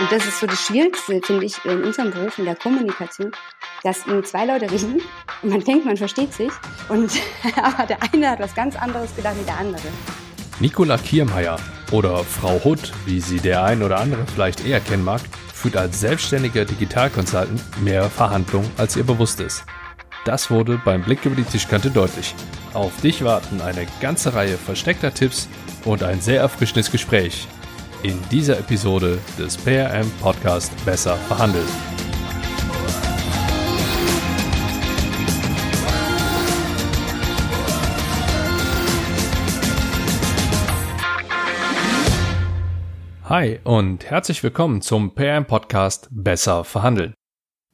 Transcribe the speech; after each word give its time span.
Und 0.00 0.10
das 0.10 0.26
ist 0.26 0.40
so 0.40 0.46
das 0.46 0.60
Schwierigste, 0.60 1.20
finde 1.22 1.46
ich, 1.46 1.64
in 1.64 1.84
unserem 1.84 2.10
Beruf, 2.10 2.38
in 2.38 2.46
der 2.46 2.56
Kommunikation, 2.56 3.30
dass 3.84 4.06
irgendwie 4.06 4.26
zwei 4.26 4.44
Leute 4.44 4.70
reden 4.70 5.00
und 5.42 5.50
man 5.50 5.60
denkt, 5.60 5.84
man 5.84 5.96
versteht 5.96 6.32
sich 6.32 6.50
und 6.88 7.12
aber 7.62 7.86
der 7.86 7.98
eine 8.12 8.30
hat 8.30 8.40
was 8.40 8.54
ganz 8.54 8.74
anderes 8.76 9.14
gedacht 9.14 9.36
wie 9.40 9.44
der 9.44 9.58
andere. 9.58 9.82
Nicola 10.58 10.98
Kiermeier 10.98 11.58
oder 11.92 12.24
Frau 12.24 12.60
Hutt, 12.64 12.92
wie 13.06 13.20
sie 13.20 13.38
der 13.38 13.62
ein 13.62 13.82
oder 13.82 14.00
andere 14.00 14.24
vielleicht 14.26 14.66
eher 14.66 14.80
kennen 14.80 15.04
mag, 15.04 15.20
führt 15.52 15.76
als 15.76 16.00
selbstständiger 16.00 16.64
Digitalconsultant 16.64 17.60
mehr 17.82 18.10
Verhandlungen, 18.10 18.70
als 18.76 18.96
ihr 18.96 19.04
bewusst 19.04 19.40
ist. 19.40 19.64
Das 20.24 20.50
wurde 20.50 20.80
beim 20.84 21.02
Blick 21.02 21.24
über 21.24 21.36
die 21.36 21.44
Tischkante 21.44 21.90
deutlich. 21.90 22.34
Auf 22.72 23.00
dich 23.00 23.22
warten 23.22 23.60
eine 23.60 23.86
ganze 24.00 24.34
Reihe 24.34 24.56
versteckter 24.56 25.14
Tipps 25.14 25.48
und 25.84 26.02
ein 26.02 26.20
sehr 26.20 26.40
erfrischendes 26.40 26.90
Gespräch 26.90 27.46
in 28.04 28.20
dieser 28.30 28.58
Episode 28.58 29.18
des 29.38 29.56
PRM 29.56 30.10
Podcast 30.20 30.72
Besser 30.84 31.16
verhandeln. 31.16 31.66
Hi 43.24 43.58
und 43.64 44.04
herzlich 44.04 44.42
willkommen 44.42 44.82
zum 44.82 45.14
PRM 45.14 45.46
Podcast 45.46 46.08
Besser 46.10 46.64
verhandeln. 46.64 47.14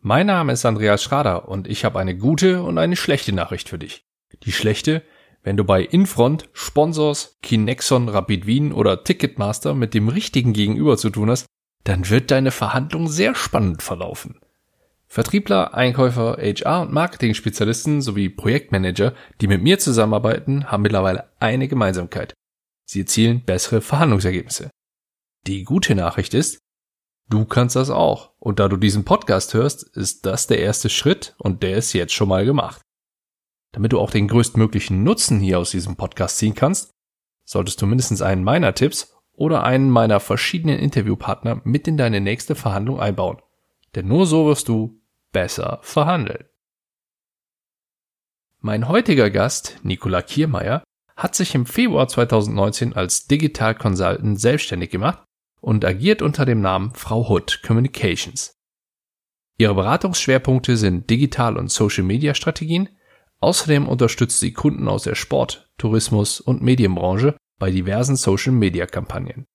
Mein 0.01 0.29
Name 0.29 0.53
ist 0.53 0.65
Andreas 0.65 1.03
Schrader 1.03 1.49
und 1.49 1.67
ich 1.67 1.85
habe 1.85 1.99
eine 1.99 2.17
gute 2.17 2.63
und 2.63 2.79
eine 2.79 2.95
schlechte 2.95 3.33
Nachricht 3.33 3.69
für 3.69 3.81
dich. 3.81 4.05
Die 4.45 4.53
schlechte, 4.53 5.03
wenn 5.43 5.57
du 5.57 5.65
bei 5.65 5.83
Infront, 5.83 6.49
Sponsors, 6.53 7.39
Kinexon, 7.43 8.09
Rapid 8.09 8.47
Wien 8.47 8.73
oder 8.73 9.05
Ticketmaster 9.05 9.75
mit 9.75 9.95
dem 9.95 10.09
richtigen 10.09 10.53
Gegenüber 10.53 10.97
zu 10.97 11.11
tun 11.11 11.31
hast, 11.31 11.47
dann 11.85 12.09
wird 12.11 12.31
deine 12.31 12.51
Verhandlung 12.51 13.09
sehr 13.09 13.35
spannend 13.35 13.83
verlaufen. 13.83 14.39
Vertriebler, 15.07 15.75
Einkäufer, 15.75 16.37
HR 16.41 16.83
und 16.83 16.93
Marketing-Spezialisten 16.93 18.01
sowie 18.01 18.29
Projektmanager, 18.29 19.15
die 19.41 19.49
mit 19.49 19.63
mir 19.63 19.79
zusammenarbeiten, 19.79 20.71
haben 20.71 20.83
mittlerweile 20.83 21.31
eine 21.41 21.67
Gemeinsamkeit. 21.67 22.35
Sie 22.87 23.01
erzielen 23.01 23.45
bessere 23.45 23.81
Verhandlungsergebnisse. 23.81 24.71
Die 25.47 25.65
gute 25.65 25.95
Nachricht 25.95 26.35
ist, 26.35 26.61
du 27.29 27.45
kannst 27.45 27.77
das 27.77 27.91
auch. 27.91 28.33
Und 28.39 28.61
da 28.61 28.69
du 28.69 28.77
diesen 28.77 29.05
Podcast 29.05 29.55
hörst, 29.55 29.83
ist 29.97 30.27
das 30.27 30.47
der 30.47 30.61
erste 30.61 30.91
Schritt 30.91 31.35
und 31.39 31.63
der 31.63 31.79
ist 31.79 31.93
jetzt 31.93 32.13
schon 32.13 32.29
mal 32.29 32.45
gemacht. 32.45 32.83
Damit 33.73 33.93
du 33.93 34.01
auch 34.01 34.11
den 34.11 34.29
größtmöglichen 34.29 35.03
Nutzen 35.03 35.41
hier 35.41 35.59
aus 35.59 35.71
diesem 35.71 35.97
Podcast 35.97 36.39
ziehen 36.39 36.55
kannst, 36.55 36.91
solltest 37.45 37.81
du 37.81 37.87
mindestens 37.87 38.23
einen 38.23 38.45
meiner 38.45 38.75
Tipps 38.75 39.17
oder 39.33 39.65
einen 39.65 39.91
meiner 39.91 40.21
verschiedenen 40.21 40.79
Interviewpartner 40.79 41.61
mit 41.65 41.89
in 41.89 41.97
deine 41.97 42.21
nächste 42.21 42.55
Verhandlung 42.55 43.01
einbauen. 43.01 43.41
Denn 43.95 44.09
nur 44.09 44.27
so 44.27 44.47
wirst 44.47 44.69
du 44.69 45.01
besser 45.33 45.79
verhandeln. 45.83 46.45
Mein 48.59 48.89
heutiger 48.89 49.31
Gast, 49.31 49.79
Nicola 49.83 50.21
Kiermeier, 50.21 50.85
hat 51.17 51.35
sich 51.35 51.55
im 51.55 51.67
Februar 51.67 52.09
2019 52.09 52.93
als 52.95 53.27
Digital 53.27 53.75
Consultant 53.75 54.41
selbstständig 54.41 54.91
gemacht 54.91 55.25
und 55.61 55.85
agiert 55.85 56.23
unter 56.23 56.45
dem 56.45 56.61
Namen 56.61 56.95
Frau 56.95 57.29
Hood 57.29 57.63
Communications. 57.63 58.53
Ihre 59.59 59.75
Beratungsschwerpunkte 59.75 60.77
sind 60.77 61.09
Digital- 61.11 61.57
und 61.57 61.71
Social-Media-Strategien, 61.71 62.89
Außerdem 63.41 63.89
unterstützt 63.89 64.41
sie 64.41 64.53
Kunden 64.53 64.89
aus 64.89 65.05
der 65.05 65.15
Sport-, 65.15 65.71
Tourismus- 65.79 66.41
und 66.41 66.63
Medienbranche 66.63 67.37
bei 67.59 67.71
diversen 67.71 68.17
Social-Media-Kampagnen. 68.17 69.47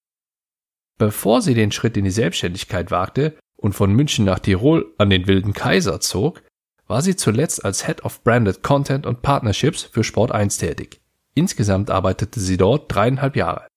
Bevor 0.98 1.42
sie 1.42 1.54
den 1.54 1.72
Schritt 1.72 1.98
in 1.98 2.06
die 2.06 2.12
Selbstständigkeit 2.12 2.90
wagte 2.90 3.38
und 3.58 3.74
von 3.74 3.92
München 3.94 4.26
nach 4.26 4.40
Tirol 4.40 4.94
an 4.98 5.10
den 5.10 5.28
Wilden 5.28 5.54
Kaiser 5.54 6.00
zog, 6.00 6.42
war 6.88 7.02
sie 7.02 7.16
zuletzt 7.16 7.66
als 7.66 7.86
Head 7.86 8.04
of 8.04 8.24
Branded 8.24 8.64
Content 8.64 9.06
und 9.06 9.22
Partnerships 9.22 9.84
für 9.84 10.04
Sport 10.04 10.32
1 10.32 10.58
tätig. 10.58 11.02
Insgesamt 11.34 11.90
arbeitete 11.90 12.40
sie 12.40 12.58
dort 12.58 12.94
dreieinhalb 12.94 13.36
Jahre. 13.36 13.68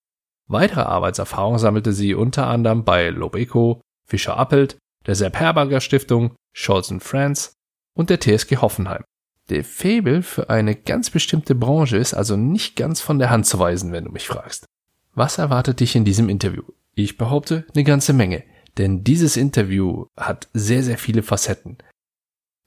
Weitere 0.46 0.82
Arbeitserfahrung 0.82 1.58
sammelte 1.58 1.92
sie 1.92 2.14
unter 2.14 2.46
anderem 2.46 2.84
bei 2.84 3.08
Lobeco, 3.10 3.80
Fischer 4.06 4.36
Appelt, 4.36 4.78
der 5.06 5.14
Sepp 5.14 5.36
Herberger 5.36 5.80
Stiftung, 5.80 6.36
Scholz 6.54 6.92
Friends 7.00 7.52
und 7.94 8.10
der 8.10 8.20
TSG 8.20 8.58
Hoffenheim. 8.58 9.02
Der 9.50 9.64
Fabel 9.64 10.22
für 10.22 10.50
eine 10.50 10.74
ganz 10.74 11.08
bestimmte 11.08 11.54
Branche 11.54 11.96
ist 11.96 12.12
also 12.12 12.36
nicht 12.36 12.76
ganz 12.76 13.00
von 13.00 13.18
der 13.18 13.30
Hand 13.30 13.46
zu 13.46 13.58
weisen, 13.58 13.92
wenn 13.92 14.04
du 14.04 14.10
mich 14.10 14.28
fragst. 14.28 14.66
Was 15.14 15.38
erwartet 15.38 15.80
dich 15.80 15.96
in 15.96 16.04
diesem 16.04 16.28
Interview? 16.28 16.62
Ich 16.94 17.16
behaupte, 17.16 17.64
eine 17.74 17.84
ganze 17.84 18.12
Menge, 18.12 18.44
denn 18.76 19.04
dieses 19.04 19.36
Interview 19.36 20.06
hat 20.16 20.48
sehr, 20.52 20.82
sehr 20.82 20.98
viele 20.98 21.22
Facetten. 21.22 21.78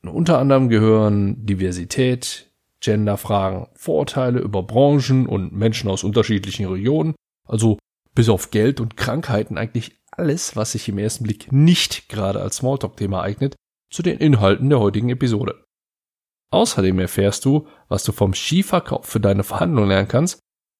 Unter 0.03 0.39
anderem 0.39 0.69
gehören 0.69 1.45
Diversität, 1.45 2.51
Genderfragen, 2.79 3.67
Vorurteile 3.75 4.39
über 4.39 4.63
Branchen 4.63 5.27
und 5.27 5.53
Menschen 5.53 5.89
aus 5.89 6.03
unterschiedlichen 6.03 6.65
Regionen, 6.65 7.13
also 7.47 7.77
bis 8.15 8.27
auf 8.27 8.49
Geld 8.49 8.79
und 8.79 8.97
Krankheiten 8.97 9.59
eigentlich 9.59 10.01
alles, 10.11 10.55
was 10.55 10.71
sich 10.71 10.89
im 10.89 10.97
ersten 10.97 11.25
Blick 11.25 11.51
nicht 11.51 12.09
gerade 12.09 12.41
als 12.41 12.57
Smalltalk-Thema 12.57 13.21
eignet, 13.21 13.55
zu 13.91 14.01
den 14.01 14.17
Inhalten 14.17 14.69
der 14.69 14.79
heutigen 14.79 15.09
Episode. 15.09 15.63
Außerdem 16.51 16.99
erfährst 16.99 17.45
du, 17.45 17.67
was 17.87 18.03
du 18.03 18.11
vom 18.11 18.33
Skiverkauf 18.33 19.05
für 19.05 19.19
deine 19.19 19.43
Verhandlung 19.43 19.87
lernen 19.87 20.07
kannst 20.07 20.39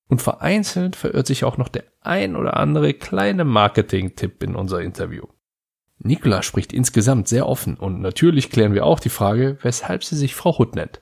und 0.10 0.22
vereinzelt 0.22 0.98
verirrt 0.98 1.26
sich 1.26 1.46
auch 1.46 1.58
noch 1.58 1.70
der 1.70 1.86
ein 2.02 2.36
oder 2.36 2.58
andere 2.58 2.94
kleine 2.94 3.46
Marketing-Tipp 3.46 4.44
in 4.44 4.56
unser 4.56 4.82
Interview. 4.82 5.24
Nicola 6.00 6.44
spricht 6.44 6.74
insgesamt 6.74 7.28
sehr 7.28 7.48
offen 7.48 7.76
und 7.78 8.02
natürlich 8.02 8.50
klären 8.50 8.74
wir 8.74 8.86
auch 8.86 9.00
die 9.00 9.10
Frage, 9.10 9.58
weshalb 9.62 10.04
sie 10.04 10.16
sich 10.18 10.36
Frau 10.36 10.58
Hutt 10.58 10.76
nennt. 10.76 11.02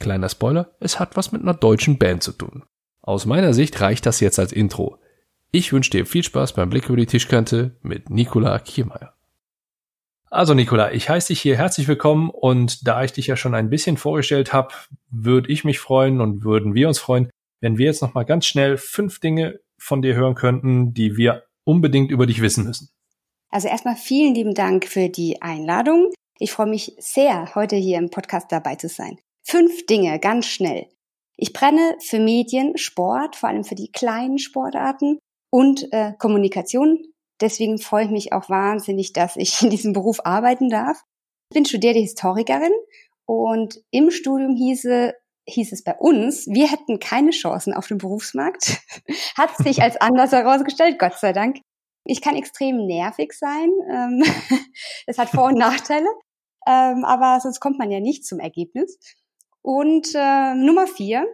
Kleiner 0.00 0.28
Spoiler, 0.28 0.72
es 0.80 1.00
hat 1.00 1.16
was 1.16 1.32
mit 1.32 1.42
einer 1.42 1.54
deutschen 1.54 1.98
Band 1.98 2.22
zu 2.22 2.32
tun. 2.32 2.64
Aus 3.00 3.26
meiner 3.26 3.54
Sicht 3.54 3.80
reicht 3.80 4.06
das 4.06 4.20
jetzt 4.20 4.38
als 4.38 4.52
Intro. 4.52 4.98
Ich 5.50 5.72
wünsche 5.72 5.90
dir 5.90 6.04
viel 6.04 6.24
Spaß 6.24 6.54
beim 6.54 6.68
Blick 6.68 6.88
über 6.88 6.96
die 6.96 7.06
Tischkante 7.06 7.76
mit 7.80 8.10
Nicola 8.10 8.58
Kiermeier. 8.58 9.14
Also 10.34 10.52
Nicola, 10.52 10.90
ich 10.90 11.08
heiße 11.08 11.28
dich 11.28 11.40
hier 11.40 11.56
herzlich 11.56 11.86
willkommen 11.86 12.28
und 12.28 12.88
da 12.88 13.04
ich 13.04 13.12
dich 13.12 13.28
ja 13.28 13.36
schon 13.36 13.54
ein 13.54 13.70
bisschen 13.70 13.96
vorgestellt 13.96 14.52
habe, 14.52 14.74
würde 15.08 15.48
ich 15.48 15.62
mich 15.62 15.78
freuen 15.78 16.20
und 16.20 16.42
würden 16.42 16.74
wir 16.74 16.88
uns 16.88 16.98
freuen, 16.98 17.30
wenn 17.60 17.78
wir 17.78 17.86
jetzt 17.86 18.02
noch 18.02 18.14
mal 18.14 18.24
ganz 18.24 18.44
schnell 18.44 18.76
fünf 18.76 19.20
Dinge 19.20 19.60
von 19.78 20.02
dir 20.02 20.16
hören 20.16 20.34
könnten, 20.34 20.92
die 20.92 21.16
wir 21.16 21.44
unbedingt 21.62 22.10
über 22.10 22.26
dich 22.26 22.42
wissen 22.42 22.64
müssen. 22.64 22.88
Also 23.48 23.68
erstmal 23.68 23.94
vielen 23.94 24.34
lieben 24.34 24.54
Dank 24.54 24.86
für 24.86 25.08
die 25.08 25.40
Einladung. 25.40 26.12
Ich 26.40 26.50
freue 26.50 26.66
mich 26.66 26.96
sehr, 26.98 27.54
heute 27.54 27.76
hier 27.76 27.98
im 27.98 28.10
Podcast 28.10 28.50
dabei 28.50 28.74
zu 28.74 28.88
sein. 28.88 29.20
Fünf 29.44 29.86
Dinge, 29.86 30.18
ganz 30.18 30.46
schnell. 30.46 30.88
Ich 31.36 31.52
brenne 31.52 31.96
für 32.00 32.18
Medien, 32.18 32.76
Sport, 32.76 33.36
vor 33.36 33.50
allem 33.50 33.62
für 33.62 33.76
die 33.76 33.92
kleinen 33.92 34.38
Sportarten 34.38 35.20
und 35.50 35.92
äh, 35.92 36.14
Kommunikation, 36.18 36.98
Deswegen 37.40 37.78
freue 37.78 38.04
ich 38.04 38.10
mich 38.10 38.32
auch 38.32 38.48
wahnsinnig, 38.48 39.12
dass 39.12 39.36
ich 39.36 39.62
in 39.62 39.70
diesem 39.70 39.92
Beruf 39.92 40.20
arbeiten 40.24 40.68
darf. 40.68 41.02
Ich 41.50 41.54
bin 41.54 41.64
studierte 41.64 41.98
Historikerin 41.98 42.72
und 43.26 43.82
im 43.90 44.10
Studium 44.10 44.54
hieße, 44.54 45.14
hieß 45.46 45.72
es 45.72 45.84
bei 45.84 45.94
uns, 45.96 46.46
wir 46.46 46.70
hätten 46.70 46.98
keine 47.00 47.30
Chancen 47.30 47.74
auf 47.74 47.86
dem 47.86 47.98
Berufsmarkt. 47.98 48.80
Hat 49.36 49.56
sich 49.58 49.82
als 49.82 49.96
anders 50.00 50.32
herausgestellt, 50.32 50.98
Gott 50.98 51.18
sei 51.18 51.32
Dank. 51.32 51.58
Ich 52.04 52.20
kann 52.20 52.36
extrem 52.36 52.86
nervig 52.86 53.32
sein. 53.32 53.70
Ähm, 53.90 54.22
das 55.06 55.16
hat 55.16 55.30
Vor- 55.30 55.46
und 55.46 55.58
Nachteile. 55.58 56.06
Ähm, 56.66 57.04
aber 57.04 57.40
sonst 57.40 57.60
kommt 57.60 57.78
man 57.78 57.90
ja 57.90 58.00
nicht 58.00 58.26
zum 58.26 58.40
Ergebnis. 58.40 58.98
Und 59.62 60.14
äh, 60.14 60.54
Nummer 60.54 60.86
vier, 60.86 61.26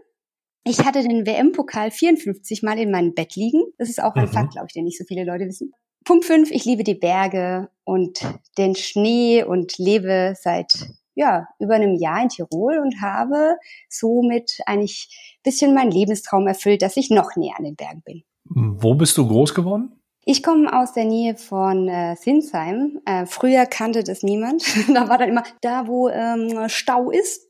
ich 0.65 0.85
hatte 0.85 1.03
den 1.03 1.27
WM-Pokal 1.27 1.91
54 1.91 2.63
Mal 2.63 2.79
in 2.79 2.93
meinem 2.93 3.15
Bett 3.15 3.35
liegen. 3.35 3.63
Das 3.79 3.89
ist 3.89 4.01
auch 4.01 4.15
ein 4.15 4.27
mhm. 4.27 4.33
Fakt, 4.33 4.53
glaube 4.53 4.67
ich, 4.69 4.75
den 4.75 4.85
nicht 4.85 4.99
so 4.99 5.05
viele 5.05 5.25
Leute 5.25 5.47
wissen. 5.47 5.73
Punkt 6.11 6.25
fünf, 6.25 6.51
ich 6.51 6.65
liebe 6.65 6.83
die 6.83 6.97
Berge 6.97 7.69
und 7.85 8.19
den 8.59 8.75
Schnee 8.75 9.45
und 9.45 9.79
lebe 9.79 10.35
seit 10.37 10.73
ja, 11.15 11.47
über 11.61 11.77
einem 11.77 11.95
Jahr 11.95 12.21
in 12.21 12.29
Tirol 12.29 12.79
und 12.79 13.01
habe 13.01 13.59
somit 13.89 14.59
eigentlich 14.67 15.39
bisschen 15.45 15.73
meinen 15.73 15.93
Lebenstraum 15.93 16.49
erfüllt, 16.49 16.83
dass 16.83 16.97
ich 16.97 17.11
noch 17.11 17.37
näher 17.37 17.55
an 17.57 17.63
den 17.63 17.77
Bergen 17.77 18.03
bin. 18.05 18.25
Wo 18.45 18.95
bist 18.95 19.17
du 19.19 19.29
groß 19.29 19.55
geworden? 19.55 20.03
Ich 20.25 20.43
komme 20.43 20.77
aus 20.77 20.95
der 20.95 21.05
Nähe 21.05 21.37
von 21.37 21.87
äh, 21.87 22.17
Sinsheim. 22.17 22.99
Äh, 23.05 23.27
früher 23.27 23.67
kannte 23.67 24.03
das 24.03 24.25
niemand. 24.25 24.65
da 24.93 25.09
war 25.09 25.17
dann 25.17 25.29
immer 25.29 25.45
da, 25.61 25.87
wo 25.87 26.09
ähm, 26.09 26.69
Stau 26.69 27.13
ist. 27.13 27.49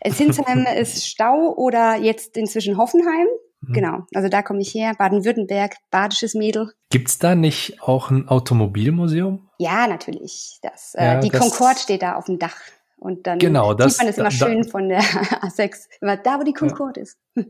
Äh, 0.00 0.10
Sinsheim 0.10 0.66
ist 0.78 1.06
Stau 1.06 1.54
oder 1.56 1.96
jetzt 1.96 2.36
inzwischen 2.36 2.76
Hoffenheim. 2.76 3.28
Mhm. 3.68 3.72
Genau, 3.72 4.06
also 4.14 4.28
da 4.28 4.42
komme 4.42 4.60
ich 4.60 4.74
her, 4.74 4.94
Baden-Württemberg, 4.98 5.76
badisches 5.90 6.34
Mädel. 6.34 6.72
Gibt's 6.90 7.18
da 7.18 7.34
nicht 7.34 7.82
auch 7.82 8.10
ein 8.10 8.28
Automobilmuseum? 8.28 9.48
Ja, 9.58 9.86
natürlich. 9.86 10.58
Das, 10.62 10.94
äh, 10.94 11.20
die 11.20 11.30
das 11.30 11.40
Concorde 11.40 11.78
steht 11.78 12.02
da 12.02 12.16
auf 12.16 12.26
dem 12.26 12.38
Dach. 12.38 12.56
Und 12.98 13.26
dann 13.26 13.38
genau, 13.38 13.74
das, 13.74 13.98
sieht 13.98 14.02
man 14.02 14.08
es 14.08 14.18
immer 14.18 14.28
da, 14.28 14.30
schön 14.30 14.64
von 14.64 14.88
der 14.88 15.00
A6, 15.42 15.88
immer 16.00 16.16
da, 16.16 16.38
wo 16.38 16.44
die 16.44 16.52
Concorde 16.54 17.00
ja. 17.00 17.02
ist. 17.02 17.18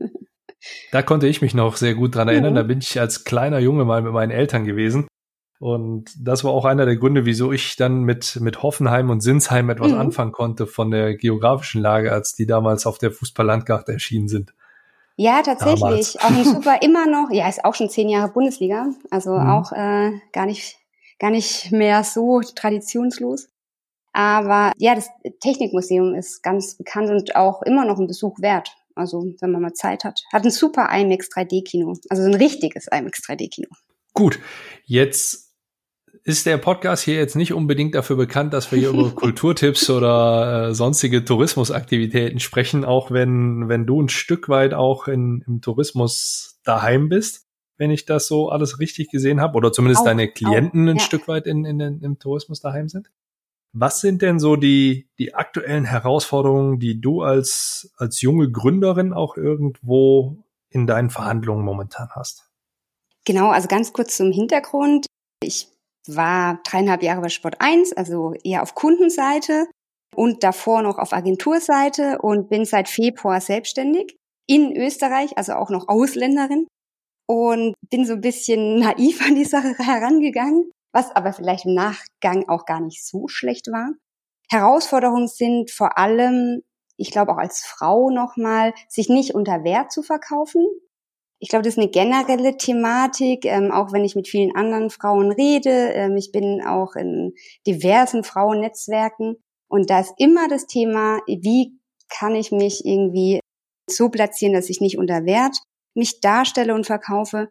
da 0.91 1.01
konnte 1.01 1.27
ich 1.27 1.41
mich 1.41 1.53
noch 1.53 1.77
sehr 1.77 1.95
gut 1.95 2.15
dran 2.15 2.27
erinnern. 2.27 2.55
Ja. 2.55 2.61
Da 2.61 2.67
bin 2.67 2.79
ich 2.79 2.99
als 2.99 3.23
kleiner 3.23 3.59
Junge 3.59 3.85
mal 3.85 4.01
mit 4.01 4.13
meinen 4.13 4.31
Eltern 4.31 4.65
gewesen. 4.65 5.07
Und 5.59 6.11
das 6.19 6.43
war 6.43 6.51
auch 6.51 6.65
einer 6.65 6.85
der 6.85 6.97
Gründe, 6.97 7.25
wieso 7.25 7.53
ich 7.53 7.77
dann 7.77 8.03
mit, 8.03 8.39
mit 8.41 8.61
Hoffenheim 8.61 9.09
und 9.09 9.21
Sinsheim 9.21 9.69
etwas 9.69 9.93
mhm. 9.93 9.99
anfangen 9.99 10.31
konnte 10.33 10.67
von 10.67 10.91
der 10.91 11.15
geografischen 11.15 11.81
Lage, 11.81 12.11
als 12.11 12.35
die 12.35 12.45
damals 12.45 12.85
auf 12.85 12.97
der 12.97 13.11
Fußballlandkarte 13.11 13.93
erschienen 13.93 14.27
sind. 14.27 14.53
Ja, 15.17 15.41
tatsächlich. 15.41 15.79
Damals. 15.79 16.17
Auch 16.17 16.29
ein 16.29 16.43
super 16.43 16.81
immer 16.81 17.05
noch. 17.05 17.31
Ja, 17.31 17.47
ist 17.47 17.63
auch 17.63 17.75
schon 17.75 17.89
zehn 17.89 18.09
Jahre 18.09 18.31
Bundesliga. 18.31 18.87
Also 19.09 19.31
mhm. 19.31 19.49
auch 19.49 19.71
äh, 19.71 20.11
gar 20.33 20.45
nicht, 20.45 20.77
gar 21.19 21.31
nicht 21.31 21.71
mehr 21.71 22.03
so 22.03 22.41
traditionslos. 22.41 23.49
Aber 24.11 24.71
ja, 24.77 24.95
das 24.95 25.09
Technikmuseum 25.41 26.15
ist 26.15 26.41
ganz 26.41 26.75
bekannt 26.75 27.09
und 27.09 27.35
auch 27.35 27.61
immer 27.63 27.85
noch 27.85 27.99
ein 27.99 28.07
Besuch 28.07 28.39
wert. 28.39 28.69
Also 28.95 29.25
wenn 29.41 29.51
man 29.51 29.61
mal 29.61 29.73
Zeit 29.73 30.03
hat. 30.05 30.21
Hat 30.31 30.45
ein 30.45 30.51
super 30.51 30.89
IMAX 30.91 31.29
3D-Kino. 31.29 31.93
Also 32.09 32.23
ein 32.23 32.33
richtiges 32.33 32.87
IMAX 32.87 33.21
3D-Kino. 33.27 33.67
Gut, 34.13 34.39
jetzt 34.85 35.44
ist 36.25 36.47
der 36.47 36.57
Podcast 36.57 37.03
hier 37.03 37.15
jetzt 37.15 37.35
nicht 37.35 37.53
unbedingt 37.53 37.93
dafür 37.93 38.15
bekannt, 38.15 38.51
dass 38.51 38.71
wir 38.71 38.79
hier 38.79 38.89
über 38.89 39.11
Kulturtipps 39.15 39.91
oder 39.91 40.69
äh, 40.69 40.73
sonstige 40.73 41.23
Tourismusaktivitäten 41.23 42.39
sprechen, 42.39 42.83
auch 42.83 43.11
wenn, 43.11 43.69
wenn 43.69 43.85
du 43.85 44.01
ein 44.01 44.09
Stück 44.09 44.49
weit 44.49 44.73
auch 44.73 45.07
in, 45.07 45.43
im 45.45 45.61
Tourismus 45.61 46.59
daheim 46.63 47.09
bist, 47.09 47.45
wenn 47.77 47.91
ich 47.91 48.05
das 48.05 48.27
so 48.27 48.49
alles 48.49 48.79
richtig 48.79 49.11
gesehen 49.11 49.39
habe, 49.39 49.55
oder 49.55 49.71
zumindest 49.71 50.01
auch, 50.01 50.05
deine 50.05 50.27
Klienten 50.27 50.89
auch, 50.89 50.93
ein 50.93 50.99
Stück 50.99 51.27
weit 51.27 51.45
in, 51.45 51.63
in, 51.63 51.79
in, 51.79 52.01
im 52.01 52.17
Tourismus 52.17 52.59
daheim 52.59 52.89
sind. 52.89 53.11
Was 53.71 54.01
sind 54.01 54.23
denn 54.23 54.39
so 54.39 54.55
die, 54.55 55.09
die 55.19 55.35
aktuellen 55.35 55.85
Herausforderungen, 55.85 56.79
die 56.79 57.01
du 57.01 57.21
als, 57.21 57.93
als 57.97 58.21
junge 58.21 58.49
Gründerin 58.49 59.13
auch 59.13 59.37
irgendwo 59.37 60.43
in 60.69 60.87
deinen 60.87 61.11
Verhandlungen 61.11 61.63
momentan 61.63 62.09
hast? 62.15 62.49
Genau, 63.25 63.49
also 63.51 63.67
ganz 63.67 63.93
kurz 63.93 64.17
zum 64.17 64.31
Hintergrund. 64.31 65.05
Ich 65.43 65.74
war 66.07 66.59
dreieinhalb 66.63 67.03
Jahre 67.03 67.21
bei 67.21 67.29
Sport 67.29 67.55
1, 67.59 67.93
also 67.93 68.33
eher 68.43 68.61
auf 68.61 68.75
Kundenseite 68.75 69.67
und 70.15 70.43
davor 70.43 70.81
noch 70.81 70.97
auf 70.97 71.13
Agenturseite 71.13 72.19
und 72.19 72.49
bin 72.49 72.65
seit 72.65 72.89
Februar 72.89 73.41
selbstständig 73.41 74.17
in 74.47 74.75
Österreich, 74.75 75.37
also 75.37 75.53
auch 75.53 75.69
noch 75.69 75.87
Ausländerin 75.87 76.67
und 77.27 77.73
bin 77.89 78.05
so 78.05 78.13
ein 78.13 78.21
bisschen 78.21 78.79
naiv 78.79 79.25
an 79.25 79.35
die 79.35 79.45
Sache 79.45 79.75
herangegangen, 79.77 80.71
was 80.93 81.11
aber 81.15 81.33
vielleicht 81.33 81.65
im 81.65 81.73
Nachgang 81.73 82.47
auch 82.47 82.65
gar 82.65 82.79
nicht 82.79 83.05
so 83.05 83.27
schlecht 83.27 83.67
war. 83.67 83.91
Herausforderungen 84.49 85.27
sind 85.27 85.71
vor 85.71 85.97
allem, 85.97 86.61
ich 86.97 87.11
glaube 87.11 87.31
auch 87.33 87.37
als 87.37 87.65
Frau 87.65 88.09
nochmal, 88.09 88.73
sich 88.87 89.09
nicht 89.09 89.33
unter 89.33 89.63
Wert 89.63 89.91
zu 89.91 90.03
verkaufen, 90.03 90.65
ich 91.39 91.49
glaube, 91.49 91.63
das 91.63 91.73
ist 91.73 91.79
eine 91.79 91.91
generelle 91.91 92.57
Thematik, 92.57 93.45
ähm, 93.45 93.71
auch 93.71 93.91
wenn 93.91 94.05
ich 94.05 94.15
mit 94.15 94.27
vielen 94.27 94.55
anderen 94.55 94.89
Frauen 94.89 95.31
rede. 95.31 95.91
Ähm, 95.93 96.17
ich 96.17 96.31
bin 96.31 96.65
auch 96.65 96.95
in 96.95 97.33
diversen 97.67 98.23
Frauennetzwerken 98.23 99.37
und 99.67 99.89
da 99.89 99.99
ist 99.99 100.13
immer 100.17 100.47
das 100.47 100.65
Thema, 100.67 101.19
wie 101.27 101.77
kann 102.09 102.35
ich 102.35 102.51
mich 102.51 102.85
irgendwie 102.85 103.39
so 103.89 104.09
platzieren, 104.09 104.53
dass 104.53 104.69
ich 104.69 104.81
nicht 104.81 104.97
unter 104.97 105.25
Wert 105.25 105.57
mich 105.95 106.19
darstelle 106.19 106.73
und 106.73 106.85
verkaufe, 106.85 107.49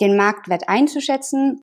den 0.00 0.16
Marktwert 0.16 0.68
einzuschätzen 0.68 1.62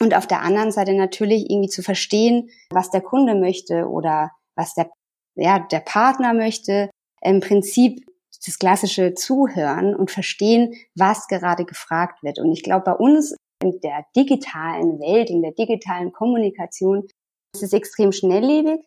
und 0.00 0.14
auf 0.14 0.26
der 0.26 0.42
anderen 0.42 0.72
Seite 0.72 0.94
natürlich 0.94 1.50
irgendwie 1.50 1.68
zu 1.68 1.82
verstehen, 1.82 2.50
was 2.70 2.90
der 2.90 3.00
Kunde 3.00 3.34
möchte 3.34 3.88
oder 3.88 4.30
was 4.56 4.74
der, 4.74 4.90
ja, 5.36 5.60
der 5.60 5.80
Partner 5.80 6.34
möchte. 6.34 6.90
Im 7.22 7.40
Prinzip 7.40 8.04
das 8.44 8.58
klassische 8.58 9.14
Zuhören 9.14 9.94
und 9.94 10.10
verstehen, 10.10 10.74
was 10.94 11.28
gerade 11.28 11.64
gefragt 11.64 12.22
wird. 12.22 12.38
Und 12.38 12.52
ich 12.52 12.62
glaube, 12.62 12.84
bei 12.84 12.94
uns 12.94 13.36
in 13.62 13.80
der 13.80 14.04
digitalen 14.16 14.98
Welt, 14.98 15.30
in 15.30 15.42
der 15.42 15.52
digitalen 15.52 16.12
Kommunikation, 16.12 17.06
ist 17.54 17.62
es 17.62 17.72
extrem 17.72 18.12
schnelllebig 18.12 18.80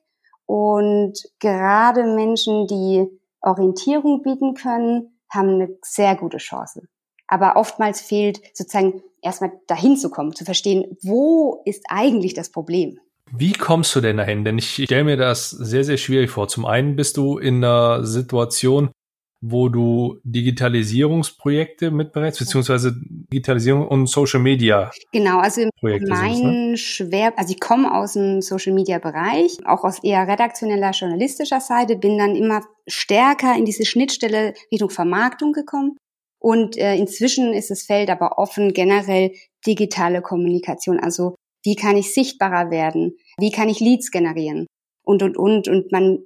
und 0.45 1.13
gerade 1.39 2.03
Menschen, 2.15 2.67
die 2.67 3.05
Orientierung 3.41 4.21
bieten 4.23 4.53
können, 4.53 5.19
haben 5.31 5.49
eine 5.49 5.69
sehr 5.83 6.15
gute 6.15 6.37
Chance. 6.37 6.87
Aber 7.27 7.55
oftmals 7.55 8.01
fehlt 8.01 8.41
sozusagen 8.53 9.01
erstmal 9.21 9.51
dahin 9.67 9.97
zu 9.97 10.09
kommen, 10.09 10.35
zu 10.35 10.45
verstehen, 10.45 10.97
wo 11.01 11.61
ist 11.65 11.83
eigentlich 11.89 12.33
das 12.33 12.51
Problem? 12.51 12.99
Wie 13.31 13.53
kommst 13.53 13.95
du 13.95 14.01
denn 14.01 14.17
dahin? 14.17 14.45
Denn 14.45 14.59
ich 14.59 14.83
stelle 14.83 15.03
mir 15.03 15.17
das 15.17 15.49
sehr, 15.49 15.83
sehr 15.83 15.97
schwierig 15.97 16.29
vor. 16.29 16.47
Zum 16.47 16.65
einen 16.65 16.95
bist 16.95 17.17
du 17.17 17.39
in 17.39 17.63
einer 17.63 18.05
Situation, 18.05 18.91
wo 19.47 19.69
du 19.69 20.19
Digitalisierungsprojekte 20.23 21.91
mitberätst, 21.91 22.39
beziehungsweise 22.39 22.95
Digitalisierung 22.99 23.87
und 23.87 24.07
Social 24.07 24.39
Media. 24.39 24.91
Genau, 25.11 25.37
also 25.37 25.69
mein 25.81 26.71
ne? 26.71 26.77
Schwer, 26.77 27.37
also 27.37 27.53
ich 27.53 27.59
komme 27.59 27.93
aus 27.93 28.13
dem 28.13 28.41
Social 28.41 28.73
Media 28.73 28.97
Bereich, 28.97 29.57
auch 29.65 29.83
aus 29.83 30.03
eher 30.03 30.27
redaktioneller 30.27 30.91
journalistischer 30.91 31.61
Seite, 31.61 31.95
bin 31.95 32.17
dann 32.17 32.35
immer 32.35 32.63
stärker 32.87 33.55
in 33.55 33.65
diese 33.65 33.85
Schnittstelle 33.85 34.55
Richtung 34.71 34.89
Vermarktung 34.89 35.53
gekommen. 35.53 35.97
Und 36.39 36.77
äh, 36.77 36.95
inzwischen 36.95 37.53
ist 37.53 37.69
das 37.69 37.83
Feld 37.83 38.09
aber 38.09 38.37
offen, 38.39 38.73
generell 38.73 39.31
digitale 39.65 40.21
Kommunikation. 40.21 40.99
Also 40.99 41.35
wie 41.63 41.75
kann 41.75 41.97
ich 41.97 42.13
sichtbarer 42.13 42.71
werden? 42.71 43.17
Wie 43.37 43.51
kann 43.51 43.69
ich 43.69 43.79
Leads 43.79 44.11
generieren? 44.11 44.65
Und, 45.03 45.21
und, 45.21 45.37
und. 45.37 45.67
Und 45.67 45.91
man 45.91 46.19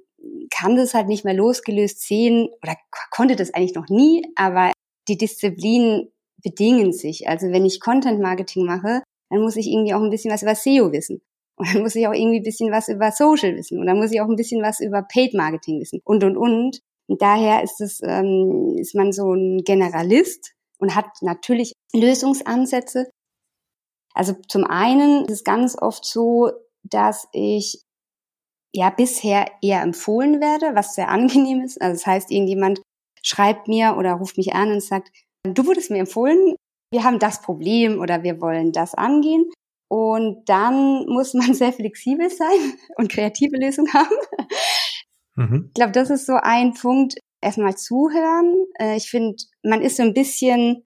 kann 0.50 0.76
das 0.76 0.94
halt 0.94 1.08
nicht 1.08 1.24
mehr 1.24 1.34
losgelöst 1.34 2.00
sehen 2.00 2.48
oder 2.62 2.76
konnte 3.10 3.36
das 3.36 3.54
eigentlich 3.54 3.74
noch 3.74 3.88
nie, 3.88 4.26
aber 4.36 4.72
die 5.08 5.16
Disziplinen 5.16 6.12
bedingen 6.42 6.92
sich. 6.92 7.28
Also 7.28 7.48
wenn 7.48 7.64
ich 7.64 7.80
Content 7.80 8.20
Marketing 8.20 8.66
mache, 8.66 9.02
dann 9.30 9.42
muss 9.42 9.56
ich 9.56 9.66
irgendwie 9.66 9.94
auch 9.94 10.02
ein 10.02 10.10
bisschen 10.10 10.32
was 10.32 10.42
über 10.42 10.54
SEO 10.54 10.92
wissen. 10.92 11.22
Und 11.56 11.74
dann 11.74 11.82
muss 11.82 11.94
ich 11.94 12.08
auch 12.08 12.14
irgendwie 12.14 12.40
ein 12.40 12.42
bisschen 12.42 12.72
was 12.72 12.88
über 12.88 13.12
Social 13.12 13.54
wissen. 13.54 13.78
Und 13.78 13.86
dann 13.86 13.98
muss 13.98 14.12
ich 14.12 14.20
auch 14.20 14.28
ein 14.28 14.36
bisschen 14.36 14.62
was 14.62 14.80
über 14.80 15.02
Paid 15.02 15.34
Marketing 15.34 15.78
wissen. 15.78 16.00
Und, 16.04 16.24
und, 16.24 16.36
und. 16.36 16.80
Und 17.06 17.20
daher 17.20 17.62
ist 17.62 17.80
es, 17.80 18.00
ähm, 18.02 18.76
ist 18.78 18.94
man 18.94 19.12
so 19.12 19.34
ein 19.34 19.62
Generalist 19.64 20.54
und 20.78 20.94
hat 20.94 21.06
natürlich 21.20 21.74
Lösungsansätze. 21.92 23.10
Also 24.14 24.34
zum 24.48 24.64
einen 24.64 25.24
ist 25.26 25.30
es 25.30 25.44
ganz 25.44 25.76
oft 25.76 26.04
so, 26.04 26.50
dass 26.82 27.28
ich 27.32 27.82
ja 28.74 28.90
bisher 28.90 29.46
eher 29.62 29.82
empfohlen 29.82 30.40
werde, 30.40 30.74
was 30.74 30.94
sehr 30.94 31.08
angenehm 31.08 31.60
ist. 31.60 31.80
Also 31.80 31.94
das 31.94 32.06
heißt, 32.06 32.30
irgendjemand 32.30 32.80
schreibt 33.22 33.68
mir 33.68 33.96
oder 33.98 34.14
ruft 34.14 34.36
mich 34.36 34.54
an 34.54 34.72
und 34.72 34.82
sagt, 34.82 35.10
du 35.44 35.66
wurdest 35.66 35.90
mir 35.90 35.98
empfohlen, 35.98 36.56
wir 36.92 37.04
haben 37.04 37.18
das 37.18 37.40
Problem 37.42 38.00
oder 38.00 38.22
wir 38.22 38.40
wollen 38.40 38.72
das 38.72 38.94
angehen. 38.94 39.50
Und 39.88 40.48
dann 40.48 41.06
muss 41.06 41.34
man 41.34 41.54
sehr 41.54 41.72
flexibel 41.72 42.30
sein 42.30 42.74
und 42.96 43.10
kreative 43.10 43.56
Lösungen 43.56 43.92
haben. 43.92 44.16
Mhm. 45.36 45.64
Ich 45.68 45.74
glaube, 45.74 45.92
das 45.92 46.10
ist 46.10 46.26
so 46.26 46.34
ein 46.40 46.74
Punkt. 46.74 47.14
Erstmal 47.42 47.74
zuhören. 47.74 48.66
Äh, 48.78 48.96
ich 48.96 49.08
finde, 49.08 49.36
man 49.62 49.80
ist 49.80 49.96
so 49.96 50.02
ein 50.02 50.12
bisschen 50.12 50.84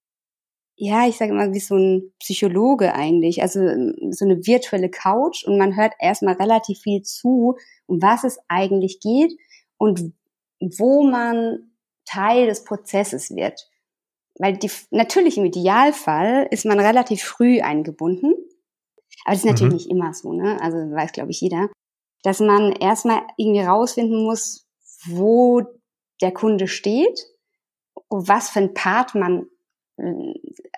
ja, 0.77 1.07
ich 1.07 1.17
sage 1.17 1.33
immer, 1.33 1.53
wie 1.53 1.61
so 1.61 1.77
ein 1.77 2.13
Psychologe 2.19 2.95
eigentlich, 2.95 3.43
also 3.43 3.61
ähm, 3.61 3.95
so 4.11 4.25
eine 4.25 4.47
virtuelle 4.47 4.91
Couch 4.91 5.45
und 5.45 5.57
man 5.57 5.77
hört 5.77 5.95
erstmal 6.01 6.35
relativ 6.35 6.81
viel 6.81 7.03
zu, 7.03 7.57
um 7.87 8.03
was 8.03 8.25
es 8.25 8.39
eigentlich 8.49 9.01
geht 9.01 9.33
und 9.79 10.13
wo 10.61 11.05
man 11.05 11.71
Teil 12.05 12.47
des 12.47 12.65
Prozesses 12.65 13.35
wird. 13.35 13.69
Weil 14.37 14.57
die, 14.57 14.71
natürlich 14.91 15.39
im 15.39 15.45
Idealfall 15.45 16.49
ist 16.51 16.65
man 16.65 16.81
relativ 16.81 17.23
früh 17.23 17.61
eingebunden, 17.61 18.35
aber 19.25 19.35
das 19.35 19.45
ist 19.45 19.47
natürlich 19.47 19.73
mhm. 19.73 19.77
nicht 19.77 19.91
immer 19.91 20.13
so, 20.13 20.33
ne? 20.33 20.61
Also 20.61 20.77
weiß, 20.77 21.13
glaube 21.13 21.31
ich, 21.31 21.41
jeder, 21.41 21.71
dass 22.25 22.41
man 22.41 22.73
erstmal 22.73 23.23
irgendwie 23.37 23.61
rausfinden 23.61 24.25
muss, 24.25 24.67
wo 25.07 25.63
der 26.21 26.33
Kunde 26.33 26.67
steht, 26.67 27.27
was 28.09 28.51
für 28.51 28.61
ein 28.61 28.75
Part 28.75 29.15
man 29.15 29.47
äh, 29.97 30.35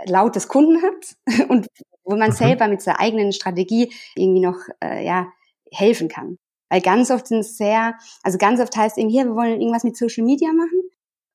laut 0.07 0.37
des 0.37 0.49
Kunden 0.49 0.83
hat 0.83 1.17
und 1.49 1.69
wo 2.05 2.17
man 2.17 2.31
mhm. 2.31 2.35
selber 2.35 2.69
mit 2.69 2.83
seiner 2.83 3.01
eigenen 3.01 3.33
Strategie 3.33 3.93
irgendwie 4.15 4.41
noch 4.41 4.59
äh, 4.83 5.05
ja 5.05 5.29
helfen 5.71 6.09
kann. 6.09 6.39
Weil 6.69 6.81
ganz 6.81 7.11
oft 7.11 7.27
sind 7.27 7.41
es 7.41 7.57
sehr, 7.57 7.95
also 8.23 8.39
ganz 8.39 8.61
oft 8.61 8.77
heißt 8.77 8.99
eben 8.99 9.09
hier, 9.09 9.25
wir 9.25 9.35
wollen 9.35 9.61
irgendwas 9.61 9.85
mit 9.85 9.97
Social 9.97 10.25
Media 10.25 10.53
machen. 10.53 10.83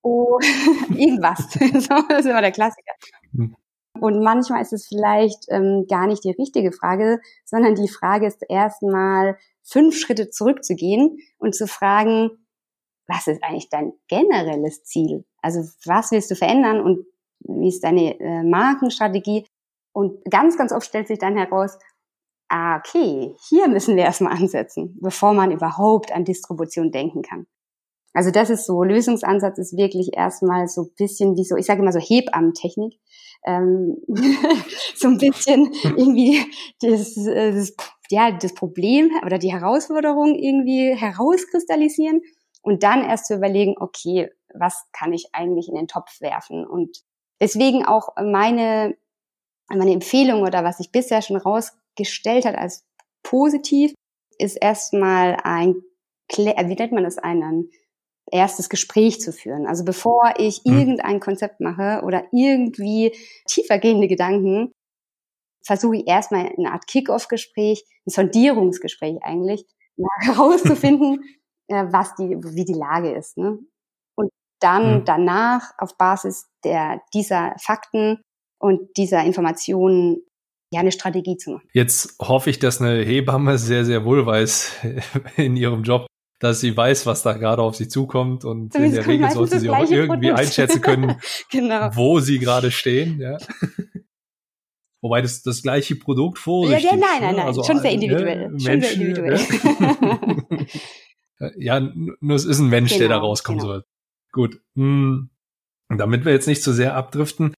Oh, 0.02 0.40
irgendwas. 0.90 1.40
so, 1.52 2.04
das 2.10 2.20
ist 2.20 2.26
immer 2.26 2.42
der 2.42 2.52
Klassiker. 2.52 2.94
Mhm. 3.32 3.56
Und 4.00 4.24
manchmal 4.24 4.62
ist 4.62 4.74
es 4.74 4.88
vielleicht 4.88 5.46
ähm, 5.50 5.86
gar 5.88 6.08
nicht 6.08 6.24
die 6.24 6.32
richtige 6.32 6.72
Frage, 6.72 7.20
sondern 7.46 7.76
die 7.76 7.90
Frage 7.90 8.26
ist 8.26 8.42
erstmal 8.48 9.38
fünf 9.64 9.96
Schritte 9.96 10.30
zurückzugehen 10.30 11.20
und 11.38 11.54
zu 11.54 11.68
fragen, 11.68 12.32
was 13.08 13.28
ist 13.28 13.44
eigentlich 13.44 13.70
dein 13.70 13.94
generelles 14.08 14.84
Ziel? 14.84 15.26
Also 15.42 15.60
was 15.86 16.12
willst 16.12 16.32
du 16.32 16.36
verändern 16.36 16.82
und 16.82 17.06
wie 17.44 17.70
ist 17.70 17.84
deine 17.84 18.20
äh, 18.20 18.44
Markenstrategie? 18.44 19.46
Und 19.94 20.24
ganz, 20.30 20.58
ganz 20.58 20.72
oft 20.72 20.88
stellt 20.88 21.08
sich 21.08 21.20
dann 21.20 21.38
heraus, 21.38 21.78
ah, 22.50 22.78
okay, 22.78 23.36
hier 23.50 23.68
müssen 23.68 23.96
wir 23.96 24.04
erstmal 24.04 24.34
ansetzen, 24.34 24.98
bevor 25.02 25.34
man 25.34 25.52
überhaupt 25.52 26.12
an 26.12 26.26
Distribution 26.26 26.92
denken 26.92 27.22
kann. 27.22 27.48
Also 28.14 28.30
das 28.30 28.50
ist 28.50 28.66
so, 28.66 28.84
Lösungsansatz 28.84 29.58
ist 29.58 29.78
wirklich 29.78 30.12
erstmal 30.14 30.68
so 30.68 30.84
ein 30.84 30.92
bisschen 30.98 31.38
wie 31.38 31.46
so, 31.46 31.56
ich 31.56 31.66
sage 31.66 31.82
immer 31.82 31.94
so 31.94 32.00
Hebammentechnik. 32.00 33.00
Ähm, 33.46 33.98
so 34.96 35.08
ein 35.08 35.18
bisschen 35.18 35.72
irgendwie 35.84 36.46
das, 36.82 37.16
das, 37.16 37.74
ja, 38.10 38.32
das 38.32 38.54
Problem 38.54 39.10
oder 39.26 39.40
die 39.40 39.52
Herausforderung 39.52 40.36
irgendwie 40.36 40.94
herauskristallisieren 40.94 42.22
und 42.62 42.84
dann 42.84 43.04
erst 43.04 43.28
zu 43.28 43.36
überlegen, 43.36 43.76
okay, 43.80 44.30
was 44.54 44.84
kann 44.92 45.14
ich 45.14 45.30
eigentlich 45.34 45.70
in 45.70 45.76
den 45.76 45.88
Topf 45.88 46.20
werfen? 46.20 46.68
Und 46.68 46.98
deswegen 47.42 47.86
auch 47.86 48.16
meine, 48.16 48.96
meine 49.68 49.92
Empfehlung 49.92 50.44
oder 50.44 50.64
was 50.64 50.78
sich 50.78 50.92
bisher 50.92 51.22
schon 51.22 51.38
rausgestellt 51.38 52.46
hat 52.46 52.56
als 52.56 52.86
positiv, 53.24 53.94
ist 54.38 54.56
erstmal 54.56 55.38
ein, 55.44 55.76
wie 56.34 56.76
nennt 56.76 56.92
man 56.94 57.04
das, 57.04 57.18
einen 57.18 57.70
erstes 58.32 58.70
Gespräch 58.70 59.20
zu 59.20 59.34
führen. 59.34 59.68
Also 59.68 59.84
bevor 59.84 60.34
ich 60.38 60.62
hm. 60.66 60.78
irgendein 60.78 61.20
Konzept 61.20 61.60
mache 61.60 62.02
oder 62.06 62.24
irgendwie 62.32 63.14
tiefergehende 63.46 64.08
Gedanken, 64.08 64.72
versuche 65.64 65.98
ich 65.98 66.08
erstmal 66.08 66.52
eine 66.58 66.72
Art 66.72 66.88
Kick-off-Gespräch, 66.88 67.84
ein 68.08 68.10
Sondierungsgespräch 68.10 69.18
eigentlich, 69.22 69.66
herauszufinden, 70.22 71.24
äh, 71.68 71.86
was 71.92 72.16
die, 72.16 72.38
wie 72.44 72.66
die 72.66 72.74
Lage 72.74 73.12
ist. 73.12 73.38
Ne? 73.38 73.60
Dann 74.62 75.00
mhm. 75.00 75.06
danach 75.06 75.72
auf 75.78 75.98
Basis 75.98 76.48
der, 76.64 77.02
dieser 77.14 77.54
Fakten 77.60 78.22
und 78.60 78.96
dieser 78.96 79.24
Informationen 79.24 80.24
ja 80.72 80.80
eine 80.80 80.92
Strategie 80.92 81.38
zu 81.38 81.52
machen. 81.52 81.68
Jetzt 81.74 82.16
hoffe 82.22 82.50
ich, 82.50 82.60
dass 82.60 82.82
eine 82.82 83.04
Hebamme 83.04 83.58
sehr, 83.58 83.84
sehr 83.86 84.06
wohl 84.06 84.26
weiß 84.26 84.74
in 85.36 85.58
ihrem 85.58 85.84
Job, 85.84 86.08
dass 86.40 86.62
sie 86.62 86.76
weiß, 86.76 87.06
was 87.06 87.24
da 87.24 87.34
gerade 87.34 87.62
auf 87.62 87.76
sie 87.76 87.88
zukommt 87.88 88.46
und 88.46 88.74
in 88.76 88.94
der 88.94 89.06
Regel 89.06 89.30
sollte 89.32 89.60
sie 89.60 89.70
auch 89.70 89.80
irgendwie 89.80 90.30
Produkt. 90.30 90.40
einschätzen 90.40 90.82
können, 90.82 91.18
genau. 91.52 91.90
wo 91.94 92.20
sie 92.20 92.40
gerade 92.40 92.72
stehen. 92.72 93.20
Ja. 93.20 93.38
Wobei 95.04 95.22
das 95.22 95.42
das 95.42 95.64
gleiche 95.64 95.96
Produkt 95.96 96.38
vor 96.38 96.70
ja, 96.70 96.78
ja, 96.78 96.92
nein, 96.92 97.00
nein, 97.22 97.36
nein, 97.36 97.48
also, 97.48 97.64
schon 97.64 97.80
sehr 97.80 97.92
individuell. 97.92 98.52
Ne, 98.52 98.60
schon 98.60 98.82
sehr 98.82 98.92
individuell. 98.94 99.40
ja, 101.58 101.80
nur 101.80 102.36
es 102.36 102.46
ist 102.46 102.60
ein 102.60 102.70
Mensch, 102.70 102.92
genau, 102.92 103.00
der 103.00 103.10
da 103.10 103.18
rauskommen 103.18 103.60
genau. 103.60 103.74
soll. 103.74 103.86
Gut. 104.32 104.62
Hm. 104.76 105.30
Damit 105.90 106.26
wir 106.26 106.32
jetzt 106.32 106.48
nicht 106.48 106.64
zu 106.64 106.72
so 106.72 106.76
sehr 106.76 106.96
abdriften, 106.96 107.54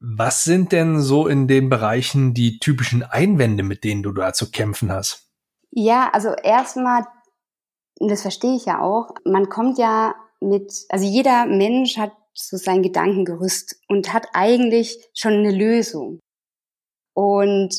was 0.00 0.44
sind 0.44 0.72
denn 0.72 1.00
so 1.00 1.26
in 1.26 1.48
den 1.48 1.68
Bereichen 1.68 2.34
die 2.34 2.58
typischen 2.58 3.02
Einwände, 3.02 3.62
mit 3.62 3.84
denen 3.84 4.02
du 4.02 4.12
da 4.12 4.32
zu 4.32 4.50
kämpfen 4.50 4.92
hast? 4.92 5.30
Ja, 5.70 6.10
also 6.12 6.32
erstmal 6.34 7.04
das 8.00 8.22
verstehe 8.22 8.56
ich 8.56 8.66
ja 8.66 8.80
auch, 8.80 9.10
man 9.24 9.48
kommt 9.48 9.78
ja 9.78 10.14
mit, 10.40 10.72
also 10.88 11.06
jeder 11.06 11.46
Mensch 11.46 11.96
hat 11.96 12.12
so 12.34 12.56
sein 12.56 12.82
Gedankengerüst 12.82 13.80
und 13.88 14.12
hat 14.12 14.26
eigentlich 14.32 14.98
schon 15.14 15.34
eine 15.34 15.52
Lösung. 15.52 16.18
Und 17.14 17.74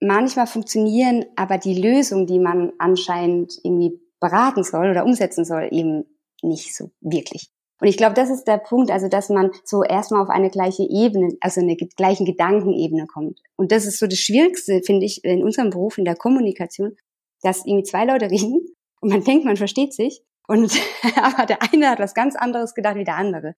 manchmal 0.00 0.48
funktionieren 0.48 1.24
aber 1.36 1.58
die 1.58 1.80
Lösungen, 1.80 2.26
die 2.26 2.40
man 2.40 2.72
anscheinend 2.78 3.54
irgendwie 3.62 4.00
beraten 4.20 4.64
soll 4.64 4.90
oder 4.90 5.04
umsetzen 5.04 5.44
soll, 5.44 5.68
eben 5.70 6.04
nicht 6.42 6.76
so 6.76 6.90
wirklich. 7.00 7.50
Und 7.80 7.86
ich 7.86 7.96
glaube, 7.96 8.14
das 8.14 8.30
ist 8.30 8.44
der 8.44 8.58
Punkt, 8.58 8.90
also 8.90 9.08
dass 9.08 9.28
man 9.28 9.52
so 9.64 9.84
erstmal 9.84 10.22
auf 10.22 10.30
eine 10.30 10.50
gleiche 10.50 10.82
Ebene, 10.82 11.36
also 11.40 11.60
eine 11.60 11.76
gleichen 11.76 12.26
Gedankenebene 12.26 13.06
kommt. 13.06 13.40
Und 13.56 13.70
das 13.70 13.86
ist 13.86 13.98
so 13.98 14.06
das 14.06 14.18
Schwierigste, 14.18 14.82
finde 14.84 15.06
ich, 15.06 15.24
in 15.24 15.44
unserem 15.44 15.70
Beruf, 15.70 15.96
in 15.96 16.04
der 16.04 16.16
Kommunikation, 16.16 16.96
dass 17.42 17.64
irgendwie 17.64 17.84
zwei 17.84 18.04
Leute 18.04 18.30
reden 18.30 18.66
und 19.00 19.10
man 19.10 19.22
denkt, 19.22 19.44
man 19.44 19.56
versteht 19.56 19.94
sich. 19.94 20.22
Und 20.48 20.72
aber 21.16 21.46
der 21.46 21.62
eine 21.62 21.90
hat 21.90 22.00
was 22.00 22.14
ganz 22.14 22.34
anderes 22.34 22.74
gedacht 22.74 22.96
wie 22.96 23.04
der 23.04 23.16
andere. 23.16 23.54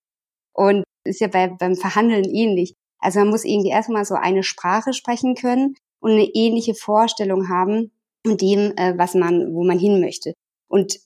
Und 0.53 0.85
ist 1.05 1.21
ja 1.21 1.29
bei, 1.29 1.49
beim 1.49 1.77
Verhandeln 1.77 2.25
ähnlich. 2.25 2.75
Also 2.99 3.21
man 3.21 3.31
muss 3.31 3.45
irgendwie 3.45 3.71
erstmal 3.71 4.05
so 4.05 4.15
eine 4.15 4.43
Sprache 4.43 4.93
sprechen 4.93 5.35
können 5.35 5.77
und 6.01 6.11
eine 6.13 6.25
ähnliche 6.35 6.75
Vorstellung 6.75 7.49
haben 7.49 7.93
mit 8.27 8.43
dem, 8.43 8.77
äh, 8.77 8.99
was 8.99 9.15
man, 9.15 9.55
wo 9.55 9.65
man 9.65 9.79
hin 9.79 10.01
möchte. 10.01 10.35
Und 10.69 11.01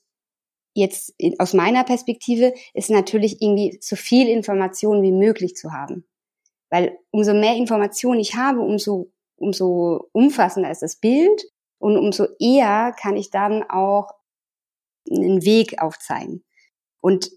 jetzt 0.75 1.15
aus 1.39 1.55
meiner 1.55 1.85
Perspektive 1.85 2.53
ist 2.75 2.91
natürlich 2.91 3.41
irgendwie 3.41 3.79
so 3.81 3.97
viel 3.97 4.29
Information 4.29 5.03
wie 5.03 5.13
möglich 5.13 5.57
zu 5.57 5.73
haben. 5.73 6.05
Weil 6.71 6.99
umso 7.11 7.33
mehr 7.33 7.55
Information 7.55 8.19
ich 8.19 8.35
habe, 8.35 8.61
umso, 8.61 9.13
umso 9.37 10.09
umfassender 10.13 10.71
ist 10.71 10.83
das 10.83 10.97
Bild 10.97 11.45
und 11.79 11.97
umso 11.97 12.27
eher 12.41 12.95
kann 13.01 13.17
ich 13.17 13.31
dann 13.31 13.63
auch 13.63 14.11
einen 15.09 15.45
Weg 15.45 15.81
aufzeigen. 15.81 16.45
Und 17.01 17.31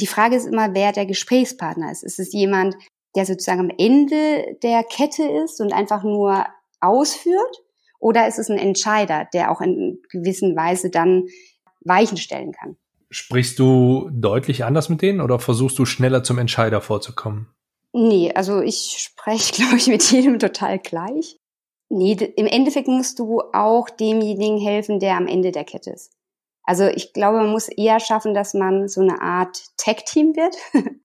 die 0.00 0.06
Frage 0.06 0.36
ist 0.36 0.46
immer, 0.46 0.74
wer 0.74 0.92
der 0.92 1.06
Gesprächspartner 1.06 1.90
ist. 1.92 2.02
Ist 2.02 2.18
es 2.18 2.32
jemand, 2.32 2.74
der 3.14 3.26
sozusagen 3.26 3.60
am 3.60 3.72
Ende 3.76 4.56
der 4.62 4.84
Kette 4.84 5.24
ist 5.24 5.60
und 5.60 5.72
einfach 5.72 6.02
nur 6.02 6.46
ausführt? 6.80 7.62
Oder 8.00 8.28
ist 8.28 8.38
es 8.38 8.48
ein 8.48 8.58
Entscheider, 8.58 9.28
der 9.32 9.50
auch 9.50 9.60
in 9.60 10.00
gewissen 10.10 10.56
Weise 10.56 10.88
dann 10.88 11.26
Weichen 11.80 12.16
stellen 12.16 12.52
kann? 12.52 12.76
Sprichst 13.10 13.58
du 13.58 14.10
deutlich 14.12 14.64
anders 14.64 14.88
mit 14.88 15.00
denen 15.00 15.20
oder 15.20 15.38
versuchst 15.38 15.78
du 15.78 15.86
schneller 15.86 16.22
zum 16.22 16.38
Entscheider 16.38 16.80
vorzukommen? 16.80 17.48
Nee, 17.92 18.32
also 18.34 18.60
ich 18.60 18.96
spreche, 18.98 19.52
glaube 19.62 19.76
ich, 19.76 19.86
mit 19.86 20.02
jedem 20.10 20.38
total 20.38 20.78
gleich. 20.78 21.38
Nee, 21.90 22.12
im 22.36 22.46
Endeffekt 22.46 22.88
musst 22.88 23.18
du 23.18 23.40
auch 23.52 23.88
demjenigen 23.88 24.58
helfen, 24.58 25.00
der 25.00 25.16
am 25.16 25.26
Ende 25.26 25.52
der 25.52 25.64
Kette 25.64 25.90
ist. 25.90 26.12
Also 26.64 26.84
ich 26.86 27.14
glaube, 27.14 27.38
man 27.38 27.50
muss 27.50 27.68
eher 27.68 27.98
schaffen, 27.98 28.34
dass 28.34 28.52
man 28.52 28.88
so 28.88 29.00
eine 29.00 29.22
Art 29.22 29.58
Tech-Team 29.78 30.36
wird 30.36 30.54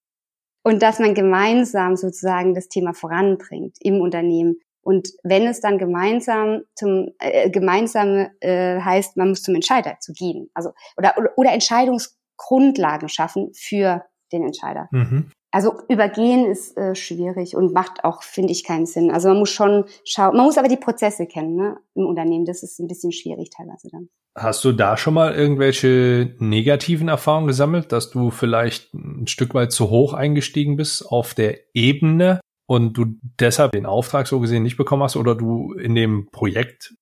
und 0.63 0.82
dass 0.82 1.00
man 1.00 1.15
gemeinsam 1.15 1.96
sozusagen 1.96 2.53
das 2.53 2.68
Thema 2.68 2.94
voranbringt 2.94 3.77
im 3.80 4.01
Unternehmen. 4.01 4.60
Und 4.84 5.10
wenn 5.24 5.48
es 5.48 5.62
dann 5.62 5.78
gemeinsam 5.78 6.63
zum 6.75 7.10
äh, 7.20 7.50
gemeinsam 7.50 8.30
äh, 8.42 8.80
heißt, 8.80 9.18
man 9.18 9.30
muss 9.30 9.42
zum 9.42 9.56
Entscheider 9.56 9.98
zu 10.00 10.13
gehen, 10.13 10.50
also 10.54 10.72
oder 10.98 11.16
oder 11.36 11.52
Entscheidungsgrundlagen 11.52 13.10
schaffen 13.10 13.52
für 13.54 14.04
den 14.32 14.44
Entscheider. 14.44 14.90
Mhm. 14.92 15.32
Also 15.54 15.74
übergehen 15.88 16.48
ist 16.48 16.75
äh, 16.78 16.96
schwierig 16.96 17.56
und 17.56 17.74
macht 17.74 18.04
auch, 18.04 18.24
finde 18.24 18.52
ich, 18.52 18.63
keinen 18.63 18.88
Sinn. 18.88 19.12
Also 19.12 19.28
man 19.28 19.38
muss 19.38 19.52
schon 19.52 19.86
schauen, 20.04 20.36
man 20.36 20.48
muss 20.48 20.58
aber 20.58 20.68
die 20.68 20.78
Prozesse 20.78 21.28
kennen 21.28 21.56
ne, 21.56 21.78
im 21.94 22.08
Unternehmen. 22.08 22.44
Das 22.44 22.63
ist 22.63 22.80
ein 22.80 22.88
bisschen 22.88 23.12
schwierig 23.12 23.52
teilweise 23.52 23.88
dann. 23.92 24.10
Hast 24.36 24.66
du 24.66 24.72
da 24.72 24.98
schon 24.98 25.13
mal 25.13 25.36
irgendwelche 25.36 26.36
negativen 26.40 27.08
Erfahrungen 27.08 27.46
gesammelt, 27.46 27.92
dass 27.92 28.10
du 28.10 28.32
vielleicht 28.32 28.92
ein 28.96 29.28
Stück 29.28 29.54
weit 29.54 29.72
zu 29.72 29.92
hoch 29.92 30.13
eingestiegen 30.13 30.75
bist 30.75 31.08
auf 31.08 31.36
der 31.36 31.60
Ebene 31.75 32.40
und 32.65 32.93
du 32.93 33.05
deshalb 33.39 33.74
den 33.74 33.86
Auftrag 33.86 34.27
so 34.27 34.39
gesehen 34.39 34.63
nicht 34.63 34.77
bekommen 34.77 35.03
hast 35.03 35.15
oder 35.15 35.36
du 35.36 35.74
in 35.74 35.96
dem 35.96 36.29
Projekt 36.32 36.96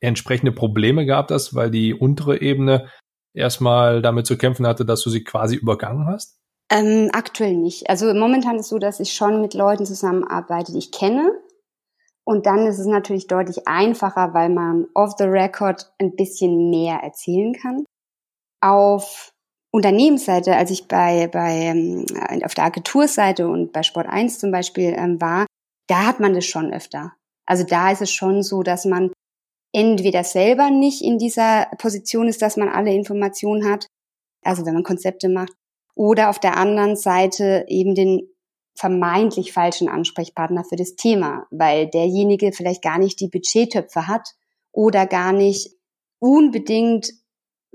entsprechende 0.00 0.52
Probleme 0.52 1.06
gehabt 1.06 1.30
hast, 1.30 1.54
weil 1.54 1.70
die 1.70 1.94
untere 1.94 2.40
Ebene 2.40 2.88
erstmal 3.34 4.02
damit 4.02 4.26
zu 4.26 4.36
kämpfen 4.36 4.66
hatte, 4.66 4.84
dass 4.84 5.02
du 5.02 5.10
sie 5.10 5.24
quasi 5.24 5.56
übergangen 5.56 6.06
hast? 6.06 6.38
Ähm, 6.70 7.10
aktuell 7.12 7.56
nicht. 7.56 7.88
Also 7.88 8.12
momentan 8.14 8.56
ist 8.56 8.62
es 8.62 8.68
so, 8.68 8.78
dass 8.78 9.00
ich 9.00 9.12
schon 9.12 9.42
mit 9.42 9.54
Leuten 9.54 9.86
zusammenarbeite, 9.86 10.72
die 10.72 10.78
ich 10.78 10.92
kenne. 10.92 11.32
Und 12.24 12.46
dann 12.46 12.66
ist 12.66 12.78
es 12.78 12.86
natürlich 12.86 13.26
deutlich 13.26 13.66
einfacher, 13.66 14.32
weil 14.32 14.48
man 14.48 14.86
off 14.94 15.14
the 15.18 15.24
record 15.24 15.92
ein 15.98 16.14
bisschen 16.14 16.70
mehr 16.70 17.00
erzählen 17.02 17.52
kann. 17.52 17.84
Auf 18.60 19.31
Unternehmensseite, 19.72 20.54
als 20.54 20.70
ich 20.70 20.86
bei, 20.86 21.28
bei 21.28 21.52
ähm, 21.52 22.04
auf 22.44 22.54
der 22.54 22.64
Agenturseite 22.64 23.48
und 23.48 23.72
bei 23.72 23.82
Sport 23.82 24.06
1 24.06 24.38
zum 24.38 24.50
Beispiel 24.50 24.94
ähm, 24.96 25.20
war, 25.20 25.46
da 25.88 26.06
hat 26.06 26.20
man 26.20 26.34
das 26.34 26.44
schon 26.44 26.72
öfter. 26.72 27.12
Also 27.46 27.64
da 27.64 27.90
ist 27.90 28.02
es 28.02 28.10
schon 28.10 28.42
so, 28.42 28.62
dass 28.62 28.84
man 28.84 29.12
entweder 29.72 30.24
selber 30.24 30.70
nicht 30.70 31.02
in 31.02 31.18
dieser 31.18 31.66
Position 31.78 32.28
ist, 32.28 32.42
dass 32.42 32.58
man 32.58 32.68
alle 32.68 32.92
Informationen 32.92 33.68
hat, 33.68 33.86
also 34.42 34.66
wenn 34.66 34.74
man 34.74 34.82
Konzepte 34.82 35.30
macht, 35.30 35.52
oder 35.94 36.28
auf 36.28 36.38
der 36.38 36.56
anderen 36.58 36.96
Seite 36.96 37.64
eben 37.68 37.94
den 37.94 38.28
vermeintlich 38.74 39.52
falschen 39.52 39.88
Ansprechpartner 39.88 40.64
für 40.64 40.76
das 40.76 40.96
Thema, 40.96 41.46
weil 41.50 41.88
derjenige 41.88 42.52
vielleicht 42.52 42.82
gar 42.82 42.98
nicht 42.98 43.20
die 43.20 43.28
Budgettöpfe 43.28 44.06
hat 44.06 44.34
oder 44.70 45.06
gar 45.06 45.32
nicht 45.32 45.70
unbedingt 46.18 47.12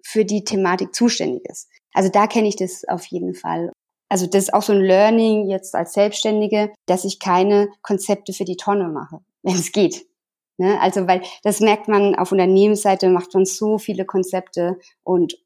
für 0.03 0.25
die 0.25 0.43
Thematik 0.43 0.95
zuständig 0.95 1.45
ist. 1.45 1.69
Also 1.97 2.09
da 2.09 2.27
kenne 2.27 2.47
ich 2.47 2.55
das 2.55 2.87
auf 2.87 3.07
jeden 3.07 3.33
Fall. 3.33 3.71
Also 4.07 4.27
das 4.27 4.43
ist 4.43 4.53
auch 4.53 4.61
so 4.61 4.71
ein 4.71 4.81
Learning 4.81 5.49
jetzt 5.49 5.73
als 5.73 5.93
Selbstständige, 5.93 6.71
dass 6.85 7.05
ich 7.05 7.19
keine 7.19 7.69
Konzepte 7.81 8.33
für 8.33 8.45
die 8.45 8.55
Tonne 8.55 8.87
mache, 8.87 9.21
wenn 9.41 9.55
es 9.55 9.71
geht. 9.71 10.05
Ne? 10.57 10.79
Also 10.79 11.07
weil 11.07 11.23
das 11.41 11.59
merkt 11.59 11.87
man 11.87 12.13
auf 12.13 12.31
Unternehmensseite, 12.31 13.09
macht 13.09 13.33
man 13.33 13.45
so 13.45 13.79
viele 13.79 14.05
Konzepte 14.05 14.77
und 15.03 15.39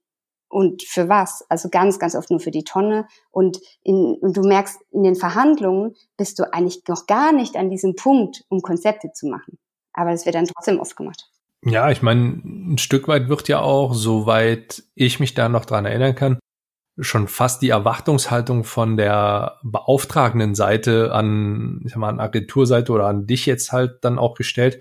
und 0.49 0.83
für 0.83 1.07
was? 1.07 1.45
Also 1.47 1.69
ganz, 1.69 1.97
ganz 1.97 2.13
oft 2.13 2.29
nur 2.29 2.41
für 2.41 2.51
die 2.51 2.65
Tonne. 2.65 3.07
Und, 3.31 3.61
in, 3.83 4.15
und 4.15 4.35
du 4.35 4.41
merkst, 4.41 4.81
in 4.91 5.03
den 5.03 5.15
Verhandlungen 5.15 5.95
bist 6.17 6.39
du 6.39 6.53
eigentlich 6.53 6.81
noch 6.89 7.07
gar 7.07 7.31
nicht 7.31 7.55
an 7.55 7.69
diesem 7.69 7.95
Punkt, 7.95 8.43
um 8.49 8.61
Konzepte 8.61 9.13
zu 9.13 9.27
machen. 9.27 9.57
Aber 9.93 10.11
das 10.11 10.25
wird 10.25 10.35
dann 10.35 10.47
trotzdem 10.47 10.81
oft 10.81 10.97
gemacht. 10.97 11.30
Ja, 11.63 11.91
ich 11.91 12.01
meine, 12.01 12.41
ein 12.43 12.77
Stück 12.77 13.07
weit 13.07 13.29
wird 13.29 13.47
ja 13.47 13.59
auch, 13.59 13.93
soweit 13.93 14.83
ich 14.95 15.19
mich 15.19 15.35
da 15.35 15.47
noch 15.47 15.65
dran 15.65 15.85
erinnern 15.85 16.15
kann, 16.15 16.39
schon 16.99 17.27
fast 17.27 17.61
die 17.61 17.69
Erwartungshaltung 17.69 18.63
von 18.63 18.97
der 18.97 19.59
beauftragenden 19.63 20.55
Seite 20.55 21.13
an, 21.13 21.81
ich 21.85 21.91
sag 21.91 21.99
mal, 21.99 22.09
an 22.09 22.19
Agenturseite 22.19 22.91
oder 22.91 23.07
an 23.07 23.27
dich 23.27 23.45
jetzt 23.45 23.71
halt 23.71 24.03
dann 24.03 24.17
auch 24.17 24.35
gestellt, 24.35 24.79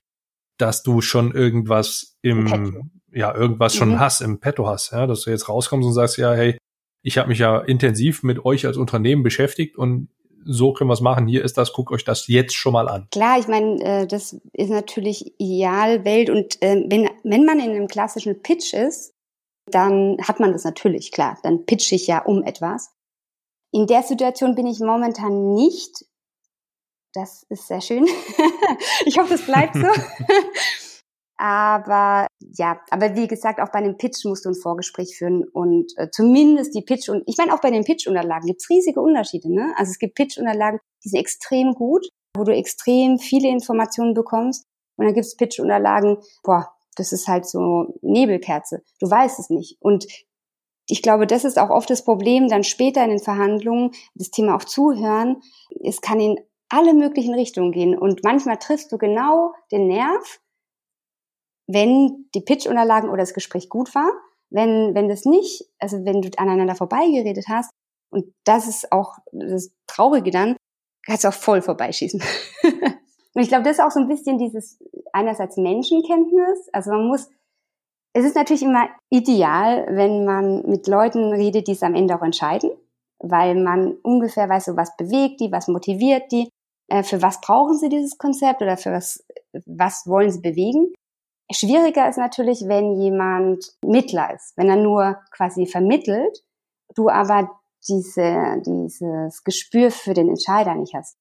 dass 0.59 0.83
du 0.83 1.01
schon 1.01 1.33
irgendwas 1.33 2.17
im, 2.23 2.91
ja, 3.13 3.35
irgendwas 3.35 3.75
mhm. 3.75 3.79
schon 3.79 4.01
hast, 4.01 4.21
im 4.21 4.41
Petto 4.41 4.67
hast, 4.67 4.93
ja, 4.93 5.07
dass 5.07 5.23
du 5.23 5.31
jetzt 5.31 5.49
rauskommst 5.49 5.87
und 5.87 5.95
sagst, 5.95 6.17
ja, 6.17 6.33
hey, 6.33 6.59
ich 7.03 7.19
habe 7.19 7.29
mich 7.29 7.39
ja 7.39 7.59
intensiv 7.59 8.23
mit 8.23 8.45
euch 8.45 8.67
als 8.67 8.77
Unternehmen 8.77 9.23
beschäftigt 9.23 9.77
und 9.77 10.09
so 10.45 10.73
können 10.73 10.89
wir 10.89 10.95
es 10.95 11.01
machen, 11.01 11.27
hier 11.27 11.45
ist 11.45 11.59
das, 11.59 11.73
guckt 11.73 11.93
euch 11.93 12.05
das 12.05 12.27
jetzt 12.27 12.55
schon 12.55 12.73
mal 12.73 12.89
an. 12.89 13.09
Klar, 13.11 13.39
ich 13.39 13.49
meine, 13.49 13.83
äh, 13.83 14.07
das 14.07 14.41
ist 14.53 14.71
natürlich 14.71 15.35
Idealwelt 15.39 16.31
und 16.31 16.61
äh, 16.63 16.85
wenn, 16.89 17.09
wenn 17.25 17.45
man 17.45 17.61
in 17.61 17.71
einem 17.71 17.89
klassischen 17.89 18.43
Pitch 18.43 18.75
ist, 18.75 19.15
dann 19.67 20.17
hat 20.23 20.41
man 20.41 20.53
das 20.53 20.65
natürlich, 20.65 21.13
klar, 21.13 21.39
dann 21.43 21.65
pitch 21.65 21.93
ich 21.93 22.07
ja 22.07 22.23
um 22.25 22.43
etwas. 22.43 22.91
In 23.73 23.87
der 23.87 24.03
Situation 24.03 24.55
bin 24.55 24.67
ich 24.67 24.81
momentan 24.81 25.55
nicht. 25.55 26.05
Das 27.13 27.45
ist 27.49 27.69
sehr 27.69 27.81
schön. 27.81 28.07
ich 29.07 29.19
hoffe, 29.19 29.35
es 29.35 29.43
bleibt 29.47 29.75
so. 29.75 29.87
Aber 31.41 32.27
ja, 32.53 32.79
aber 32.91 33.17
wie 33.17 33.27
gesagt, 33.27 33.61
auch 33.61 33.71
bei 33.73 33.79
einem 33.79 33.97
Pitch 33.97 34.27
musst 34.27 34.45
du 34.45 34.51
ein 34.51 34.55
Vorgespräch 34.55 35.17
führen 35.17 35.49
und 35.49 35.91
äh, 35.97 36.11
zumindest 36.11 36.75
die 36.75 36.83
Pitch 36.83 37.09
und 37.09 37.23
ich 37.25 37.39
meine 37.39 37.55
auch 37.55 37.63
bei 37.63 37.71
den 37.71 37.83
Pitch-Unterlagen 37.83 38.47
gibt's 38.47 38.69
riesige 38.69 39.01
Unterschiede. 39.01 39.51
Ne? 39.51 39.73
Also 39.79 39.91
es 39.91 39.99
gibt 39.99 40.17
Pitch-Unterlagen, 40.17 40.81
die 41.03 41.09
sind 41.09 41.19
extrem 41.19 41.73
gut, 41.73 42.07
wo 42.37 42.45
du 42.45 42.55
extrem 42.55 43.19
viele 43.19 43.49
Informationen 43.49 44.13
bekommst 44.13 44.67
und 44.97 45.07
dann 45.07 45.15
gibt's 45.15 45.35
Pitch-Unterlagen, 45.35 46.19
boah, 46.43 46.75
das 46.97 47.13
ist 47.13 47.27
halt 47.27 47.47
so 47.47 47.95
Nebelkerze. 48.03 48.83
Du 49.01 49.11
weißt 49.11 49.39
es 49.39 49.49
nicht 49.49 49.79
und 49.81 50.07
ich 50.91 51.01
glaube, 51.01 51.27
das 51.27 51.47
ist 51.47 51.59
auch 51.59 51.71
oft 51.71 51.89
das 51.89 52.05
Problem, 52.05 52.49
dann 52.49 52.65
später 52.65 53.03
in 53.03 53.09
den 53.09 53.19
Verhandlungen, 53.19 53.93
das 54.15 54.31
Thema 54.31 54.57
auch 54.57 54.65
zuhören. 54.65 55.41
Es 55.83 56.03
kann 56.03 56.21
in 56.21 56.39
alle 56.69 56.93
möglichen 56.93 57.33
Richtungen 57.33 57.73
gehen 57.73 57.99
und 57.99 58.25
manchmal 58.25 58.59
triffst 58.59 58.93
du 58.93 58.99
genau 58.99 59.55
den 59.73 59.87
Nerv, 59.87 60.41
wenn 61.73 62.27
die 62.35 62.41
Pitch-Unterlagen 62.41 63.09
oder 63.09 63.23
das 63.23 63.35
Gespräch 63.35 63.69
gut 63.69 63.95
war. 63.95 64.11
Wenn, 64.51 64.95
wenn 64.95 65.09
das 65.09 65.25
nicht, 65.25 65.65
also 65.79 66.05
wenn 66.05 66.23
du 66.23 66.31
aneinander 66.37 66.75
vorbeigeredet 66.75 67.45
hast, 67.49 67.71
und 68.11 68.35
das 68.45 68.67
ist 68.67 68.91
auch 68.91 69.19
das 69.31 69.71
Traurige 69.87 70.33
dann, 70.33 70.57
kannst 71.07 71.25
du 71.25 71.29
auch 71.29 71.35
voll 71.35 71.63
vorbeischießen. 71.63 72.21
und 72.63 73.43
ich 73.43 73.49
glaube, 73.49 73.63
das 73.63 73.79
ist 73.79 73.85
auch 73.85 73.93
so 73.93 74.01
ein 74.01 74.09
bisschen 74.09 74.39
dieses 74.39 74.79
einerseits 75.13 75.57
Menschenkenntnis. 75.57 76.69
Also 76.73 76.91
man 76.91 77.07
muss, 77.07 77.29
es 78.13 78.25
ist 78.25 78.35
natürlich 78.35 78.63
immer 78.63 78.89
ideal, 79.11 79.87
wenn 79.91 80.25
man 80.25 80.69
mit 80.69 80.89
Leuten 80.89 81.33
redet, 81.33 81.69
die 81.69 81.73
es 81.73 81.83
am 81.83 81.95
Ende 81.95 82.17
auch 82.17 82.23
entscheiden, 82.23 82.71
weil 83.21 83.55
man 83.55 83.93
ungefähr 84.03 84.49
weiß, 84.49 84.65
so 84.67 84.77
was 84.77 84.97
bewegt 84.97 85.41
die, 85.41 85.53
was 85.53 85.69
motiviert 85.69 86.33
die, 86.33 86.49
äh, 86.89 87.03
für 87.03 87.23
was 87.23 87.41
brauchen 87.41 87.79
sie 87.79 87.89
dieses 87.89 88.19
Konzept 88.19 88.63
oder 88.63 88.77
für 88.77 88.93
was, 88.93 89.25
was 89.67 90.07
wollen 90.07 90.31
sie 90.31 90.41
bewegen. 90.41 90.93
Schwieriger 91.53 92.09
ist 92.09 92.19
natürlich, 92.19 92.63
wenn 92.67 93.01
jemand 93.01 93.65
Mittler 93.85 94.35
ist, 94.35 94.57
wenn 94.57 94.69
er 94.69 94.77
nur 94.77 95.19
quasi 95.31 95.67
vermittelt, 95.67 96.45
du 96.95 97.09
aber 97.09 97.51
diese, 97.89 98.63
dieses 98.65 99.43
Gespür 99.45 99.91
für 99.91 100.15
den 100.15 100.29
Entscheider 100.29 100.75
nicht 100.75 100.95
hast. 100.95 101.17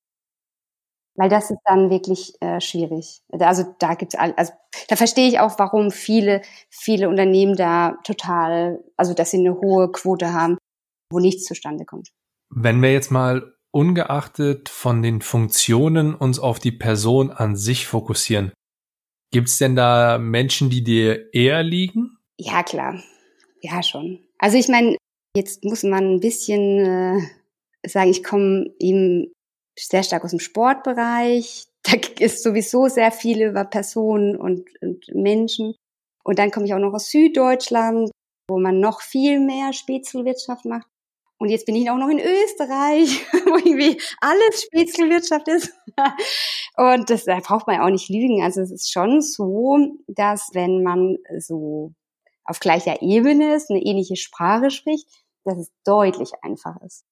Weil 1.15 1.29
das 1.29 1.51
ist 1.51 1.59
dann 1.65 1.89
wirklich 1.89 2.33
äh, 2.41 2.61
schwierig. 2.61 3.21
Also 3.31 3.75
da 3.79 3.95
gibt's 3.95 4.15
also 4.15 4.53
da 4.87 4.95
verstehe 4.95 5.27
ich 5.27 5.39
auch, 5.39 5.57
warum 5.59 5.91
viele, 5.91 6.41
viele 6.69 7.09
Unternehmen 7.09 7.55
da 7.55 7.97
total, 8.03 8.83
also 8.95 9.13
dass 9.13 9.31
sie 9.31 9.39
eine 9.39 9.59
hohe 9.59 9.91
Quote 9.91 10.31
haben, 10.31 10.57
wo 11.11 11.19
nichts 11.19 11.45
zustande 11.45 11.85
kommt. 11.85 12.09
Wenn 12.49 12.81
wir 12.81 12.93
jetzt 12.93 13.11
mal 13.11 13.53
ungeachtet 13.71 14.69
von 14.69 15.01
den 15.01 15.21
Funktionen 15.21 16.15
uns 16.15 16.39
auf 16.39 16.59
die 16.59 16.71
Person 16.71 17.31
an 17.31 17.55
sich 17.55 17.87
fokussieren, 17.87 18.51
Gibt's 19.31 19.57
denn 19.57 19.75
da 19.75 20.17
Menschen, 20.17 20.69
die 20.69 20.83
dir 20.83 21.33
eher 21.33 21.63
liegen? 21.63 22.17
Ja, 22.37 22.63
klar. 22.63 23.01
Ja, 23.61 23.83
schon. 23.83 24.19
Also 24.37 24.57
ich 24.57 24.67
meine, 24.69 24.97
jetzt 25.35 25.63
muss 25.63 25.83
man 25.83 26.15
ein 26.15 26.19
bisschen 26.19 26.79
äh, 26.79 27.87
sagen, 27.87 28.09
ich 28.09 28.23
komme 28.23 28.73
eben 28.79 29.31
sehr 29.77 30.03
stark 30.03 30.23
aus 30.23 30.31
dem 30.31 30.39
Sportbereich. 30.39 31.65
Da 31.81 31.93
ist 32.19 32.43
sowieso 32.43 32.89
sehr 32.89 33.09
viel 33.09 33.41
über 33.41 33.63
Personen 33.63 34.35
und, 34.35 34.69
und 34.81 35.07
Menschen. 35.15 35.75
Und 36.25 36.37
dann 36.37 36.51
komme 36.51 36.65
ich 36.65 36.73
auch 36.73 36.79
noch 36.79 36.93
aus 36.93 37.09
Süddeutschland, 37.09 38.11
wo 38.49 38.59
man 38.59 38.81
noch 38.81 39.01
viel 39.01 39.39
mehr 39.39 39.71
Spätzlewirtschaft 39.71 40.65
macht. 40.65 40.85
Und 41.39 41.49
jetzt 41.49 41.65
bin 41.65 41.75
ich 41.75 41.89
auch 41.89 41.97
noch 41.97 42.09
in 42.09 42.19
Österreich, 42.19 43.25
wo 43.45 43.55
irgendwie 43.55 43.99
alles 44.19 44.63
Spätzlewirtschaft 44.63 45.47
ist. 45.47 45.73
Und 46.77 47.09
das, 47.09 47.23
da 47.23 47.39
braucht 47.39 47.65
man 47.65 47.79
auch 47.79 47.89
nicht 47.89 48.09
lügen. 48.09 48.43
Also 48.43 48.61
es 48.61 48.71
ist 48.71 48.91
schon 48.91 49.21
so, 49.21 49.79
dass 50.07 50.49
wenn 50.53 50.83
man 50.83 51.17
so 51.39 51.93
auf 52.43 52.59
gleicher 52.59 53.01
Ebene 53.01 53.55
ist, 53.55 53.69
eine 53.69 53.81
ähnliche 53.81 54.17
Sprache 54.17 54.69
spricht, 54.69 55.07
dass 55.45 55.57
es 55.57 55.71
deutlich 55.85 56.31
einfacher 56.41 56.81
ist. 56.85 57.05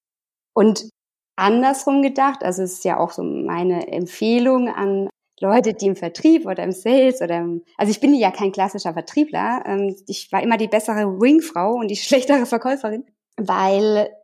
Und 0.52 0.90
andersrum 1.36 2.02
gedacht, 2.02 2.42
also 2.42 2.62
es 2.62 2.74
ist 2.74 2.84
ja 2.84 2.98
auch 2.98 3.12
so 3.12 3.22
meine 3.22 3.88
Empfehlung 3.88 4.68
an 4.68 5.08
Leute, 5.40 5.72
die 5.72 5.86
im 5.86 5.96
Vertrieb 5.96 6.46
oder 6.46 6.64
im 6.64 6.72
Sales 6.72 7.22
oder 7.22 7.38
im, 7.38 7.62
also 7.76 7.90
ich 7.90 8.00
bin 8.00 8.14
ja 8.14 8.30
kein 8.30 8.52
klassischer 8.52 8.92
Vertriebler. 8.92 9.62
Ähm, 9.66 9.96
ich 10.06 10.30
war 10.32 10.42
immer 10.42 10.56
die 10.56 10.68
bessere 10.68 11.20
Wingfrau 11.20 11.74
und 11.74 11.88
die 11.88 11.96
schlechtere 11.96 12.44
Verkäuferin, 12.44 13.04
weil 13.38 14.14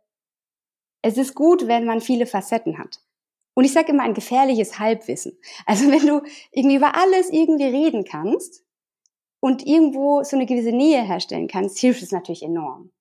es 1.01 1.17
ist 1.17 1.33
gut, 1.33 1.67
wenn 1.67 1.85
man 1.85 2.01
viele 2.01 2.25
Facetten 2.27 2.77
hat. 2.77 2.99
Und 3.55 3.63
ich 3.63 3.73
sage 3.73 3.91
immer 3.91 4.03
ein 4.03 4.13
gefährliches 4.13 4.79
Halbwissen. 4.79 5.39
Also 5.65 5.85
wenn 5.91 6.05
du 6.05 6.21
irgendwie 6.51 6.75
über 6.75 6.95
alles 6.95 7.29
irgendwie 7.31 7.65
reden 7.65 8.03
kannst 8.03 8.63
und 9.39 9.65
irgendwo 9.65 10.23
so 10.23 10.35
eine 10.35 10.45
gewisse 10.45 10.71
Nähe 10.71 11.01
herstellen 11.01 11.47
kannst, 11.47 11.79
hilft 11.79 12.03
es 12.03 12.11
natürlich 12.11 12.43
enorm. 12.43 12.91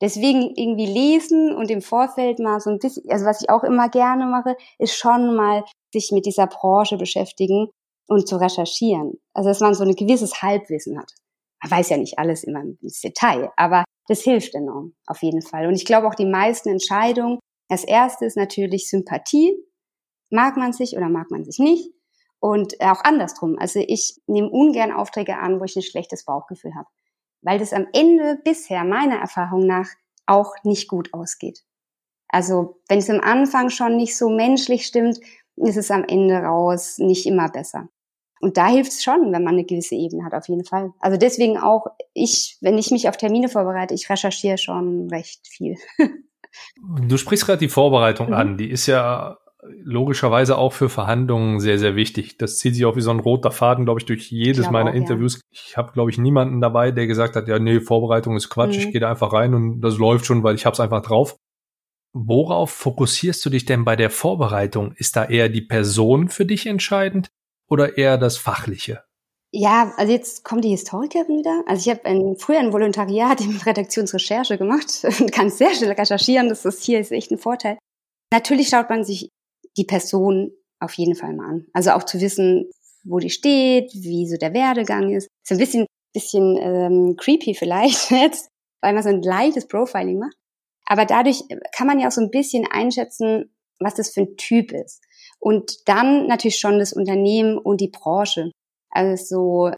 Deswegen 0.00 0.52
irgendwie 0.56 0.86
lesen 0.86 1.54
und 1.54 1.70
im 1.70 1.80
Vorfeld 1.80 2.40
mal 2.40 2.58
so 2.58 2.70
ein 2.70 2.80
bisschen, 2.80 3.08
also 3.08 3.24
was 3.24 3.40
ich 3.40 3.50
auch 3.50 3.62
immer 3.62 3.88
gerne 3.88 4.26
mache, 4.26 4.56
ist 4.78 4.96
schon 4.96 5.36
mal 5.36 5.64
sich 5.92 6.10
mit 6.10 6.26
dieser 6.26 6.48
Branche 6.48 6.96
beschäftigen 6.96 7.68
und 8.08 8.26
zu 8.26 8.36
recherchieren. 8.36 9.20
Also 9.32 9.50
dass 9.50 9.60
man 9.60 9.74
so 9.74 9.84
ein 9.84 9.94
gewisses 9.94 10.42
Halbwissen 10.42 10.98
hat. 10.98 11.12
Man 11.62 11.70
weiß 11.70 11.90
ja 11.90 11.96
nicht 11.96 12.18
alles 12.18 12.44
immer 12.44 12.62
ins 12.80 13.00
Detail, 13.00 13.50
aber 13.56 13.84
das 14.08 14.22
hilft 14.22 14.54
enorm, 14.54 14.94
auf 15.06 15.22
jeden 15.22 15.42
Fall. 15.42 15.66
Und 15.66 15.74
ich 15.74 15.84
glaube 15.84 16.08
auch 16.08 16.14
die 16.14 16.26
meisten 16.26 16.68
Entscheidungen, 16.68 17.38
das 17.68 17.84
erste 17.84 18.26
ist 18.26 18.36
natürlich 18.36 18.90
Sympathie. 18.90 19.56
Mag 20.30 20.56
man 20.56 20.72
sich 20.72 20.96
oder 20.96 21.08
mag 21.08 21.30
man 21.30 21.44
sich 21.44 21.58
nicht? 21.58 21.90
Und 22.40 22.80
auch 22.80 23.04
andersrum. 23.04 23.56
Also 23.58 23.78
ich 23.78 24.20
nehme 24.26 24.50
ungern 24.50 24.92
Aufträge 24.92 25.38
an, 25.38 25.60
wo 25.60 25.64
ich 25.64 25.76
ein 25.76 25.82
schlechtes 25.82 26.24
Bauchgefühl 26.24 26.74
habe. 26.74 26.88
Weil 27.40 27.58
das 27.58 27.72
am 27.72 27.86
Ende 27.92 28.40
bisher 28.44 28.84
meiner 28.84 29.16
Erfahrung 29.16 29.64
nach 29.66 29.88
auch 30.26 30.52
nicht 30.64 30.88
gut 30.88 31.14
ausgeht. 31.14 31.64
Also 32.28 32.80
wenn 32.88 32.98
es 32.98 33.10
am 33.10 33.20
Anfang 33.20 33.70
schon 33.70 33.96
nicht 33.96 34.16
so 34.16 34.28
menschlich 34.28 34.86
stimmt, 34.86 35.20
ist 35.56 35.76
es 35.76 35.90
am 35.90 36.04
Ende 36.04 36.38
raus 36.38 36.98
nicht 36.98 37.26
immer 37.26 37.48
besser. 37.48 37.88
Und 38.42 38.56
da 38.56 38.66
hilft 38.68 38.90
es 38.90 39.04
schon, 39.04 39.32
wenn 39.32 39.44
man 39.44 39.54
eine 39.54 39.64
gewisse 39.64 39.94
Ebene 39.94 40.24
hat, 40.24 40.34
auf 40.34 40.48
jeden 40.48 40.64
Fall. 40.64 40.92
Also 40.98 41.16
deswegen 41.16 41.58
auch 41.58 41.86
ich, 42.12 42.58
wenn 42.60 42.76
ich 42.76 42.90
mich 42.90 43.08
auf 43.08 43.16
Termine 43.16 43.48
vorbereite, 43.48 43.94
ich 43.94 44.10
recherchiere 44.10 44.58
schon 44.58 45.08
recht 45.10 45.46
viel. 45.46 45.76
Du 46.84 47.16
sprichst 47.16 47.46
gerade 47.46 47.60
die 47.60 47.70
Vorbereitung 47.70 48.26
mhm. 48.26 48.34
an. 48.34 48.56
Die 48.58 48.68
ist 48.68 48.86
ja 48.86 49.38
logischerweise 49.62 50.58
auch 50.58 50.74
für 50.74 50.90
Verhandlungen 50.90 51.60
sehr, 51.60 51.78
sehr 51.78 51.96
wichtig. 51.96 52.36
Das 52.36 52.58
zieht 52.58 52.74
sich 52.74 52.84
auch 52.84 52.96
wie 52.96 53.00
so 53.00 53.10
ein 53.10 53.20
roter 53.20 53.50
Faden, 53.50 53.86
glaube 53.86 54.00
ich, 54.00 54.04
durch 54.04 54.30
jedes 54.30 54.70
meiner 54.70 54.90
auch, 54.90 54.94
Interviews. 54.94 55.36
Ja. 55.36 55.40
Ich 55.50 55.76
habe, 55.78 55.92
glaube 55.92 56.10
ich, 56.10 56.18
niemanden 56.18 56.60
dabei, 56.60 56.90
der 56.90 57.06
gesagt 57.06 57.36
hat, 57.36 57.48
ja, 57.48 57.58
nee, 57.58 57.80
Vorbereitung 57.80 58.36
ist 58.36 58.50
Quatsch, 58.50 58.76
mhm. 58.76 58.82
ich 58.82 58.92
gehe 58.92 59.00
da 59.00 59.10
einfach 59.10 59.32
rein 59.32 59.54
und 59.54 59.80
das 59.80 59.96
läuft 59.96 60.26
schon, 60.26 60.42
weil 60.42 60.56
ich 60.56 60.66
habe 60.66 60.74
es 60.74 60.80
einfach 60.80 61.00
drauf. 61.00 61.36
Worauf 62.12 62.70
fokussierst 62.70 63.42
du 63.46 63.48
dich 63.48 63.64
denn 63.64 63.84
bei 63.84 63.96
der 63.96 64.10
Vorbereitung? 64.10 64.92
Ist 64.92 65.16
da 65.16 65.24
eher 65.24 65.48
die 65.48 65.62
Person 65.62 66.28
für 66.28 66.44
dich 66.44 66.66
entscheidend 66.66 67.30
oder 67.72 67.96
eher 67.96 68.18
das 68.18 68.36
Fachliche? 68.36 69.02
Ja, 69.50 69.94
also 69.96 70.12
jetzt 70.12 70.44
kommt 70.44 70.64
die 70.64 70.70
Historikerin 70.70 71.38
wieder. 71.38 71.62
Also 71.66 71.90
ich 71.90 71.96
habe 71.96 72.06
ein, 72.06 72.36
früher 72.36 72.58
ein 72.58 72.72
Volontariat 72.72 73.40
in 73.40 73.56
Redaktionsrecherche 73.66 74.58
gemacht 74.58 75.04
und 75.20 75.32
kann 75.32 75.50
sehr 75.50 75.74
schnell 75.74 75.92
recherchieren. 75.92 76.50
Das 76.50 76.66
ist 76.66 76.84
hier 76.84 77.00
ist 77.00 77.12
echt 77.12 77.30
ein 77.30 77.38
Vorteil. 77.38 77.78
Natürlich 78.30 78.68
schaut 78.68 78.90
man 78.90 79.04
sich 79.04 79.30
die 79.78 79.84
Person 79.84 80.52
auf 80.80 80.92
jeden 80.94 81.14
Fall 81.14 81.34
mal 81.34 81.48
an. 81.48 81.66
Also 81.72 81.92
auch 81.92 82.02
zu 82.04 82.20
wissen, 82.20 82.70
wo 83.04 83.18
die 83.18 83.30
steht, 83.30 83.90
wie 83.94 84.28
so 84.28 84.36
der 84.36 84.52
Werdegang 84.52 85.10
ist. 85.10 85.28
Ist 85.42 85.52
ein 85.52 85.58
bisschen, 85.58 85.86
bisschen 86.12 86.58
ähm, 86.58 87.16
creepy 87.16 87.54
vielleicht 87.54 88.10
jetzt, 88.10 88.48
weil 88.82 88.92
man 88.92 89.02
so 89.02 89.08
ein 89.08 89.22
leichtes 89.22 89.66
Profiling 89.66 90.18
macht. 90.18 90.36
Aber 90.84 91.06
dadurch 91.06 91.42
kann 91.74 91.86
man 91.86 91.98
ja 91.98 92.08
auch 92.08 92.12
so 92.12 92.20
ein 92.20 92.30
bisschen 92.30 92.66
einschätzen, 92.70 93.54
was 93.80 93.94
das 93.94 94.10
für 94.10 94.22
ein 94.22 94.36
Typ 94.36 94.72
ist. 94.72 95.02
Und 95.42 95.88
dann 95.88 96.28
natürlich 96.28 96.60
schon 96.60 96.78
das 96.78 96.92
Unternehmen 96.92 97.58
und 97.58 97.80
die 97.80 97.88
Branche. 97.88 98.52
Also 98.90 99.72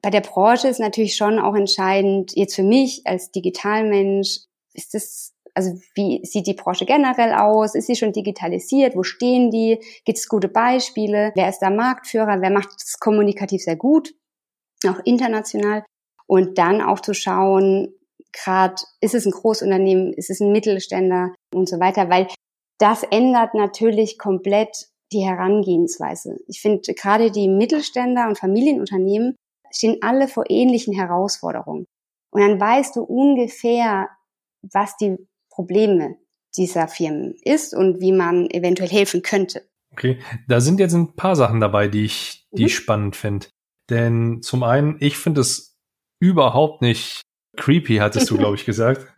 bei 0.00 0.10
der 0.10 0.20
Branche 0.20 0.68
ist 0.68 0.78
natürlich 0.78 1.16
schon 1.16 1.40
auch 1.40 1.56
entscheidend, 1.56 2.36
jetzt 2.36 2.54
für 2.54 2.62
mich 2.62 3.02
als 3.04 3.32
Digitalmensch, 3.32 4.44
ist 4.74 4.94
das, 4.94 5.32
also 5.54 5.72
wie 5.94 6.24
sieht 6.24 6.46
die 6.46 6.54
Branche 6.54 6.86
generell 6.86 7.32
aus? 7.34 7.74
Ist 7.74 7.88
sie 7.88 7.96
schon 7.96 8.12
digitalisiert? 8.12 8.94
Wo 8.94 9.02
stehen 9.02 9.50
die? 9.50 9.80
Gibt 10.04 10.18
es 10.18 10.28
gute 10.28 10.46
Beispiele? 10.46 11.32
Wer 11.34 11.48
ist 11.48 11.58
da 11.58 11.70
Marktführer? 11.70 12.40
Wer 12.40 12.50
macht 12.50 12.68
es 12.76 13.00
kommunikativ 13.00 13.62
sehr 13.62 13.74
gut? 13.74 14.14
Auch 14.86 15.00
international. 15.04 15.84
Und 16.28 16.58
dann 16.58 16.80
auch 16.80 17.00
zu 17.00 17.12
schauen, 17.12 17.92
gerade 18.32 18.76
ist 19.00 19.16
es 19.16 19.26
ein 19.26 19.32
Großunternehmen, 19.32 20.12
ist 20.12 20.30
es 20.30 20.40
ein 20.40 20.52
Mittelständler 20.52 21.34
und 21.52 21.68
so 21.68 21.80
weiter, 21.80 22.08
weil 22.08 22.28
das 22.78 23.02
ändert 23.02 23.54
natürlich 23.54 24.16
komplett 24.16 24.86
die 25.12 25.20
Herangehensweise. 25.20 26.38
Ich 26.46 26.60
finde 26.60 26.94
gerade 26.94 27.30
die 27.30 27.48
Mittelständler 27.48 28.28
und 28.28 28.38
Familienunternehmen 28.38 29.36
stehen 29.70 29.98
alle 30.02 30.28
vor 30.28 30.44
ähnlichen 30.48 30.94
Herausforderungen. 30.94 31.86
Und 32.30 32.40
dann 32.40 32.60
weißt 32.60 32.96
du 32.96 33.02
ungefähr, 33.02 34.08
was 34.62 34.96
die 34.96 35.16
Probleme 35.50 36.16
dieser 36.56 36.88
Firmen 36.88 37.34
ist 37.42 37.74
und 37.74 38.00
wie 38.00 38.12
man 38.12 38.50
eventuell 38.50 38.88
helfen 38.88 39.22
könnte. 39.22 39.68
Okay, 39.92 40.18
da 40.46 40.60
sind 40.60 40.80
jetzt 40.80 40.94
ein 40.94 41.14
paar 41.14 41.36
Sachen 41.36 41.60
dabei, 41.60 41.88
die 41.88 42.04
ich, 42.04 42.46
die 42.52 42.62
mhm. 42.62 42.66
ich 42.66 42.74
spannend 42.74 43.16
finde. 43.16 43.46
Denn 43.90 44.42
zum 44.42 44.62
einen, 44.62 44.96
ich 45.00 45.16
finde 45.16 45.40
es 45.40 45.76
überhaupt 46.20 46.82
nicht 46.82 47.22
creepy, 47.56 47.96
hattest 47.96 48.30
du, 48.30 48.36
glaube 48.38 48.56
ich, 48.56 48.64
gesagt, 48.64 49.12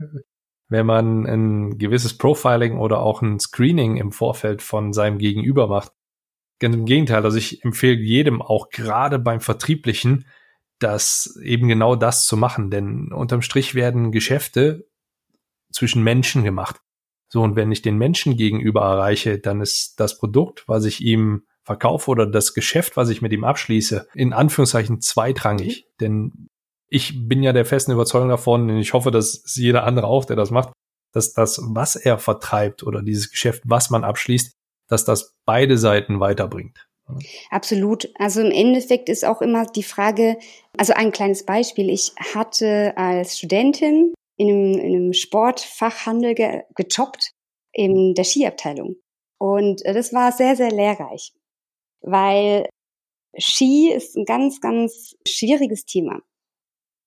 wenn 0.71 0.87
man 0.87 1.27
ein 1.27 1.79
gewisses 1.79 2.17
Profiling 2.17 2.79
oder 2.79 3.01
auch 3.01 3.21
ein 3.21 3.39
Screening 3.39 3.97
im 3.97 4.13
Vorfeld 4.13 4.63
von 4.63 4.93
seinem 4.93 5.19
Gegenüber 5.19 5.67
macht. 5.67 5.93
Ganz 6.61 6.77
im 6.77 6.87
Gegenteil, 6.87 7.25
also 7.25 7.37
ich 7.37 7.65
empfehle 7.65 8.01
jedem 8.01 8.41
auch 8.41 8.71
gerade 8.71 9.19
beim 9.19 9.41
Vertrieblichen, 9.41 10.27
das 10.79 11.39
eben 11.43 11.69
genau 11.69 11.97
das 11.97 12.27
zu 12.27 12.37
machen, 12.37 12.71
denn 12.71 13.13
unterm 13.13 13.43
Strich 13.43 13.75
werden 13.75 14.13
Geschäfte 14.13 14.87
zwischen 15.73 16.03
Menschen 16.03 16.45
gemacht. 16.45 16.81
So, 17.29 17.43
und 17.43 17.57
wenn 17.57 17.73
ich 17.73 17.83
den 17.83 17.99
Menschen 17.99 18.37
gegenüber 18.37 18.83
erreiche, 18.83 19.39
dann 19.39 19.61
ist 19.61 20.01
das 20.01 20.19
Produkt, 20.19 20.65
was 20.67 20.85
ich 20.85 21.01
ihm 21.01 21.45
verkaufe 21.63 22.11
oder 22.11 22.27
das 22.27 22.55
Geschäft, 22.55 22.97
was 22.97 23.09
ich 23.09 23.23
mit 23.23 23.33
ihm 23.33 23.45
abschließe, 23.45 24.09
in 24.15 24.33
Anführungszeichen 24.33 25.01
zweitrangig. 25.01 25.85
Mhm. 25.85 25.97
Denn 26.01 26.49
ich 26.90 27.29
bin 27.29 27.42
ja 27.42 27.53
der 27.53 27.64
festen 27.64 27.92
Überzeugung 27.92 28.29
davon, 28.29 28.68
und 28.68 28.79
ich 28.79 28.92
hoffe, 28.92 29.11
dass 29.11 29.42
jeder 29.57 29.85
andere 29.85 30.09
auch, 30.09 30.24
der 30.24 30.37
das 30.37 30.50
macht, 30.50 30.72
dass 31.12 31.33
das, 31.33 31.61
was 31.62 31.96
er 31.96 32.18
vertreibt 32.18 32.83
oder 32.83 33.03
dieses 33.03 33.31
Geschäft, 33.31 33.62
was 33.64 33.90
man 33.90 34.05
abschließt, 34.05 34.53
dass 34.88 35.05
das 35.05 35.35
beide 35.46 35.79
Seiten 35.79 36.20
weiterbringt. 36.20 36.87
Absolut. 37.50 38.09
Also 38.18 38.40
im 38.40 38.53
Endeffekt 38.53 39.09
ist 39.09 39.24
auch 39.24 39.40
immer 39.40 39.66
die 39.66 39.83
Frage, 39.83 40.37
also 40.76 40.92
ein 40.92 41.11
kleines 41.11 41.44
Beispiel. 41.44 41.90
Ich 41.90 42.12
hatte 42.35 42.96
als 42.96 43.38
Studentin 43.38 44.14
in 44.37 44.48
einem, 44.48 44.79
in 44.79 44.96
einem 44.96 45.12
Sportfachhandel 45.12 46.35
ge, 46.35 46.62
gejobbt 46.76 47.33
in 47.72 48.14
der 48.14 48.24
Skiabteilung. 48.24 48.96
Und 49.38 49.83
das 49.85 50.12
war 50.12 50.33
sehr, 50.33 50.55
sehr 50.55 50.70
lehrreich, 50.70 51.33
weil 52.03 52.68
Ski 53.38 53.92
ist 53.92 54.16
ein 54.16 54.24
ganz, 54.24 54.61
ganz 54.61 55.16
schwieriges 55.26 55.85
Thema. 55.85 56.20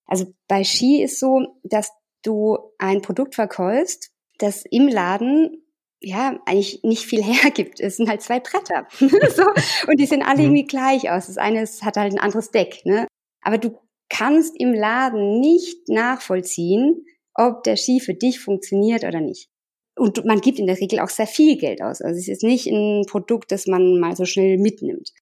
Also 0.06 0.26
bei 0.48 0.64
Ski 0.64 1.02
ist 1.02 1.18
so, 1.18 1.58
dass 1.62 1.90
du 2.22 2.58
ein 2.78 3.02
Produkt 3.02 3.34
verkaufst, 3.34 4.10
das 4.38 4.64
im 4.70 4.88
Laden 4.88 5.62
ja 6.00 6.38
eigentlich 6.46 6.82
nicht 6.82 7.04
viel 7.04 7.22
hergibt. 7.24 7.80
Es 7.80 7.96
sind 7.96 8.08
halt 8.08 8.22
zwei 8.22 8.40
Bretter. 8.40 8.86
so, 8.98 9.44
und 9.88 9.98
die 9.98 10.06
sehen 10.06 10.22
alle 10.22 10.38
mhm. 10.38 10.44
irgendwie 10.44 10.66
gleich 10.66 11.10
aus. 11.10 11.26
Das 11.26 11.38
eine 11.38 11.62
ist, 11.62 11.84
hat 11.84 11.96
halt 11.96 12.12
ein 12.12 12.20
anderes 12.20 12.50
Deck, 12.50 12.84
ne? 12.84 13.06
Aber 13.42 13.58
du 13.58 13.78
kannst 14.08 14.54
im 14.58 14.72
Laden 14.72 15.40
nicht 15.40 15.88
nachvollziehen, 15.88 17.04
ob 17.34 17.62
der 17.64 17.76
Ski 17.76 18.00
für 18.00 18.14
dich 18.14 18.40
funktioniert 18.40 19.04
oder 19.04 19.20
nicht. 19.20 19.48
Und 19.96 20.24
man 20.24 20.40
gibt 20.40 20.58
in 20.58 20.66
der 20.66 20.80
Regel 20.80 21.00
auch 21.00 21.08
sehr 21.08 21.26
viel 21.26 21.56
Geld 21.56 21.82
aus. 21.82 22.00
Also 22.00 22.18
es 22.18 22.28
ist 22.28 22.42
nicht 22.42 22.66
ein 22.66 23.04
Produkt, 23.06 23.52
das 23.52 23.66
man 23.66 24.00
mal 24.00 24.16
so 24.16 24.24
schnell 24.24 24.58
mitnimmt. 24.58 25.12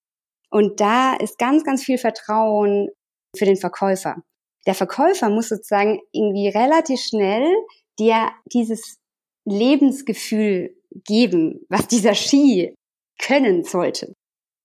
Und 0.51 0.81
da 0.81 1.14
ist 1.14 1.38
ganz, 1.38 1.64
ganz 1.64 1.83
viel 1.83 1.99
Vertrauen 1.99 2.88
für 3.37 3.45
den 3.45 3.57
Verkäufer 3.57 4.23
der 4.66 4.75
Verkäufer 4.75 5.29
muss 5.29 5.48
sozusagen 5.48 6.01
irgendwie 6.12 6.48
relativ 6.48 7.01
schnell 7.01 7.46
dir 7.98 8.31
dieses 8.53 8.98
Lebensgefühl 9.44 10.77
geben, 10.90 11.66
was 11.68 11.88
dieser 11.88 12.14
Ski 12.14 12.75
können 13.20 13.64
sollte. 13.64 14.14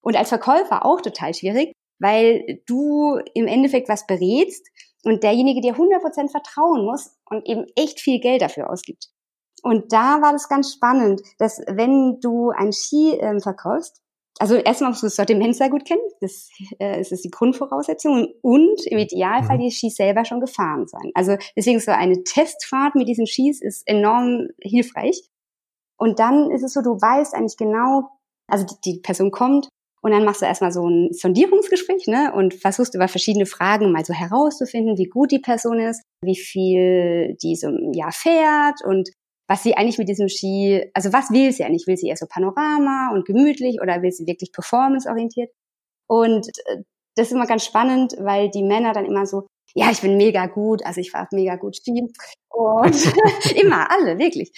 Und 0.01 0.15
als 0.15 0.29
Verkäufer 0.29 0.85
auch 0.85 1.01
total 1.01 1.33
schwierig, 1.33 1.73
weil 1.99 2.61
du 2.65 3.19
im 3.33 3.47
Endeffekt 3.47 3.89
was 3.89 4.05
berätst 4.05 4.67
und 5.03 5.23
derjenige 5.23 5.61
dir 5.61 5.75
100% 5.75 6.29
vertrauen 6.29 6.85
muss 6.85 7.15
und 7.29 7.47
eben 7.47 7.65
echt 7.75 7.99
viel 7.99 8.19
Geld 8.19 8.41
dafür 8.41 8.69
ausgibt. 8.69 9.09
Und 9.63 9.91
da 9.91 10.21
war 10.21 10.31
das 10.31 10.49
ganz 10.49 10.73
spannend, 10.73 11.21
dass 11.39 11.59
wenn 11.67 12.19
du 12.21 12.51
ein 12.51 12.71
Ski 12.71 13.17
ähm, 13.19 13.41
verkaufst, 13.41 14.01
also 14.39 14.55
erstmal 14.55 14.91
musst 14.91 15.03
du 15.03 15.07
das 15.07 15.15
Sortiment 15.15 15.55
sehr 15.55 15.69
gut 15.69 15.85
kennen. 15.85 16.01
Das, 16.21 16.49
äh, 16.79 16.99
ist 16.99 17.23
die 17.23 17.31
Grundvoraussetzung. 17.31 18.27
Und 18.41 18.85
im 18.85 18.97
Idealfall 18.97 19.57
mhm. 19.57 19.61
die 19.61 19.71
Skis 19.71 19.95
selber 19.95 20.25
schon 20.25 20.39
gefahren 20.39 20.87
sein. 20.87 21.11
Also 21.13 21.37
deswegen 21.55 21.79
so 21.79 21.91
eine 21.91 22.23
Testfahrt 22.23 22.95
mit 22.95 23.07
diesen 23.07 23.25
Skis 23.25 23.61
ist 23.61 23.87
enorm 23.87 24.47
hilfreich. 24.61 25.23
Und 25.97 26.19
dann 26.19 26.51
ist 26.51 26.63
es 26.63 26.73
so, 26.73 26.81
du 26.81 26.91
weißt 26.91 27.33
eigentlich 27.33 27.57
genau, 27.57 28.09
also 28.47 28.65
die, 28.65 28.75
die 28.93 28.99
Person 28.99 29.31
kommt 29.31 29.67
und 30.01 30.11
dann 30.11 30.23
machst 30.23 30.41
du 30.41 30.45
erstmal 30.45 30.71
so 30.71 30.87
ein 30.87 31.11
Sondierungsgespräch, 31.11 32.07
ne? 32.07 32.31
Und 32.33 32.53
versuchst 32.53 32.93
über 32.93 33.07
verschiedene 33.07 33.47
Fragen 33.47 33.91
mal 33.91 34.05
so 34.05 34.13
herauszufinden, 34.13 34.97
wie 34.97 35.09
gut 35.09 35.31
die 35.31 35.39
Person 35.39 35.79
ist, 35.79 36.01
wie 36.23 36.35
viel 36.35 37.35
die 37.41 37.55
so 37.55 37.69
Jahr 37.93 38.11
fährt 38.11 38.83
und 38.85 39.09
was 39.47 39.63
sie 39.63 39.75
eigentlich 39.75 39.97
mit 39.97 40.09
diesem 40.09 40.27
Ski, 40.27 40.89
also 40.93 41.13
was 41.13 41.31
will 41.31 41.51
sie 41.51 41.63
eigentlich? 41.63 41.87
Will 41.87 41.97
sie 41.97 42.07
eher 42.07 42.17
so 42.17 42.25
Panorama 42.27 43.11
und 43.13 43.25
gemütlich 43.25 43.79
oder 43.81 44.01
will 44.01 44.11
sie 44.11 44.27
wirklich 44.27 44.51
performanceorientiert? 44.51 45.51
Und 46.07 46.47
äh, 46.65 46.83
das 47.15 47.27
ist 47.27 47.33
immer 47.33 47.47
ganz 47.47 47.65
spannend, 47.65 48.15
weil 48.19 48.49
die 48.49 48.63
Männer 48.63 48.93
dann 48.93 49.05
immer 49.05 49.25
so, 49.25 49.47
ja, 49.73 49.89
ich 49.91 50.01
bin 50.01 50.17
mega 50.17 50.47
gut, 50.47 50.85
also 50.85 51.01
ich 51.01 51.11
fahre 51.11 51.27
mega 51.31 51.55
gut 51.55 51.77
Ski. 51.77 52.03
Und 52.49 52.95
immer, 53.55 53.89
alle, 53.91 54.19
wirklich. 54.19 54.51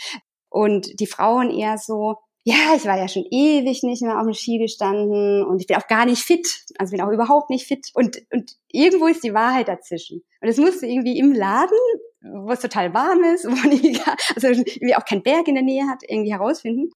Und 0.49 0.99
die 0.99 1.08
Frauen 1.08 1.52
eher 1.52 1.78
so, 1.78 2.15
ja, 2.43 2.73
ich 2.75 2.86
war 2.86 2.97
ja 2.97 3.08
schon 3.08 3.25
ewig 3.30 3.84
nicht 3.84 4.02
mehr 4.02 4.17
auf 4.17 4.25
dem 4.25 4.34
Ski 4.34 4.58
gestanden 4.58 5.45
und 5.45 5.60
ich 5.60 5.67
bin 5.67 5.78
auch 5.78 5.88
gar 5.88 6.06
nicht 6.06 6.23
fit. 6.23 6.47
Also 6.78 6.91
bin 6.91 7.02
auch 7.02 7.12
überhaupt 7.12 7.49
nicht 7.49 7.67
fit. 7.67 7.91
Und, 7.93 8.21
und 8.32 8.56
irgendwo 8.69 9.08
ist 9.08 9.23
die 9.23 9.34
Wahrheit 9.34 9.67
dazwischen. 9.67 10.23
Und 10.41 10.47
das 10.47 10.58
musst 10.58 10.82
du 10.82 10.88
irgendwie 10.88 11.19
im 11.19 11.32
Laden 11.32 11.78
wo 12.22 12.52
es 12.52 12.60
total 12.60 12.94
warm 12.94 13.24
ist, 13.24 13.46
wo 13.46 13.56
irgendwie, 13.56 14.00
also 14.36 14.48
irgendwie 14.48 14.96
auch 14.96 15.06
kein 15.06 15.24
Berg 15.24 15.48
in 15.48 15.56
der 15.56 15.64
Nähe 15.64 15.88
hat, 15.88 16.04
irgendwie 16.08 16.34
herausfinden. 16.34 16.92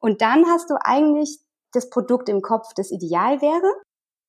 Und 0.00 0.20
dann 0.20 0.46
hast 0.46 0.70
du 0.70 0.76
eigentlich 0.80 1.38
das 1.72 1.90
Produkt 1.90 2.28
im 2.28 2.40
Kopf, 2.40 2.68
das 2.76 2.90
ideal 2.90 3.42
wäre. 3.42 3.72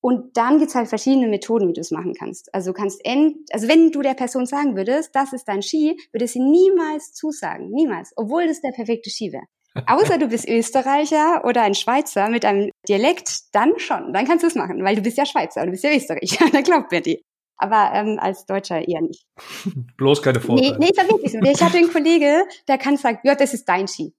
Und 0.02 0.36
dann 0.36 0.58
gibt's 0.58 0.74
halt 0.74 0.88
verschiedene 0.88 1.28
Methoden, 1.28 1.68
wie 1.68 1.74
du 1.74 1.80
es 1.80 1.90
machen 1.90 2.14
kannst. 2.14 2.52
Also 2.54 2.72
du 2.72 2.78
kannst 2.78 3.04
end, 3.04 3.36
also 3.52 3.68
wenn 3.68 3.90
du 3.90 4.00
der 4.00 4.14
Person 4.14 4.46
sagen 4.46 4.74
würdest, 4.74 5.14
das 5.14 5.32
ist 5.34 5.44
dein 5.46 5.62
Ski, 5.62 5.98
würde 6.12 6.26
sie 6.26 6.40
niemals 6.40 7.12
zusagen, 7.12 7.70
niemals, 7.70 8.12
obwohl 8.16 8.46
das 8.46 8.62
der 8.62 8.72
perfekte 8.72 9.10
Ski 9.10 9.32
wäre. 9.32 9.44
Außer 9.86 10.18
du 10.18 10.28
bist 10.28 10.48
Österreicher 10.48 11.44
oder 11.44 11.62
ein 11.62 11.74
Schweizer 11.74 12.28
mit 12.28 12.44
einem 12.44 12.70
Dialekt, 12.88 13.54
dann 13.54 13.78
schon, 13.78 14.12
dann 14.12 14.26
kannst 14.26 14.42
du 14.42 14.48
es 14.48 14.56
machen, 14.56 14.82
weil 14.82 14.96
du 14.96 15.02
bist 15.02 15.16
ja 15.16 15.26
Schweizer, 15.26 15.64
du 15.64 15.70
bist 15.70 15.84
ja 15.84 15.94
Österreicher, 15.94 16.46
dann 16.52 16.64
glaubt 16.64 16.90
mir 16.90 17.02
die 17.02 17.22
aber 17.60 17.92
ähm, 17.94 18.18
als 18.20 18.46
Deutscher 18.46 18.86
eher 18.86 19.02
nicht. 19.02 19.26
Bloß 19.96 20.22
keine 20.22 20.40
Vorteile. 20.40 20.72
Nee, 20.72 20.76
nee, 20.78 20.90
ist 20.90 20.96
ja 20.96 21.08
wirklich 21.08 21.32
so. 21.32 21.38
Ich 21.38 21.62
hatte 21.62 21.78
einen 21.78 21.92
Kollege, 21.92 22.44
der 22.68 22.78
kann 22.78 22.96
sagen, 22.96 23.18
ja, 23.24 23.34
das 23.34 23.54
ist 23.54 23.68
dein 23.68 23.88
Ski. 23.88 24.14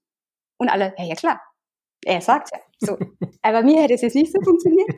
Und 0.58 0.68
alle, 0.68 0.94
ja, 0.98 1.04
ja 1.04 1.14
klar. 1.14 1.40
Er 2.04 2.20
sagt 2.20 2.50
ja. 2.52 2.58
So. 2.78 2.98
Aber 3.42 3.62
mir 3.62 3.82
hätte 3.82 3.94
es 3.94 4.02
jetzt 4.02 4.14
nicht 4.14 4.32
so 4.32 4.40
funktioniert. 4.42 4.88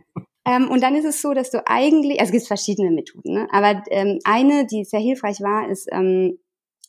Ähm, 0.46 0.70
und 0.70 0.82
dann 0.82 0.94
ist 0.94 1.04
es 1.04 1.22
so, 1.22 1.32
dass 1.32 1.50
du 1.50 1.66
eigentlich, 1.66 2.20
also 2.20 2.30
es 2.30 2.32
gibt 2.32 2.46
verschiedene 2.46 2.90
Methoden, 2.90 3.32
ne? 3.32 3.48
aber 3.50 3.82
ähm, 3.90 4.18
eine, 4.24 4.66
die 4.66 4.84
sehr 4.84 5.00
hilfreich 5.00 5.40
war, 5.40 5.70
ist 5.70 5.88
ähm, 5.90 6.38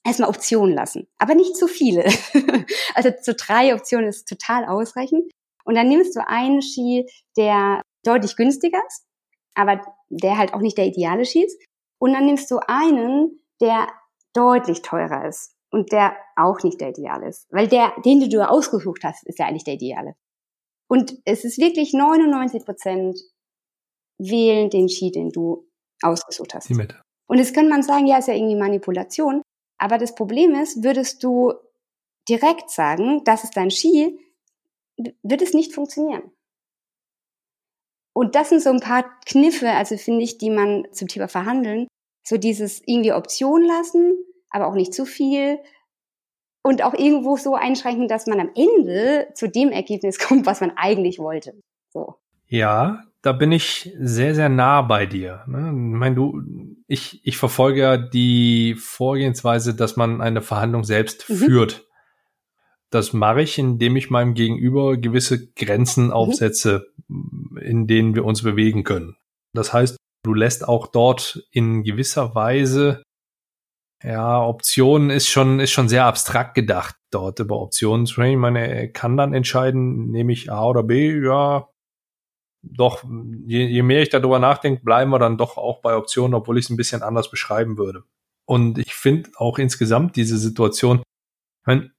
erstmal 0.04 0.30
Optionen 0.30 0.76
lassen. 0.76 1.08
Aber 1.18 1.36
nicht 1.36 1.56
zu 1.56 1.68
viele. 1.68 2.04
also 2.96 3.12
zu 3.22 3.34
drei 3.34 3.74
Optionen 3.74 4.08
ist 4.08 4.28
total 4.28 4.66
ausreichend. 4.66 5.32
Und 5.64 5.76
dann 5.76 5.88
nimmst 5.88 6.16
du 6.16 6.28
einen 6.28 6.62
Ski, 6.62 7.06
der 7.38 7.82
deutlich 8.04 8.36
günstiger 8.36 8.80
ist, 8.88 9.06
aber 9.56 9.82
der 10.10 10.38
halt 10.38 10.54
auch 10.54 10.62
nicht 10.62 10.78
der 10.78 10.86
ideale 10.86 11.26
schießt. 11.26 11.60
Und 12.00 12.14
dann 12.14 12.26
nimmst 12.26 12.52
du 12.52 12.60
einen, 12.68 13.42
der 13.62 13.88
deutlich 14.34 14.82
teurer 14.82 15.28
ist 15.28 15.56
und 15.72 15.92
der 15.92 16.16
auch 16.36 16.62
nicht 16.64 16.80
der 16.82 16.90
ideale 16.90 17.28
ist. 17.28 17.48
Weil 17.52 17.68
der, 17.68 17.94
den 18.04 18.20
du 18.20 18.28
dir 18.28 18.52
ausgesucht 18.52 19.04
hast, 19.04 19.26
ist 19.26 19.40
ja 19.40 19.48
eigentlich 19.48 19.64
der 19.64 19.76
ideale. 19.76 20.16
Und 20.88 21.18
es 21.26 21.46
ist 21.46 21.58
wirklich 21.58 21.94
99 21.94 22.64
Prozent 22.64 23.20
wählen 24.18 24.70
den 24.70 24.88
Ski, 24.88 25.12
den 25.12 25.30
du 25.32 25.68
ausgesucht 26.02 26.54
hast. 26.54 26.70
Die 26.70 26.76
Mitte. 26.76 27.02
Und 27.28 27.40
jetzt 27.40 27.54
könnte 27.54 27.72
man 27.72 27.84
sagen, 27.84 28.06
ja, 28.06 28.18
ist 28.18 28.28
ja 28.28 28.36
irgendwie 28.36 28.56
Manipulation. 28.56 29.42
Aber 29.78 29.98
das 29.98 30.16
Problem 30.16 30.54
ist, 30.54 30.84
würdest 30.84 31.24
du 31.24 31.54
direkt 32.30 32.70
sagen, 32.70 33.24
das 33.26 33.44
ist 33.44 33.58
dein 33.58 33.72
Ski, 33.72 34.20
wird 35.24 35.42
es 35.42 35.54
nicht 35.54 35.74
funktionieren. 35.74 36.32
Und 38.16 38.36
das 38.36 38.48
sind 38.48 38.62
so 38.62 38.70
ein 38.70 38.80
paar 38.80 39.04
Kniffe, 39.26 39.70
also 39.72 39.98
finde 39.98 40.24
ich, 40.24 40.38
die 40.38 40.50
man 40.50 40.88
zum 40.94 41.10
Thema 41.10 41.28
Verhandeln, 41.28 41.88
so 42.24 42.38
dieses 42.38 42.82
irgendwie 42.86 43.12
Option 43.12 43.62
lassen, 43.62 44.14
aber 44.50 44.68
auch 44.68 44.74
nicht 44.74 44.94
zu 44.94 45.06
viel 45.06 45.60
und 46.64 46.82
auch 46.82 46.94
irgendwo 46.94 47.36
so 47.36 47.56
einschränken, 47.56 48.08
dass 48.08 48.26
man 48.26 48.40
am 48.40 48.52
Ende 48.56 49.28
zu 49.34 49.50
dem 49.50 49.70
Ergebnis 49.70 50.18
kommt, 50.28 50.46
was 50.46 50.62
man 50.62 50.72
eigentlich 50.78 51.20
wollte. 51.20 51.60
So. 51.90 52.16
Ja, 52.48 53.04
da 53.22 53.34
bin 53.34 53.52
ich 53.52 53.94
sehr, 54.00 54.34
sehr 54.34 54.48
nah 54.48 54.82
bei 54.82 55.06
dir. 55.06 55.44
Ne? 55.48 55.68
Ich 55.68 56.00
meine, 56.00 56.16
du, 56.16 56.42
ich, 56.88 57.20
ich 57.26 57.36
verfolge 57.36 57.82
ja 57.82 57.98
die 57.98 58.76
Vorgehensweise, 58.76 59.76
dass 59.76 59.98
man 59.98 60.22
eine 60.22 60.42
Verhandlung 60.42 60.86
selbst 60.86 61.30
mhm. 61.30 61.36
führt. 61.36 61.86
Das 62.92 63.12
mache 63.12 63.42
ich, 63.42 63.60
indem 63.60 63.98
ich 63.98 64.10
meinem 64.10 64.36
Gegenüber 64.36 64.96
gewisse 64.96 65.48
Grenzen 65.52 66.06
mhm. 66.06 66.14
In 67.58 67.88
denen 67.88 68.16
wir 68.16 68.26
uns 68.26 68.44
bewegen 68.44 68.84
können. 68.84 69.18
Das 69.54 69.74
heißt, 69.74 69.98
du 70.24 70.34
lässt 70.34 70.68
auch 70.68 70.88
dort 70.88 71.48
in 71.52 71.84
gewisser 71.84 72.36
Weise 72.36 73.04
ja, 74.04 74.44
Optionen 74.46 75.10
ist 75.10 75.30
schon, 75.30 75.60
ist 75.60 75.72
schon 75.72 75.90
sehr 75.90 76.06
abstrakt 76.06 76.54
gedacht 76.54 76.96
dort 77.12 77.40
über 77.40 77.60
Optionen 77.60 78.06
zu 78.06 78.14
sprechen. 78.14 78.40
Man 78.40 78.94
kann 78.94 79.18
dann 79.18 79.34
entscheiden, 79.34 80.12
nehme 80.12 80.32
ich 80.32 80.52
A 80.52 80.66
oder 80.66 80.84
B, 80.84 81.20
ja, 81.24 81.70
doch, 82.62 83.04
je, 83.46 83.66
je 83.66 83.84
mehr 83.84 84.02
ich 84.02 84.10
darüber 84.10 84.40
nachdenke, 84.40 84.84
bleiben 84.84 85.12
wir 85.12 85.20
dann 85.20 85.38
doch 85.38 85.58
auch 85.58 85.82
bei 85.82 85.96
Optionen, 85.96 86.34
obwohl 86.34 86.58
ich 86.58 86.66
es 86.66 86.70
ein 86.70 86.78
bisschen 86.78 87.04
anders 87.04 87.30
beschreiben 87.30 87.78
würde. 87.78 88.04
Und 88.48 88.78
ich 88.78 88.94
finde 88.94 89.32
auch 89.38 89.58
insgesamt 89.58 90.16
diese 90.16 90.38
Situation, 90.38 91.00
ich 91.00 91.68
meine, 91.68 91.92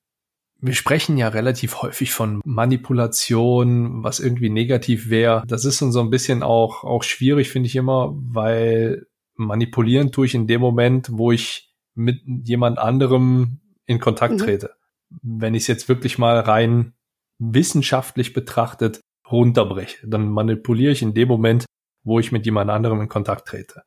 wir 0.66 0.74
sprechen 0.74 1.16
ja 1.16 1.28
relativ 1.28 1.82
häufig 1.82 2.12
von 2.12 2.40
Manipulation, 2.44 4.02
was 4.02 4.20
irgendwie 4.20 4.50
negativ 4.50 5.08
wäre. 5.08 5.44
Das 5.46 5.64
ist 5.64 5.78
so 5.78 6.00
ein 6.00 6.10
bisschen 6.10 6.42
auch, 6.42 6.84
auch 6.84 7.02
schwierig, 7.02 7.50
finde 7.50 7.68
ich 7.68 7.76
immer, 7.76 8.14
weil 8.16 9.06
manipulieren 9.36 10.12
tue 10.12 10.26
ich 10.26 10.34
in 10.34 10.46
dem 10.46 10.60
Moment, 10.60 11.08
wo 11.12 11.32
ich 11.32 11.74
mit 11.94 12.22
jemand 12.44 12.78
anderem 12.78 13.60
in 13.86 14.00
Kontakt 14.00 14.34
mhm. 14.34 14.38
trete. 14.38 14.74
Wenn 15.22 15.54
ich 15.54 15.62
es 15.62 15.68
jetzt 15.68 15.88
wirklich 15.88 16.18
mal 16.18 16.38
rein 16.40 16.94
wissenschaftlich 17.38 18.32
betrachtet 18.32 19.00
runterbreche, 19.30 20.06
dann 20.06 20.30
manipuliere 20.30 20.92
ich 20.92 21.02
in 21.02 21.14
dem 21.14 21.28
Moment, 21.28 21.66
wo 22.04 22.18
ich 22.18 22.32
mit 22.32 22.44
jemand 22.46 22.70
anderem 22.70 23.00
in 23.00 23.08
Kontakt 23.08 23.48
trete. 23.48 23.82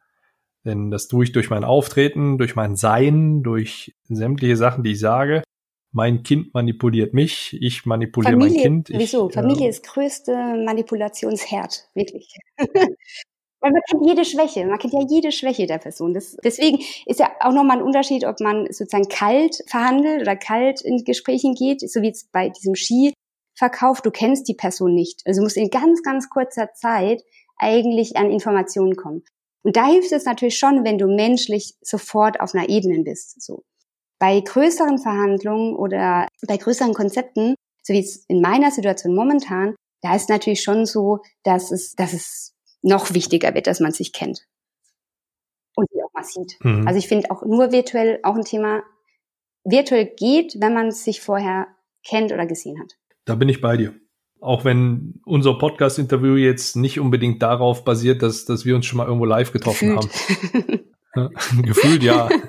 Denn 0.65 0.91
das 0.91 1.07
tue 1.07 1.23
ich 1.23 1.31
durch 1.31 1.49
mein 1.49 1.63
Auftreten, 1.63 2.37
durch 2.37 2.55
mein 2.55 2.75
Sein, 2.75 3.43
durch 3.43 3.95
sämtliche 4.07 4.57
Sachen, 4.57 4.83
die 4.83 4.91
ich 4.91 4.99
sage. 4.99 5.43
Mein 5.91 6.21
Kind 6.23 6.53
manipuliert 6.53 7.13
mich, 7.13 7.57
ich 7.59 7.85
manipuliere 7.85 8.33
Familie, 8.33 8.53
mein 8.53 8.61
Kind. 8.61 8.89
Ich, 8.91 8.99
wieso? 8.99 9.29
Familie 9.29 9.65
äh, 9.65 9.69
ist 9.69 9.83
größte 9.83 10.33
Manipulationsherd, 10.65 11.89
wirklich. 11.95 12.35
Weil 13.61 13.71
man 13.71 13.81
kennt 13.89 14.05
jede 14.05 14.23
Schwäche, 14.23 14.65
man 14.65 14.77
kennt 14.77 14.93
ja 14.93 15.01
jede 15.07 15.31
Schwäche 15.31 15.65
der 15.65 15.79
Person. 15.79 16.13
Das, 16.13 16.37
deswegen 16.43 16.79
ist 17.05 17.19
ja 17.19 17.29
auch 17.41 17.51
nochmal 17.51 17.77
ein 17.77 17.83
Unterschied, 17.83 18.23
ob 18.25 18.39
man 18.39 18.67
sozusagen 18.71 19.09
kalt 19.09 19.63
verhandelt 19.67 20.21
oder 20.21 20.37
kalt 20.37 20.81
in 20.81 21.03
Gesprächen 21.03 21.55
geht, 21.55 21.81
so 21.81 22.01
wie 22.01 22.07
jetzt 22.07 22.31
bei 22.31 22.49
diesem 22.49 22.75
Skiverkauf. 22.75 24.01
Du 24.01 24.11
kennst 24.11 24.47
die 24.47 24.53
Person 24.53 24.93
nicht. 24.93 25.23
Also 25.25 25.41
musst 25.41 25.57
in 25.57 25.69
ganz, 25.69 26.03
ganz 26.03 26.29
kurzer 26.29 26.71
Zeit 26.73 27.21
eigentlich 27.57 28.15
an 28.15 28.31
Informationen 28.31 28.95
kommen. 28.95 29.23
Und 29.63 29.75
da 29.75 29.87
hilft 29.87 30.13
es 30.13 30.23
natürlich 30.23 30.57
schon, 30.57 30.85
wenn 30.85 30.97
du 30.97 31.07
menschlich 31.07 31.75
sofort 31.81 32.39
auf 32.39 32.55
einer 32.55 32.69
Ebene 32.69 33.03
bist. 33.03 33.41
So. 33.41 33.63
Bei 34.19 34.39
größeren 34.39 34.97
Verhandlungen 34.97 35.75
oder 35.75 36.27
bei 36.47 36.57
größeren 36.57 36.93
Konzepten, 36.93 37.55
so 37.83 37.93
wie 37.93 37.99
es 37.99 38.25
in 38.27 38.41
meiner 38.41 38.71
Situation 38.71 39.15
momentan, 39.15 39.75
da 40.01 40.15
ist 40.15 40.29
natürlich 40.29 40.61
schon 40.61 40.85
so, 40.85 41.19
dass 41.43 41.71
es, 41.71 41.95
dass 41.95 42.13
es 42.13 42.53
noch 42.81 43.13
wichtiger 43.13 43.53
wird, 43.53 43.67
dass 43.67 43.79
man 43.79 43.91
sich 43.91 44.13
kennt 44.13 44.45
und 45.75 45.87
die 45.93 46.03
auch 46.03 46.13
mal 46.13 46.23
sieht. 46.23 46.57
Mhm. 46.63 46.87
Also 46.87 46.99
ich 46.99 47.07
finde 47.07 47.31
auch 47.31 47.43
nur 47.43 47.71
virtuell 47.71 48.19
auch 48.23 48.35
ein 48.35 48.43
Thema, 48.43 48.83
virtuell 49.63 50.05
geht, 50.05 50.55
wenn 50.59 50.73
man 50.73 50.91
sich 50.91 51.21
vorher 51.21 51.67
kennt 52.05 52.31
oder 52.31 52.45
gesehen 52.45 52.79
hat. 52.79 52.97
Da 53.25 53.35
bin 53.35 53.49
ich 53.49 53.61
bei 53.61 53.77
dir. 53.77 53.93
Auch 54.41 54.63
wenn 54.63 55.21
unser 55.25 55.57
Podcast-Interview 55.57 56.35
jetzt 56.35 56.77
nicht 56.77 56.99
unbedingt 56.99 57.41
darauf 57.41 57.83
basiert, 57.83 58.21
dass, 58.21 58.45
dass 58.45 58.63
wir 58.65 58.75
uns 58.75 58.85
schon 58.85 58.97
mal 58.97 59.05
irgendwo 59.05 59.25
live 59.25 59.51
getroffen 59.51 59.97
Gefühlt. 59.97 60.55
haben. 61.15 61.61
Gefühlt, 61.63 62.03
ja. 62.03 62.29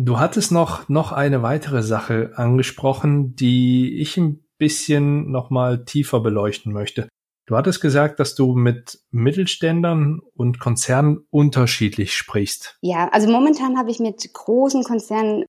Du 0.00 0.20
hattest 0.20 0.52
noch, 0.52 0.88
noch 0.88 1.10
eine 1.10 1.42
weitere 1.42 1.82
Sache 1.82 2.30
angesprochen, 2.36 3.34
die 3.34 3.98
ich 3.98 4.16
ein 4.16 4.46
bisschen 4.56 5.28
noch 5.32 5.50
mal 5.50 5.84
tiefer 5.84 6.20
beleuchten 6.20 6.72
möchte. 6.72 7.08
Du 7.48 7.56
hattest 7.56 7.80
gesagt, 7.80 8.20
dass 8.20 8.36
du 8.36 8.54
mit 8.54 9.00
Mittelständern 9.10 10.20
und 10.36 10.60
Konzernen 10.60 11.26
unterschiedlich 11.30 12.14
sprichst. 12.14 12.78
Ja, 12.80 13.08
also 13.08 13.28
momentan 13.28 13.76
habe 13.76 13.90
ich 13.90 13.98
mit 13.98 14.32
großen 14.32 14.84
Konzernen 14.84 15.46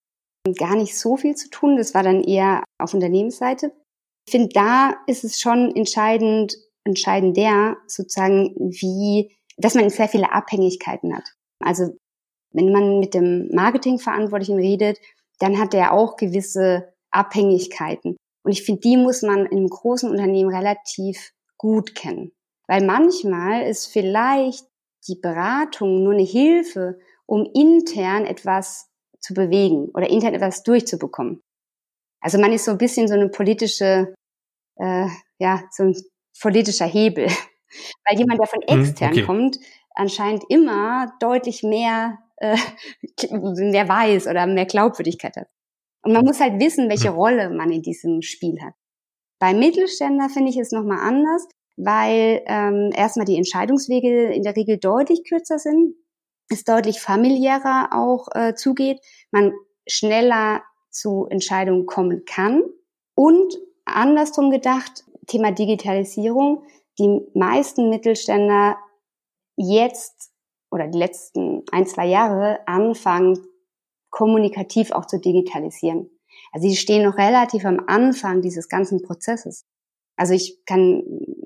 gar 0.58 0.76
nicht 0.76 0.98
so 0.98 1.16
viel 1.16 1.36
zu 1.36 1.52
tun. 1.52 1.78
Das 1.78 1.94
war 1.94 2.02
dann 2.02 2.24
eher 2.24 2.64
auf 2.80 2.96
Unternehmensseite. 2.96 3.72
Ich 4.26 4.32
finde, 4.32 4.50
da 4.50 4.96
ist 5.06 5.24
es 5.24 5.40
schon 5.40 5.76
entscheidend, 5.76 6.58
entscheidend 6.86 7.38
der 7.38 7.78
sozusagen, 7.86 8.56
wie, 8.58 9.32
dass 9.58 9.76
man 9.76 9.92
sehr 9.92 10.08
viele 10.08 10.32
Abhängigkeiten 10.32 11.16
hat. 11.16 11.36
Also 11.60 11.96
wenn 12.52 12.72
man 12.72 13.00
mit 13.00 13.14
dem 13.14 13.50
Marketingverantwortlichen 13.54 14.58
redet, 14.58 15.00
dann 15.40 15.60
hat 15.60 15.74
er 15.74 15.94
auch 15.94 16.16
gewisse 16.16 16.94
Abhängigkeiten. 17.12 18.18
Und 18.44 18.52
ich 18.52 18.64
finde, 18.64 18.82
die 18.82 18.98
muss 18.98 19.22
man 19.22 19.46
in 19.46 19.58
einem 19.58 19.68
großen 19.68 20.10
Unternehmen 20.10 20.54
relativ 20.54 21.32
gut 21.58 21.96
kennen. 21.96 22.32
Weil 22.68 22.86
manchmal 22.86 23.64
ist 23.64 23.88
vielleicht 23.88 24.66
die 25.08 25.16
Beratung 25.16 26.04
nur 26.04 26.14
eine 26.14 26.24
Hilfe, 26.24 27.00
um 27.26 27.50
intern 27.54 28.26
etwas 28.26 28.90
zu 29.20 29.34
bewegen 29.34 29.90
oder 29.94 30.10
intern 30.10 30.34
etwas 30.34 30.64
durchzubekommen. 30.64 31.42
Also 32.22 32.40
man 32.40 32.52
ist 32.52 32.66
so 32.66 32.72
ein 32.72 32.78
bisschen 32.78 33.08
so 33.08 33.14
eine 33.14 33.30
politische, 33.30 34.14
äh, 34.76 35.08
ja, 35.40 35.64
so 35.72 35.84
ein 35.84 35.96
politischer 36.42 36.86
Hebel. 36.86 37.28
Weil 38.08 38.18
jemand, 38.18 38.40
der 38.40 38.48
von 38.48 38.62
hm, 38.68 38.82
extern 38.82 39.12
okay. 39.12 39.24
kommt, 39.24 39.60
anscheinend 39.96 40.44
immer 40.50 41.14
deutlich 41.20 41.64
mehr, 41.64 42.18
äh, 42.40 42.58
mehr 43.32 43.88
weiß 43.88 44.28
oder 44.28 44.46
mehr 44.48 44.66
Glaubwürdigkeit 44.66 45.36
hat. 45.36 45.48
Und 46.02 46.14
man 46.14 46.26
muss 46.26 46.40
halt 46.40 46.60
wissen, 46.60 46.90
welche 46.90 47.10
hm. 47.10 47.16
Rolle 47.16 47.50
man 47.50 47.72
in 47.72 47.82
diesem 47.82 48.22
Spiel 48.22 48.58
hat. 48.62 48.74
Bei 49.40 49.54
Mittelständler 49.54 50.30
finde 50.30 50.50
ich 50.50 50.58
es 50.58 50.72
nochmal 50.72 51.00
anders, 51.00 51.48
weil 51.78 52.42
ähm, 52.46 52.92
erstmal 52.94 53.26
die 53.26 53.38
Entscheidungswege 53.38 54.34
in 54.34 54.44
der 54.44 54.56
Regel 54.56 54.78
deutlich 54.78 55.24
kürzer 55.28 55.60
sind, 55.60 55.96
es 56.50 56.64
deutlich 56.64 57.00
familiärer 57.00 57.90
auch 57.92 58.28
äh, 58.34 58.54
zugeht, 58.56 59.00
man 59.32 59.54
schneller 59.88 60.64
zu 60.90 61.28
Entscheidungen 61.30 61.86
kommen 61.86 62.26
kann 62.26 62.64
und 63.16 63.58
andersrum 63.86 64.52
gedacht, 64.52 65.06
Thema 65.28 65.52
Digitalisierung, 65.52 66.64
die 66.98 67.22
meisten 67.34 67.90
Mittelständler 67.90 68.78
jetzt 69.56 70.29
oder 70.72 70.88
die 70.88 70.98
letzten 70.98 71.64
ein, 71.72 71.86
zwei 71.86 72.06
Jahre 72.06 72.60
anfangen, 72.68 73.40
kommunikativ 74.10 74.92
auch 74.92 75.06
zu 75.06 75.20
digitalisieren. 75.20 76.10
Also 76.52 76.68
sie 76.68 76.76
stehen 76.76 77.04
noch 77.04 77.18
relativ 77.18 77.66
am 77.66 77.82
Anfang 77.88 78.42
dieses 78.42 78.70
ganzen 78.70 79.02
Prozesses. 79.02 79.66
Also 80.16 80.34
ich 80.34 80.60
kann, 80.66 81.04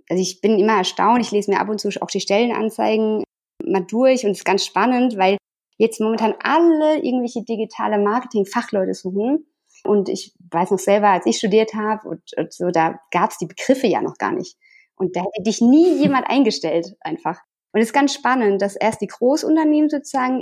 also 0.09 0.21
ich 0.21 0.41
bin 0.41 0.57
immer 0.59 0.77
erstaunt, 0.77 1.21
ich 1.21 1.31
lese 1.31 1.51
mir 1.51 1.59
ab 1.59 1.69
und 1.69 1.79
zu 1.79 1.89
auch 2.01 2.07
die 2.07 2.19
Stellenanzeigen 2.19 3.23
mal 3.63 3.85
durch 3.85 4.25
und 4.25 4.31
es 4.31 4.39
ist 4.39 4.45
ganz 4.45 4.65
spannend, 4.65 5.17
weil 5.17 5.37
jetzt 5.77 5.99
momentan 5.99 6.35
alle 6.41 6.97
irgendwelche 6.97 7.43
digitale 7.43 7.97
Marketing-Fachleute 7.97 8.93
suchen. 8.93 9.45
Und 9.83 10.07
ich 10.07 10.33
weiß 10.51 10.71
noch 10.71 10.79
selber, 10.79 11.09
als 11.09 11.25
ich 11.25 11.37
studiert 11.37 11.73
habe 11.73 12.07
und, 12.07 12.21
und 12.37 12.53
so, 12.53 12.69
da 12.69 12.99
gab 13.11 13.31
es 13.31 13.37
die 13.37 13.47
Begriffe 13.47 13.87
ja 13.87 14.01
noch 14.01 14.17
gar 14.17 14.31
nicht. 14.31 14.57
Und 14.95 15.15
da 15.15 15.21
hätte 15.21 15.43
dich 15.43 15.61
nie 15.61 15.97
jemand 15.97 16.29
eingestellt, 16.29 16.95
einfach. 17.01 17.41
Und 17.73 17.81
es 17.81 17.87
ist 17.87 17.93
ganz 17.93 18.13
spannend, 18.13 18.61
dass 18.61 18.75
erst 18.75 19.01
die 19.01 19.07
Großunternehmen 19.07 19.89
sozusagen 19.89 20.41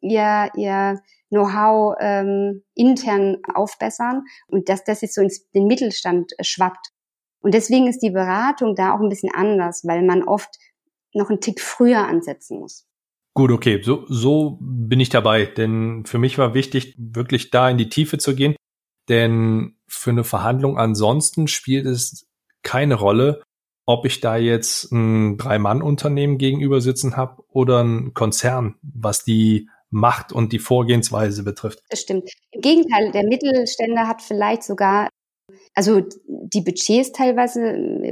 ihr, 0.00 0.50
ihr 0.56 1.00
Know-how 1.28 1.96
ähm, 2.00 2.62
intern 2.74 3.38
aufbessern 3.54 4.22
und 4.48 4.68
dass 4.68 4.84
das 4.84 5.02
jetzt 5.02 5.14
so 5.14 5.20
ins 5.20 5.50
den 5.50 5.66
Mittelstand 5.66 6.32
äh, 6.38 6.44
schwappt. 6.44 6.88
Und 7.40 7.52
deswegen 7.52 7.86
ist 7.86 8.00
die 8.00 8.10
Beratung 8.10 8.74
da 8.74 8.94
auch 8.94 9.00
ein 9.00 9.10
bisschen 9.10 9.30
anders, 9.34 9.82
weil 9.84 10.02
man 10.02 10.22
oft 10.22 10.56
noch 11.12 11.28
einen 11.28 11.40
Tick 11.40 11.60
früher 11.60 12.06
ansetzen 12.06 12.60
muss. 12.60 12.86
Gut, 13.34 13.50
okay, 13.50 13.82
so, 13.82 14.04
so 14.08 14.58
bin 14.60 15.00
ich 15.00 15.08
dabei, 15.08 15.44
denn 15.44 16.04
für 16.06 16.18
mich 16.18 16.38
war 16.38 16.54
wichtig, 16.54 16.94
wirklich 16.96 17.50
da 17.50 17.68
in 17.68 17.76
die 17.76 17.88
Tiefe 17.88 18.16
zu 18.16 18.34
gehen, 18.34 18.54
denn 19.08 19.76
für 19.88 20.10
eine 20.10 20.24
Verhandlung 20.24 20.78
ansonsten 20.78 21.48
spielt 21.48 21.84
es 21.84 22.26
keine 22.62 22.94
Rolle, 22.94 23.42
ob 23.86 24.06
ich 24.06 24.20
da 24.20 24.36
jetzt 24.36 24.90
ein 24.92 25.36
Drei-Mann-Unternehmen 25.36 26.38
gegenüber 26.38 26.80
sitzen 26.80 27.16
habe 27.16 27.42
oder 27.48 27.82
ein 27.82 28.14
Konzern, 28.14 28.76
was 28.82 29.24
die 29.24 29.68
Macht 29.90 30.32
und 30.32 30.52
die 30.52 30.58
Vorgehensweise 30.58 31.44
betrifft. 31.44 31.82
Das 31.90 32.00
stimmt. 32.00 32.30
Im 32.50 32.60
Gegenteil, 32.60 33.12
der 33.12 33.24
Mittelständler 33.24 34.08
hat 34.08 34.22
vielleicht 34.22 34.64
sogar 34.64 35.08
also 35.74 36.02
die 36.26 36.60
Budgets 36.60 37.12
teilweise, 37.12 37.60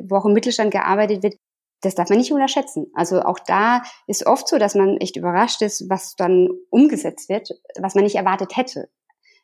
wo 0.09 0.17
auch 0.17 0.27
im 0.27 0.33
Mittelstand 0.33 0.71
gearbeitet 0.71 1.23
wird, 1.23 1.37
das 1.81 1.95
darf 1.95 2.09
man 2.11 2.19
nicht 2.19 2.33
unterschätzen. 2.33 2.87
Also 2.95 3.23
auch 3.23 3.39
da 3.41 3.83
ist 4.07 4.27
oft 4.27 4.47
so, 4.49 4.59
dass 4.59 4.75
man 4.75 4.99
echt 4.99 5.17
überrascht 5.17 5.63
ist, 5.63 5.89
was 5.89 6.15
dann 6.17 6.49
umgesetzt 6.71 7.29
wird, 7.29 7.51
was 7.79 7.95
man 7.95 8.05
nicht 8.05 8.17
erwartet 8.17 8.57
hätte. 8.57 8.89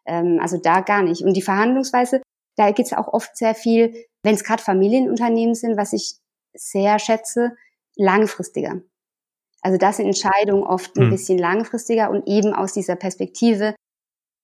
Ähm, 0.06 0.38
also 0.40 0.58
da 0.58 0.80
gar 0.80 1.02
nicht. 1.02 1.22
Und 1.22 1.34
die 1.34 1.42
Verhandlungsweise, 1.42 2.22
da 2.58 2.70
geht 2.72 2.86
es 2.86 2.92
auch 2.92 3.08
oft 3.08 3.36
sehr 3.36 3.54
viel, 3.54 3.94
wenn 4.22 4.34
es 4.34 4.44
gerade 4.44 4.62
Familienunternehmen 4.62 5.54
sind, 5.54 5.76
was 5.76 5.92
ich 5.92 6.16
sehr 6.54 6.98
schätze, 6.98 7.56
langfristiger. 7.96 8.80
Also 9.60 9.78
das 9.78 9.96
sind 9.96 10.06
Entscheidungen 10.06 10.64
oft 10.64 10.96
ein 10.96 11.06
mhm. 11.06 11.10
bisschen 11.10 11.38
langfristiger 11.38 12.10
und 12.10 12.26
eben 12.26 12.54
aus 12.54 12.72
dieser 12.72 12.96
Perspektive, 12.96 13.74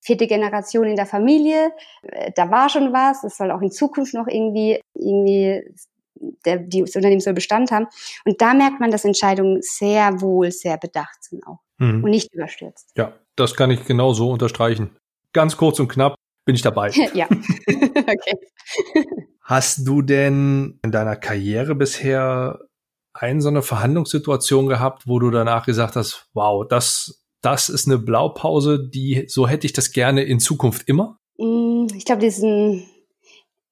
vierte 0.00 0.26
Generation 0.26 0.86
in 0.86 0.96
der 0.96 1.06
Familie, 1.06 1.72
äh, 2.02 2.30
da 2.36 2.50
war 2.50 2.68
schon 2.68 2.92
was, 2.92 3.24
es 3.24 3.36
soll 3.36 3.50
auch 3.50 3.62
in 3.62 3.70
Zukunft 3.70 4.14
noch 4.14 4.26
irgendwie, 4.26 4.80
irgendwie 4.94 5.62
der, 6.44 6.58
die, 6.58 6.82
das 6.82 6.94
Unternehmen 6.94 7.20
soll 7.20 7.32
Bestand 7.32 7.70
haben. 7.70 7.86
Und 8.24 8.40
da 8.40 8.54
merkt 8.54 8.80
man, 8.80 8.90
dass 8.90 9.04
Entscheidungen 9.04 9.60
sehr 9.62 10.20
wohl, 10.20 10.50
sehr 10.50 10.76
bedacht 10.76 11.24
sind 11.24 11.46
auch 11.46 11.60
mhm. 11.78 12.04
und 12.04 12.10
nicht 12.10 12.32
überstürzt. 12.32 12.90
Ja, 12.96 13.14
das 13.34 13.56
kann 13.56 13.70
ich 13.70 13.84
genau 13.84 14.12
so 14.12 14.30
unterstreichen. 14.30 14.94
Ganz 15.32 15.56
kurz 15.56 15.80
und 15.80 15.88
knapp 15.88 16.16
bin 16.44 16.54
ich 16.54 16.62
dabei. 16.62 16.90
ja. 17.14 17.26
okay. 17.68 18.38
Hast 19.42 19.86
du 19.86 20.02
denn 20.02 20.78
in 20.82 20.90
deiner 20.90 21.16
Karriere 21.16 21.74
bisher 21.74 22.60
eine 23.12 23.40
so 23.40 23.48
eine 23.48 23.62
Verhandlungssituation 23.62 24.66
gehabt, 24.66 25.06
wo 25.06 25.18
du 25.18 25.30
danach 25.30 25.66
gesagt 25.66 25.96
hast, 25.96 26.28
wow, 26.34 26.66
das, 26.66 27.24
das 27.42 27.68
ist 27.68 27.86
eine 27.86 27.98
Blaupause, 27.98 28.88
die, 28.88 29.26
so 29.28 29.46
hätte 29.46 29.66
ich 29.66 29.72
das 29.72 29.92
gerne 29.92 30.24
in 30.24 30.40
Zukunft 30.40 30.88
immer? 30.88 31.18
Mm, 31.38 31.86
ich 31.94 32.04
glaube, 32.04 32.22
diesen 32.22 32.88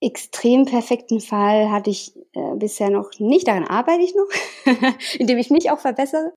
extrem 0.00 0.64
perfekten 0.64 1.20
Fall 1.20 1.70
hatte 1.70 1.90
ich 1.90 2.14
äh, 2.34 2.56
bisher 2.56 2.90
noch 2.90 3.10
nicht. 3.18 3.48
Daran 3.48 3.64
arbeite 3.64 4.02
ich 4.02 4.14
noch, 4.14 4.74
indem 5.18 5.38
ich 5.38 5.50
mich 5.50 5.70
auch 5.70 5.78
verbessere. 5.78 6.32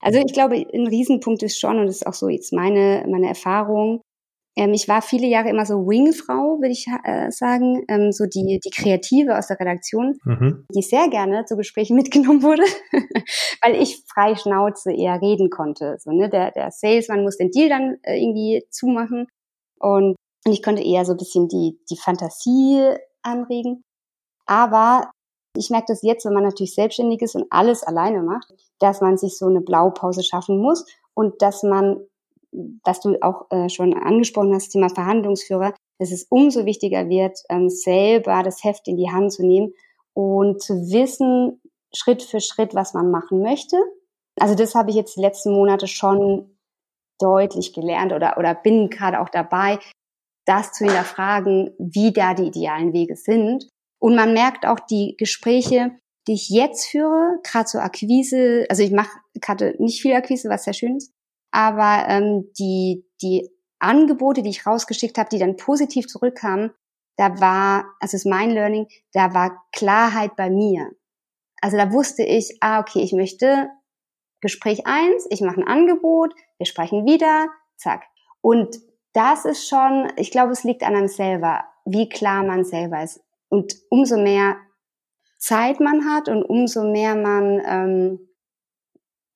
Also 0.00 0.18
ich 0.18 0.32
glaube, 0.32 0.56
ein 0.56 0.86
Riesenpunkt 0.86 1.42
ist 1.42 1.58
schon, 1.58 1.78
und 1.78 1.86
das 1.86 1.96
ist 1.96 2.06
auch 2.06 2.14
so 2.14 2.28
jetzt 2.28 2.52
meine, 2.52 3.06
meine 3.08 3.28
Erfahrung, 3.28 4.02
ähm, 4.56 4.72
ich 4.72 4.88
war 4.88 5.02
viele 5.02 5.26
Jahre 5.26 5.48
immer 5.48 5.66
so 5.66 5.86
Wingfrau, 5.86 6.60
würde 6.60 6.70
ich 6.70 6.86
äh, 7.04 7.30
sagen, 7.30 7.84
ähm, 7.88 8.12
so 8.12 8.24
die, 8.26 8.60
die 8.64 8.70
Kreative 8.70 9.36
aus 9.36 9.48
der 9.48 9.58
Redaktion, 9.58 10.18
mhm. 10.24 10.64
die 10.72 10.82
sehr 10.82 11.08
gerne 11.08 11.44
zu 11.44 11.56
Gesprächen 11.56 11.96
mitgenommen 11.96 12.42
wurde, 12.42 12.62
weil 13.62 13.80
ich 13.80 14.04
frei 14.06 14.36
Schnauze 14.36 14.92
eher 14.92 15.20
reden 15.20 15.50
konnte. 15.50 15.96
So, 15.98 16.12
ne? 16.12 16.28
der, 16.28 16.52
der 16.52 16.70
Salesman 16.70 17.22
muss 17.22 17.36
den 17.36 17.50
Deal 17.50 17.68
dann 17.68 17.96
äh, 18.02 18.16
irgendwie 18.16 18.64
zumachen 18.70 19.26
und 19.80 20.16
ich 20.46 20.62
konnte 20.62 20.82
eher 20.82 21.04
so 21.04 21.12
ein 21.12 21.18
bisschen 21.18 21.48
die, 21.48 21.78
die 21.90 21.96
Fantasie 21.96 22.94
anregen. 23.22 23.82
Aber 24.46 25.10
ich 25.56 25.70
merke 25.70 25.86
das 25.88 26.02
jetzt, 26.02 26.26
wenn 26.26 26.34
man 26.34 26.42
natürlich 26.42 26.74
selbstständig 26.74 27.22
ist 27.22 27.34
und 27.34 27.46
alles 27.50 27.82
alleine 27.82 28.22
macht, 28.22 28.52
dass 28.78 29.00
man 29.00 29.16
sich 29.16 29.38
so 29.38 29.46
eine 29.46 29.60
Blaupause 29.60 30.22
schaffen 30.22 30.58
muss 30.58 30.84
und 31.14 31.40
dass 31.40 31.62
man 31.62 31.98
was 32.84 33.00
du 33.00 33.16
auch 33.22 33.50
äh, 33.50 33.68
schon 33.68 33.94
angesprochen 33.94 34.54
hast, 34.54 34.70
Thema 34.70 34.88
Verhandlungsführer, 34.88 35.74
dass 35.98 36.12
es 36.12 36.26
umso 36.28 36.64
wichtiger 36.64 37.08
wird, 37.08 37.38
ähm, 37.48 37.68
selber 37.68 38.42
das 38.42 38.62
Heft 38.64 38.88
in 38.88 38.96
die 38.96 39.10
Hand 39.10 39.32
zu 39.32 39.46
nehmen 39.46 39.72
und 40.14 40.62
zu 40.62 40.74
wissen, 40.92 41.60
Schritt 41.94 42.22
für 42.22 42.40
Schritt, 42.40 42.74
was 42.74 42.94
man 42.94 43.10
machen 43.10 43.40
möchte. 43.42 43.76
Also 44.40 44.54
das 44.54 44.74
habe 44.74 44.90
ich 44.90 44.96
jetzt 44.96 45.16
die 45.16 45.20
letzten 45.20 45.52
Monate 45.52 45.86
schon 45.86 46.56
deutlich 47.20 47.72
gelernt 47.72 48.12
oder, 48.12 48.36
oder 48.38 48.54
bin 48.54 48.90
gerade 48.90 49.20
auch 49.20 49.28
dabei, 49.28 49.78
das 50.46 50.72
zu 50.72 50.84
hinterfragen, 50.84 51.70
wie 51.78 52.12
da 52.12 52.34
die 52.34 52.48
idealen 52.48 52.92
Wege 52.92 53.16
sind. 53.16 53.68
Und 54.00 54.16
man 54.16 54.34
merkt 54.34 54.66
auch 54.66 54.80
die 54.80 55.16
Gespräche, 55.16 55.92
die 56.26 56.34
ich 56.34 56.48
jetzt 56.48 56.86
führe, 56.86 57.38
gerade 57.42 57.68
so 57.68 57.78
Akquise, 57.78 58.66
also 58.68 58.82
ich 58.82 58.90
mache 58.90 59.18
gerade 59.40 59.74
nicht 59.78 60.02
viel 60.02 60.14
Akquise, 60.14 60.48
was 60.48 60.64
sehr 60.64 60.72
schön 60.72 60.96
ist, 60.96 61.12
aber 61.54 62.08
ähm, 62.08 62.50
die, 62.58 63.06
die 63.22 63.48
Angebote, 63.78 64.42
die 64.42 64.50
ich 64.50 64.66
rausgeschickt 64.66 65.16
habe, 65.18 65.28
die 65.30 65.38
dann 65.38 65.56
positiv 65.56 66.08
zurückkamen, 66.08 66.72
da 67.16 67.40
war, 67.40 67.84
also 68.00 68.16
ist 68.16 68.26
mein 68.26 68.50
Learning, 68.50 68.88
da 69.12 69.34
war 69.34 69.64
Klarheit 69.72 70.34
bei 70.34 70.50
mir. 70.50 70.90
Also 71.60 71.76
da 71.76 71.92
wusste 71.92 72.24
ich, 72.24 72.58
ah, 72.60 72.80
okay, 72.80 73.00
ich 73.02 73.12
möchte 73.12 73.70
Gespräch 74.40 74.84
eins, 74.84 75.26
ich 75.30 75.42
mache 75.42 75.60
ein 75.60 75.68
Angebot, 75.68 76.34
wir 76.58 76.66
sprechen 76.66 77.06
wieder, 77.06 77.48
zack. 77.76 78.02
Und 78.40 78.76
das 79.12 79.44
ist 79.44 79.68
schon, 79.68 80.12
ich 80.16 80.32
glaube, 80.32 80.50
es 80.50 80.64
liegt 80.64 80.82
an 80.82 80.96
einem 80.96 81.08
selber, 81.08 81.64
wie 81.84 82.08
klar 82.08 82.42
man 82.42 82.64
selber 82.64 83.04
ist. 83.04 83.20
Und 83.48 83.76
umso 83.90 84.16
mehr 84.20 84.56
Zeit 85.38 85.78
man 85.78 86.04
hat 86.12 86.28
und 86.28 86.42
umso 86.42 86.82
mehr 86.82 87.14
man 87.14 87.62
ähm, 87.64 88.28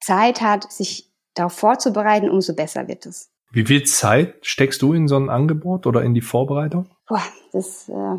Zeit 0.00 0.40
hat, 0.40 0.72
sich 0.72 1.08
darauf 1.38 1.53
vorzubereiten, 1.53 2.31
umso 2.31 2.55
besser 2.55 2.88
wird 2.88 3.07
es. 3.07 3.31
Wie 3.51 3.64
viel 3.64 3.85
Zeit 3.85 4.35
steckst 4.42 4.83
du 4.83 4.92
in 4.92 5.09
so 5.09 5.16
ein 5.16 5.31
Angebot 5.31 5.87
oder 5.87 6.03
in 6.03 6.14
die 6.14 6.20
Vorbereitung? 6.20 6.87
Boah, 7.07 7.22
das 7.53 7.66
ist 7.66 7.88
äh, 7.88 8.18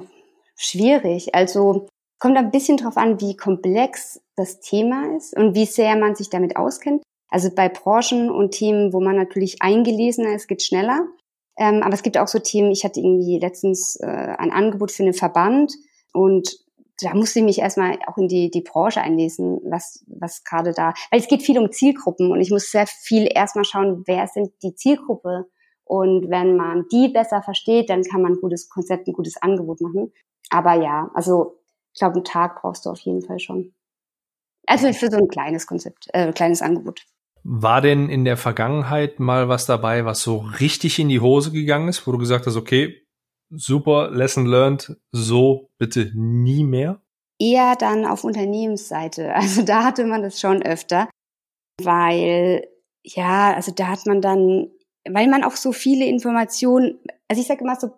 schwierig. 0.55 1.35
Also 1.35 1.87
kommt 2.17 2.37
ein 2.37 2.51
bisschen 2.51 2.77
drauf 2.77 2.97
an, 2.97 3.21
wie 3.21 3.35
komplex 3.35 4.21
das 4.35 4.59
Thema 4.59 5.15
ist 5.15 5.35
und 5.37 5.55
wie 5.55 5.65
sehr 5.65 5.95
man 5.95 6.15
sich 6.15 6.29
damit 6.29 6.55
auskennt. 6.55 7.03
Also 7.29 7.49
bei 7.53 7.69
Branchen 7.69 8.31
und 8.31 8.51
Themen, 8.51 8.91
wo 8.91 8.99
man 8.99 9.15
natürlich 9.15 9.61
eingelesener 9.61 10.33
ist, 10.33 10.47
geht 10.47 10.63
schneller. 10.63 11.07
Ähm, 11.57 11.83
aber 11.83 11.93
es 11.93 12.03
gibt 12.03 12.17
auch 12.17 12.27
so 12.27 12.39
Themen, 12.39 12.71
ich 12.71 12.83
hatte 12.83 12.99
irgendwie 12.99 13.37
letztens 13.39 13.97
äh, 14.01 14.07
ein 14.07 14.51
Angebot 14.51 14.91
für 14.91 15.03
einen 15.03 15.13
Verband 15.13 15.73
und 16.13 16.57
da 17.01 17.13
musste 17.13 17.39
ich 17.39 17.45
mich 17.45 17.59
erstmal 17.59 17.97
auch 18.07 18.17
in 18.17 18.27
die, 18.27 18.49
die 18.49 18.61
Branche 18.61 19.01
einlesen, 19.01 19.59
was, 19.65 20.03
was 20.07 20.43
gerade 20.43 20.73
da, 20.73 20.93
weil 21.11 21.19
es 21.19 21.27
geht 21.27 21.43
viel 21.43 21.59
um 21.59 21.71
Zielgruppen 21.71 22.31
und 22.31 22.41
ich 22.41 22.51
muss 22.51 22.71
sehr 22.71 22.87
viel 22.87 23.27
erstmal 23.33 23.65
schauen, 23.65 24.03
wer 24.05 24.27
sind 24.27 24.51
die 24.63 24.75
Zielgruppe. 24.75 25.45
Und 25.85 26.29
wenn 26.29 26.55
man 26.55 26.85
die 26.91 27.09
besser 27.09 27.41
versteht, 27.41 27.89
dann 27.89 28.03
kann 28.03 28.21
man 28.21 28.33
ein 28.33 28.41
gutes 28.41 28.69
Konzept, 28.69 29.07
ein 29.07 29.13
gutes 29.13 29.41
Angebot 29.41 29.81
machen. 29.81 30.13
Aber 30.51 30.73
ja, 30.73 31.09
also 31.15 31.59
ich 31.93 31.99
glaube, 31.99 32.15
einen 32.15 32.23
Tag 32.23 32.61
brauchst 32.61 32.85
du 32.85 32.91
auf 32.91 32.99
jeden 32.99 33.23
Fall 33.23 33.39
schon. 33.39 33.73
Also 34.67 34.93
für 34.93 35.09
so 35.09 35.17
ein 35.17 35.27
kleines 35.27 35.65
Konzept, 35.65 36.07
äh, 36.13 36.31
kleines 36.31 36.61
Angebot. 36.61 37.05
War 37.43 37.81
denn 37.81 38.09
in 38.09 38.25
der 38.25 38.37
Vergangenheit 38.37 39.19
mal 39.19 39.49
was 39.49 39.65
dabei, 39.65 40.05
was 40.05 40.21
so 40.21 40.37
richtig 40.59 40.99
in 40.99 41.09
die 41.09 41.21
Hose 41.21 41.51
gegangen 41.51 41.87
ist, 41.87 42.05
wo 42.05 42.11
du 42.11 42.19
gesagt 42.19 42.45
hast, 42.45 42.55
okay, 42.55 43.01
super, 43.49 44.09
Lesson 44.11 44.45
learned, 44.45 44.95
so 45.11 45.69
bitte 45.77 46.11
nie 46.13 46.63
mehr? 46.63 47.01
Eher 47.39 47.75
dann 47.75 48.05
auf 48.05 48.23
Unternehmensseite. 48.23 49.33
Also 49.33 49.63
da 49.63 49.83
hatte 49.83 50.05
man 50.05 50.21
das 50.21 50.39
schon 50.39 50.61
öfter, 50.61 51.09
weil, 51.81 52.67
ja, 53.03 53.53
also 53.53 53.71
da 53.71 53.87
hat 53.87 54.05
man 54.05 54.21
dann, 54.21 54.69
weil 55.09 55.27
man 55.27 55.43
auch 55.43 55.55
so 55.55 55.71
viele 55.71 56.05
Informationen, 56.05 56.99
also 57.27 57.41
ich 57.41 57.47
sage 57.47 57.63
immer 57.63 57.75
so, 57.75 57.91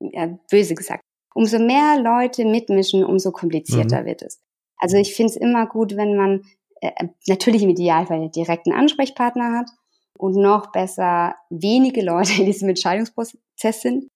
ja, 0.00 0.38
böse 0.50 0.74
gesagt, 0.74 1.02
umso 1.34 1.58
mehr 1.58 2.00
Leute 2.00 2.44
mitmischen, 2.44 3.04
umso 3.04 3.32
komplizierter 3.32 4.02
mhm. 4.02 4.06
wird 4.06 4.22
es. 4.22 4.40
Also 4.78 4.96
ich 4.96 5.14
finde 5.14 5.32
es 5.32 5.36
immer 5.36 5.66
gut, 5.66 5.96
wenn 5.96 6.16
man 6.16 6.44
äh, 6.80 7.08
natürlich 7.26 7.62
im 7.62 7.70
Idealfall 7.70 8.30
direkten 8.30 8.72
Ansprechpartner 8.72 9.58
hat 9.58 9.70
und 10.16 10.36
noch 10.36 10.72
besser 10.72 11.34
wenige 11.50 12.02
Leute 12.02 12.32
in 12.40 12.46
diesem 12.46 12.68
Entscheidungsprozess 12.68 13.82
sind, 13.82 14.08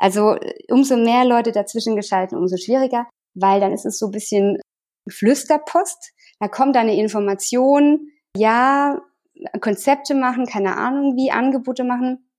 also 0.00 0.36
umso 0.68 0.96
mehr 0.96 1.24
Leute 1.24 1.52
dazwischen 1.52 1.94
geschalten, 1.94 2.38
umso 2.38 2.56
schwieriger, 2.56 3.06
weil 3.34 3.60
dann 3.60 3.72
ist 3.72 3.84
es 3.84 3.98
so 3.98 4.06
ein 4.06 4.12
bisschen 4.12 4.58
Flüsterpost. 5.08 6.12
Da 6.40 6.48
kommt 6.48 6.76
eine 6.76 6.96
Information, 6.96 8.08
ja, 8.36 8.98
Konzepte 9.60 10.14
machen, 10.14 10.46
keine 10.46 10.76
Ahnung 10.76 11.16
wie, 11.16 11.30
Angebote 11.30 11.84
machen. 11.84 12.30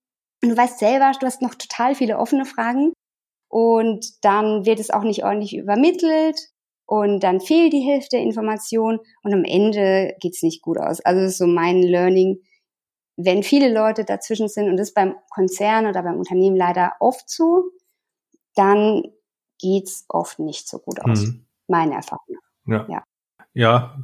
Und 0.44 0.50
du 0.50 0.58
weißt 0.58 0.80
selber, 0.80 1.12
du 1.20 1.26
hast 1.26 1.44
noch 1.44 1.54
total 1.54 1.94
viele 1.94 2.18
offene 2.18 2.46
Fragen 2.46 2.94
und 3.48 4.24
dann 4.24 4.66
wird 4.66 4.80
es 4.80 4.90
auch 4.90 5.04
nicht 5.04 5.24
ordentlich 5.24 5.56
übermittelt 5.56 6.40
und 6.88 7.22
dann 7.22 7.40
fehlt 7.40 7.74
die 7.74 7.82
Hälfte 7.82 8.18
der 8.18 8.26
Information 8.26 9.00
und 9.24 9.34
am 9.34 9.44
Ende 9.44 10.16
geht's 10.20 10.42
nicht 10.42 10.64
gut 10.64 10.80
aus. 10.80 11.00
Also 11.02 11.22
das 11.22 11.34
ist 11.34 11.38
so 11.38 11.48
mein 11.48 11.84
Learning 11.84 12.40
wenn 13.26 13.44
viele 13.44 13.74
Leute 13.74 14.06
dazwischen 14.06 14.48
sind, 14.48 14.70
und 14.70 14.78
das 14.78 14.90
ist 14.90 14.94
beim 14.94 15.16
Konzern 15.30 15.88
oder 15.88 16.04
beim 16.04 16.18
Unternehmen 16.18 16.56
leider 16.56 16.94
oft 17.00 17.30
so, 17.30 17.72
dann 18.56 19.04
geht's 19.60 20.06
oft 20.10 20.40
nicht 20.40 20.68
so 20.68 20.80
gut 20.80 21.00
aus. 21.02 21.22
Mhm. 21.22 21.46
Meine 21.68 21.96
Erfahrung. 21.96 22.38
Ja. 22.66 22.86
ja. 22.90 23.04
Ja, 23.54 23.98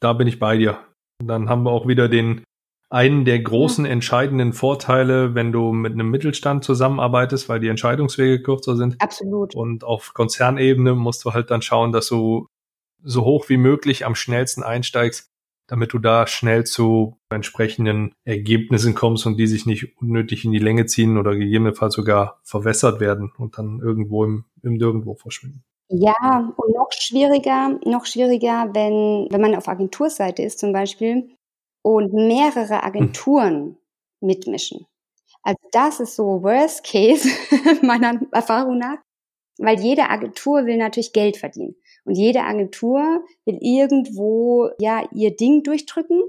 da 0.00 0.12
bin 0.12 0.28
ich 0.28 0.38
bei 0.38 0.56
dir. 0.56 0.78
Dann 1.22 1.48
haben 1.48 1.62
wir 1.64 1.70
auch 1.70 1.86
wieder 1.86 2.08
den 2.08 2.44
einen 2.88 3.24
der 3.24 3.40
großen 3.40 3.84
ja. 3.84 3.90
entscheidenden 3.90 4.52
Vorteile, 4.52 5.34
wenn 5.34 5.52
du 5.52 5.72
mit 5.72 5.92
einem 5.92 6.10
Mittelstand 6.10 6.64
zusammenarbeitest, 6.64 7.48
weil 7.48 7.58
die 7.58 7.68
Entscheidungswege 7.68 8.42
kürzer 8.42 8.76
sind. 8.76 9.00
Absolut. 9.00 9.54
Und 9.54 9.82
auf 9.82 10.14
Konzernebene 10.14 10.94
musst 10.94 11.24
du 11.24 11.32
halt 11.32 11.50
dann 11.50 11.62
schauen, 11.62 11.92
dass 11.92 12.08
du 12.08 12.46
so 13.02 13.24
hoch 13.24 13.48
wie 13.48 13.56
möglich 13.56 14.04
am 14.04 14.14
schnellsten 14.14 14.62
einsteigst, 14.62 15.28
damit 15.66 15.92
du 15.92 15.98
da 15.98 16.26
schnell 16.26 16.64
zu 16.64 17.18
entsprechenden 17.28 18.14
Ergebnissen 18.24 18.94
kommst 18.94 19.26
und 19.26 19.36
die 19.36 19.46
sich 19.46 19.66
nicht 19.66 20.00
unnötig 20.00 20.44
in 20.44 20.52
die 20.52 20.58
Länge 20.58 20.86
ziehen 20.86 21.18
oder 21.18 21.34
gegebenenfalls 21.34 21.94
sogar 21.94 22.40
verwässert 22.44 23.00
werden 23.00 23.32
und 23.36 23.58
dann 23.58 23.80
irgendwo 23.80 24.24
im, 24.24 24.44
im 24.62 24.74
Nirgendwo 24.74 25.14
verschwinden. 25.14 25.64
Ja, 25.88 26.52
und 26.56 26.74
noch 26.74 26.90
schwieriger, 26.90 27.78
noch 27.84 28.06
schwieriger, 28.06 28.70
wenn, 28.72 29.28
wenn 29.30 29.40
man 29.40 29.54
auf 29.54 29.68
Agenturseite 29.68 30.42
ist 30.42 30.58
zum 30.58 30.72
Beispiel 30.72 31.30
und 31.82 32.12
mehrere 32.12 32.82
Agenturen 32.82 33.54
hm. 33.54 33.76
mitmischen. 34.20 34.86
Also 35.42 35.58
das 35.70 36.00
ist 36.00 36.16
so 36.16 36.42
Worst 36.42 36.84
Case 36.84 37.28
meiner 37.82 38.20
Erfahrung 38.32 38.78
nach, 38.78 38.98
weil 39.58 39.78
jede 39.78 40.10
Agentur 40.10 40.66
will 40.66 40.76
natürlich 40.76 41.12
Geld 41.12 41.36
verdienen 41.36 41.76
und 42.06 42.16
jede 42.16 42.44
Agentur 42.44 43.24
will 43.44 43.58
irgendwo 43.60 44.70
ja 44.78 45.06
ihr 45.12 45.36
Ding 45.36 45.62
durchdrücken 45.62 46.22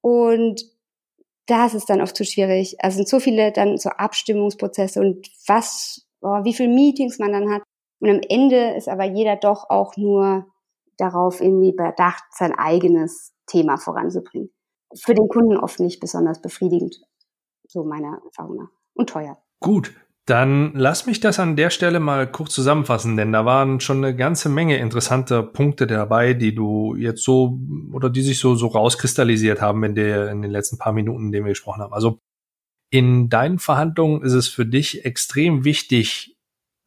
und 0.00 0.64
das 1.46 1.74
ist 1.74 1.88
dann 1.90 2.00
oft 2.00 2.16
zu 2.16 2.24
schwierig. 2.24 2.76
Also 2.80 2.96
sind 2.96 3.08
so 3.08 3.20
viele 3.20 3.52
dann 3.52 3.78
so 3.78 3.90
Abstimmungsprozesse 3.90 5.00
und 5.00 5.28
was, 5.46 6.06
oh, 6.20 6.44
wie 6.44 6.54
viele 6.54 6.72
Meetings 6.72 7.18
man 7.18 7.32
dann 7.32 7.50
hat. 7.50 7.62
Und 8.00 8.10
am 8.10 8.20
Ende 8.28 8.74
ist 8.76 8.88
aber 8.88 9.04
jeder 9.04 9.36
doch 9.36 9.70
auch 9.70 9.96
nur 9.96 10.46
darauf 10.98 11.40
irgendwie 11.40 11.72
bedacht, 11.72 12.24
sein 12.30 12.52
eigenes 12.52 13.32
Thema 13.46 13.76
voranzubringen. 13.76 14.50
Für 14.94 15.14
den 15.14 15.28
Kunden 15.28 15.56
oft 15.56 15.80
nicht 15.80 16.00
besonders 16.00 16.40
befriedigend 16.40 17.00
so 17.66 17.84
meiner 17.84 18.20
Erfahrung 18.24 18.56
nach. 18.56 18.70
Und 18.94 19.08
teuer. 19.08 19.38
Gut, 19.60 19.94
dann 20.26 20.72
lass 20.74 21.06
mich 21.06 21.18
das 21.18 21.40
an 21.40 21.56
der 21.56 21.70
Stelle 21.70 21.98
mal 21.98 22.30
kurz 22.30 22.54
zusammenfassen, 22.54 23.16
denn 23.16 23.32
da 23.32 23.44
waren 23.44 23.80
schon 23.80 23.98
eine 23.98 24.14
ganze 24.14 24.48
Menge 24.48 24.76
interessanter 24.76 25.42
Punkte 25.42 25.88
dabei, 25.88 26.32
die 26.32 26.54
du 26.54 26.94
jetzt 26.94 27.24
so 27.24 27.58
oder 27.92 28.08
die 28.08 28.22
sich 28.22 28.38
so, 28.38 28.54
so 28.54 28.68
rauskristallisiert 28.68 29.60
haben 29.60 29.82
in, 29.82 29.94
der, 29.96 30.30
in 30.30 30.42
den 30.42 30.52
letzten 30.52 30.78
paar 30.78 30.92
Minuten, 30.92 31.26
in 31.26 31.32
denen 31.32 31.46
wir 31.46 31.52
gesprochen 31.52 31.82
haben. 31.82 31.92
Also 31.92 32.20
in 32.92 33.30
deinen 33.30 33.58
Verhandlungen 33.58 34.22
ist 34.22 34.34
es 34.34 34.48
für 34.48 34.66
dich 34.66 35.04
extrem 35.04 35.64
wichtig, 35.64 36.36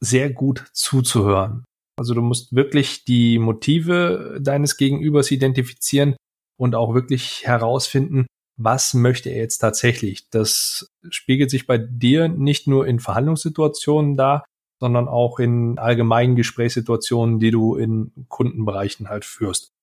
sehr 0.02 0.30
gut 0.30 0.66
zuzuhören. 0.72 1.66
Also 1.98 2.14
du 2.14 2.22
musst 2.22 2.56
wirklich 2.56 3.06
die 3.06 3.40
Motive 3.40 4.40
deines 4.42 4.78
Gegenübers 4.78 5.32
identifizieren 5.32 6.16
und 6.58 6.76
auch 6.76 6.94
wirklich 6.94 7.46
herausfinden, 7.46 8.28
was 8.58 8.94
möchte 8.94 9.30
er 9.30 9.42
jetzt 9.42 9.58
tatsächlich? 9.60 10.30
Das 10.30 10.94
spiegelt 11.10 11.50
sich 11.50 11.68
bei 11.68 11.78
dir 11.78 12.28
nicht 12.28 12.68
nur 12.68 12.88
in 12.88 13.00
Verhandlungssituationen 13.00 14.16
da, 14.16 14.44
sondern 14.80 15.08
auch 15.08 15.40
in 15.40 15.78
allgemeinen 15.78 16.36
Gesprächssituationen, 16.36 17.40
die 17.40 17.52
du 17.52 17.76
in 17.76 18.12
Kundenbereichen 18.28 19.10
halt 19.10 19.26
führst. 19.26 19.74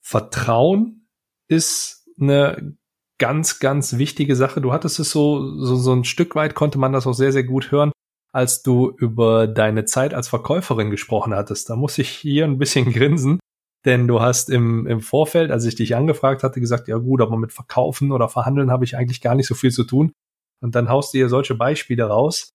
Vertrauen 0.00 1.08
ist 1.48 2.08
eine 2.20 2.76
ganz, 3.18 3.60
ganz 3.60 3.98
wichtige 3.98 4.34
Sache. 4.34 4.60
Du 4.60 4.72
hattest 4.72 4.98
es 4.98 5.10
so, 5.10 5.56
so, 5.58 5.76
so 5.76 5.92
ein 5.92 6.04
Stück 6.04 6.34
weit 6.34 6.54
konnte 6.54 6.78
man 6.78 6.92
das 6.92 7.06
auch 7.06 7.12
sehr, 7.12 7.32
sehr 7.32 7.44
gut 7.44 7.70
hören, 7.70 7.92
als 8.32 8.62
du 8.62 8.90
über 8.96 9.46
deine 9.46 9.84
Zeit 9.84 10.14
als 10.14 10.28
Verkäuferin 10.28 10.90
gesprochen 10.90 11.34
hattest. 11.34 11.70
Da 11.70 11.76
muss 11.76 11.98
ich 11.98 12.08
hier 12.08 12.44
ein 12.44 12.58
bisschen 12.58 12.92
grinsen, 12.92 13.38
denn 13.84 14.06
du 14.06 14.20
hast 14.20 14.48
im, 14.48 14.86
im 14.86 15.00
Vorfeld, 15.00 15.50
als 15.50 15.64
ich 15.64 15.74
dich 15.74 15.96
angefragt 15.96 16.42
hatte, 16.42 16.60
gesagt, 16.60 16.88
ja 16.88 16.98
gut, 16.98 17.20
aber 17.20 17.36
mit 17.36 17.52
Verkaufen 17.52 18.12
oder 18.12 18.28
Verhandeln 18.28 18.70
habe 18.70 18.84
ich 18.84 18.96
eigentlich 18.96 19.20
gar 19.20 19.34
nicht 19.34 19.46
so 19.46 19.54
viel 19.54 19.72
zu 19.72 19.84
tun. 19.84 20.12
Und 20.60 20.76
dann 20.76 20.88
haust 20.88 21.12
du 21.12 21.18
hier 21.18 21.28
solche 21.28 21.56
Beispiele 21.56 22.04
raus. 22.04 22.52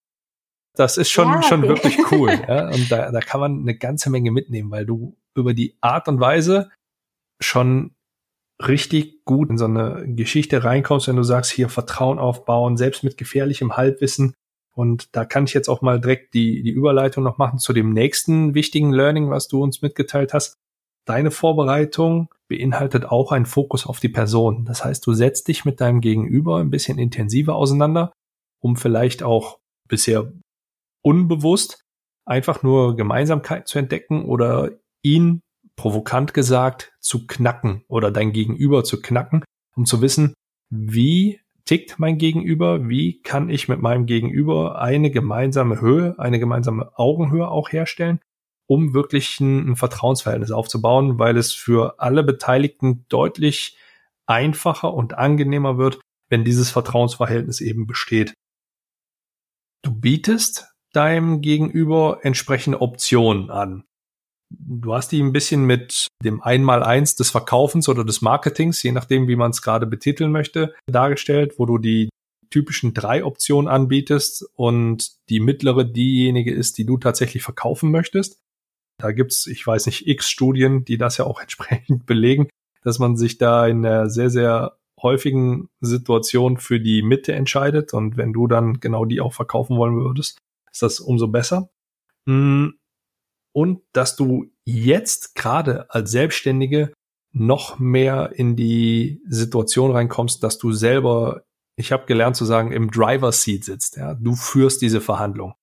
Das 0.75 0.97
ist 0.97 1.09
schon, 1.09 1.27
ja, 1.27 1.37
okay. 1.37 1.47
schon 1.47 1.61
wirklich 1.63 1.97
cool. 2.11 2.31
ja? 2.47 2.67
Und 2.69 2.89
da, 2.89 3.11
da 3.11 3.19
kann 3.19 3.41
man 3.41 3.59
eine 3.59 3.75
ganze 3.77 4.09
Menge 4.09 4.31
mitnehmen, 4.31 4.71
weil 4.71 4.85
du 4.85 5.17
über 5.35 5.53
die 5.53 5.77
Art 5.81 6.07
und 6.07 6.19
Weise 6.19 6.69
schon 7.41 7.95
richtig 8.65 9.23
gut 9.25 9.49
in 9.49 9.57
so 9.57 9.65
eine 9.65 10.05
Geschichte 10.07 10.63
reinkommst, 10.63 11.07
wenn 11.07 11.15
du 11.15 11.23
sagst, 11.23 11.51
hier 11.51 11.69
Vertrauen 11.69 12.19
aufbauen, 12.19 12.77
selbst 12.77 13.03
mit 13.03 13.17
gefährlichem 13.17 13.75
Halbwissen. 13.77 14.33
Und 14.73 15.15
da 15.15 15.25
kann 15.25 15.45
ich 15.45 15.53
jetzt 15.53 15.69
auch 15.69 15.81
mal 15.81 15.99
direkt 15.99 16.33
die, 16.33 16.63
die 16.63 16.71
Überleitung 16.71 17.23
noch 17.23 17.37
machen 17.37 17.59
zu 17.59 17.73
dem 17.73 17.91
nächsten 17.91 18.53
wichtigen 18.53 18.93
Learning, 18.93 19.29
was 19.29 19.47
du 19.47 19.61
uns 19.61 19.81
mitgeteilt 19.81 20.33
hast. 20.33 20.57
Deine 21.07 21.31
Vorbereitung 21.31 22.27
beinhaltet 22.49 23.05
auch 23.05 23.31
einen 23.31 23.45
Fokus 23.45 23.87
auf 23.87 24.01
die 24.01 24.09
Person. 24.09 24.65
Das 24.65 24.83
heißt, 24.83 25.07
du 25.07 25.13
setzt 25.13 25.47
dich 25.47 25.63
mit 25.63 25.79
deinem 25.79 26.01
Gegenüber 26.01 26.57
ein 26.57 26.69
bisschen 26.69 26.99
intensiver 26.99 27.55
auseinander, 27.55 28.11
um 28.59 28.75
vielleicht 28.75 29.23
auch 29.23 29.59
bisher 29.87 30.33
unbewusst 31.01 31.85
einfach 32.25 32.61
nur 32.61 32.97
Gemeinsamkeiten 32.97 33.65
zu 33.65 33.79
entdecken 33.79 34.25
oder 34.25 34.71
ihn 35.01 35.39
provokant 35.77 36.33
gesagt 36.33 36.91
zu 36.99 37.25
knacken 37.25 37.85
oder 37.87 38.11
dein 38.11 38.33
Gegenüber 38.33 38.83
zu 38.83 39.01
knacken, 39.01 39.45
um 39.77 39.85
zu 39.85 40.01
wissen, 40.01 40.33
wie 40.69 41.39
tickt 41.63 41.99
mein 41.99 42.17
Gegenüber, 42.17 42.89
wie 42.89 43.21
kann 43.21 43.49
ich 43.49 43.69
mit 43.69 43.81
meinem 43.81 44.07
Gegenüber 44.07 44.81
eine 44.81 45.09
gemeinsame 45.09 45.79
Höhe, 45.79 46.15
eine 46.17 46.39
gemeinsame 46.39 46.91
Augenhöhe 46.97 47.47
auch 47.47 47.71
herstellen 47.71 48.19
um 48.67 48.93
wirklich 48.93 49.39
ein, 49.39 49.71
ein 49.71 49.75
Vertrauensverhältnis 49.75 50.51
aufzubauen, 50.51 51.19
weil 51.19 51.37
es 51.37 51.53
für 51.53 51.99
alle 51.99 52.23
Beteiligten 52.23 53.05
deutlich 53.09 53.77
einfacher 54.25 54.93
und 54.93 55.17
angenehmer 55.17 55.77
wird, 55.77 55.99
wenn 56.29 56.43
dieses 56.43 56.69
Vertrauensverhältnis 56.69 57.61
eben 57.61 57.87
besteht. 57.87 58.33
Du 59.83 59.91
bietest 59.91 60.67
deinem 60.93 61.41
Gegenüber 61.41 62.19
entsprechende 62.23 62.81
Optionen 62.81 63.49
an. 63.49 63.83
Du 64.49 64.93
hast 64.93 65.11
die 65.11 65.21
ein 65.21 65.33
bisschen 65.33 65.65
mit 65.65 66.07
dem 66.23 66.41
Einmaleins 66.41 67.15
des 67.15 67.29
Verkaufens 67.29 67.89
oder 67.89 68.05
des 68.05 68.21
Marketings, 68.21 68.81
je 68.81 68.91
nachdem, 68.91 69.27
wie 69.27 69.35
man 69.35 69.51
es 69.51 69.61
gerade 69.61 69.85
betiteln 69.85 70.31
möchte, 70.31 70.73
dargestellt, 70.89 71.55
wo 71.57 71.65
du 71.65 71.77
die 71.77 72.09
typischen 72.49 72.93
drei 72.93 73.25
Optionen 73.25 73.67
anbietest 73.67 74.45
und 74.55 75.17
die 75.29 75.41
mittlere 75.41 75.83
diejenige 75.83 76.53
ist, 76.53 76.77
die 76.77 76.85
du 76.85 76.97
tatsächlich 76.97 77.43
verkaufen 77.43 77.91
möchtest. 77.91 78.39
Da 78.99 79.11
gibt's, 79.11 79.47
ich 79.47 79.65
weiß 79.65 79.85
nicht, 79.85 80.07
x 80.07 80.29
Studien, 80.29 80.85
die 80.85 80.97
das 80.97 81.17
ja 81.17 81.25
auch 81.25 81.39
entsprechend 81.41 82.05
belegen, 82.05 82.49
dass 82.83 82.99
man 82.99 83.17
sich 83.17 83.37
da 83.37 83.67
in 83.67 83.85
einer 83.85 84.09
sehr, 84.09 84.29
sehr 84.29 84.77
häufigen 85.01 85.69
Situation 85.79 86.57
für 86.57 86.79
die 86.79 87.03
Mitte 87.03 87.33
entscheidet. 87.33 87.93
Und 87.93 88.17
wenn 88.17 88.33
du 88.33 88.47
dann 88.47 88.79
genau 88.79 89.05
die 89.05 89.21
auch 89.21 89.33
verkaufen 89.33 89.77
wollen 89.77 89.95
würdest, 89.95 90.39
ist 90.71 90.81
das 90.81 90.99
umso 90.99 91.27
besser. 91.27 91.69
Hm. 92.25 92.77
Und 93.53 93.81
dass 93.93 94.15
du 94.15 94.51
jetzt 94.65 95.35
gerade 95.35 95.89
als 95.91 96.11
Selbstständige 96.11 96.93
noch 97.31 97.79
mehr 97.79 98.31
in 98.35 98.55
die 98.55 99.21
Situation 99.27 99.91
reinkommst, 99.91 100.43
dass 100.43 100.57
du 100.57 100.71
selber, 100.71 101.43
ich 101.75 101.91
habe 101.91 102.05
gelernt 102.05 102.35
zu 102.35 102.45
sagen, 102.45 102.71
im 102.71 102.91
Driver 102.91 103.31
Seat 103.31 103.63
sitzt. 103.63 103.97
Ja, 103.97 104.15
du 104.15 104.35
führst 104.35 104.81
diese 104.81 105.01
Verhandlung. 105.01 105.53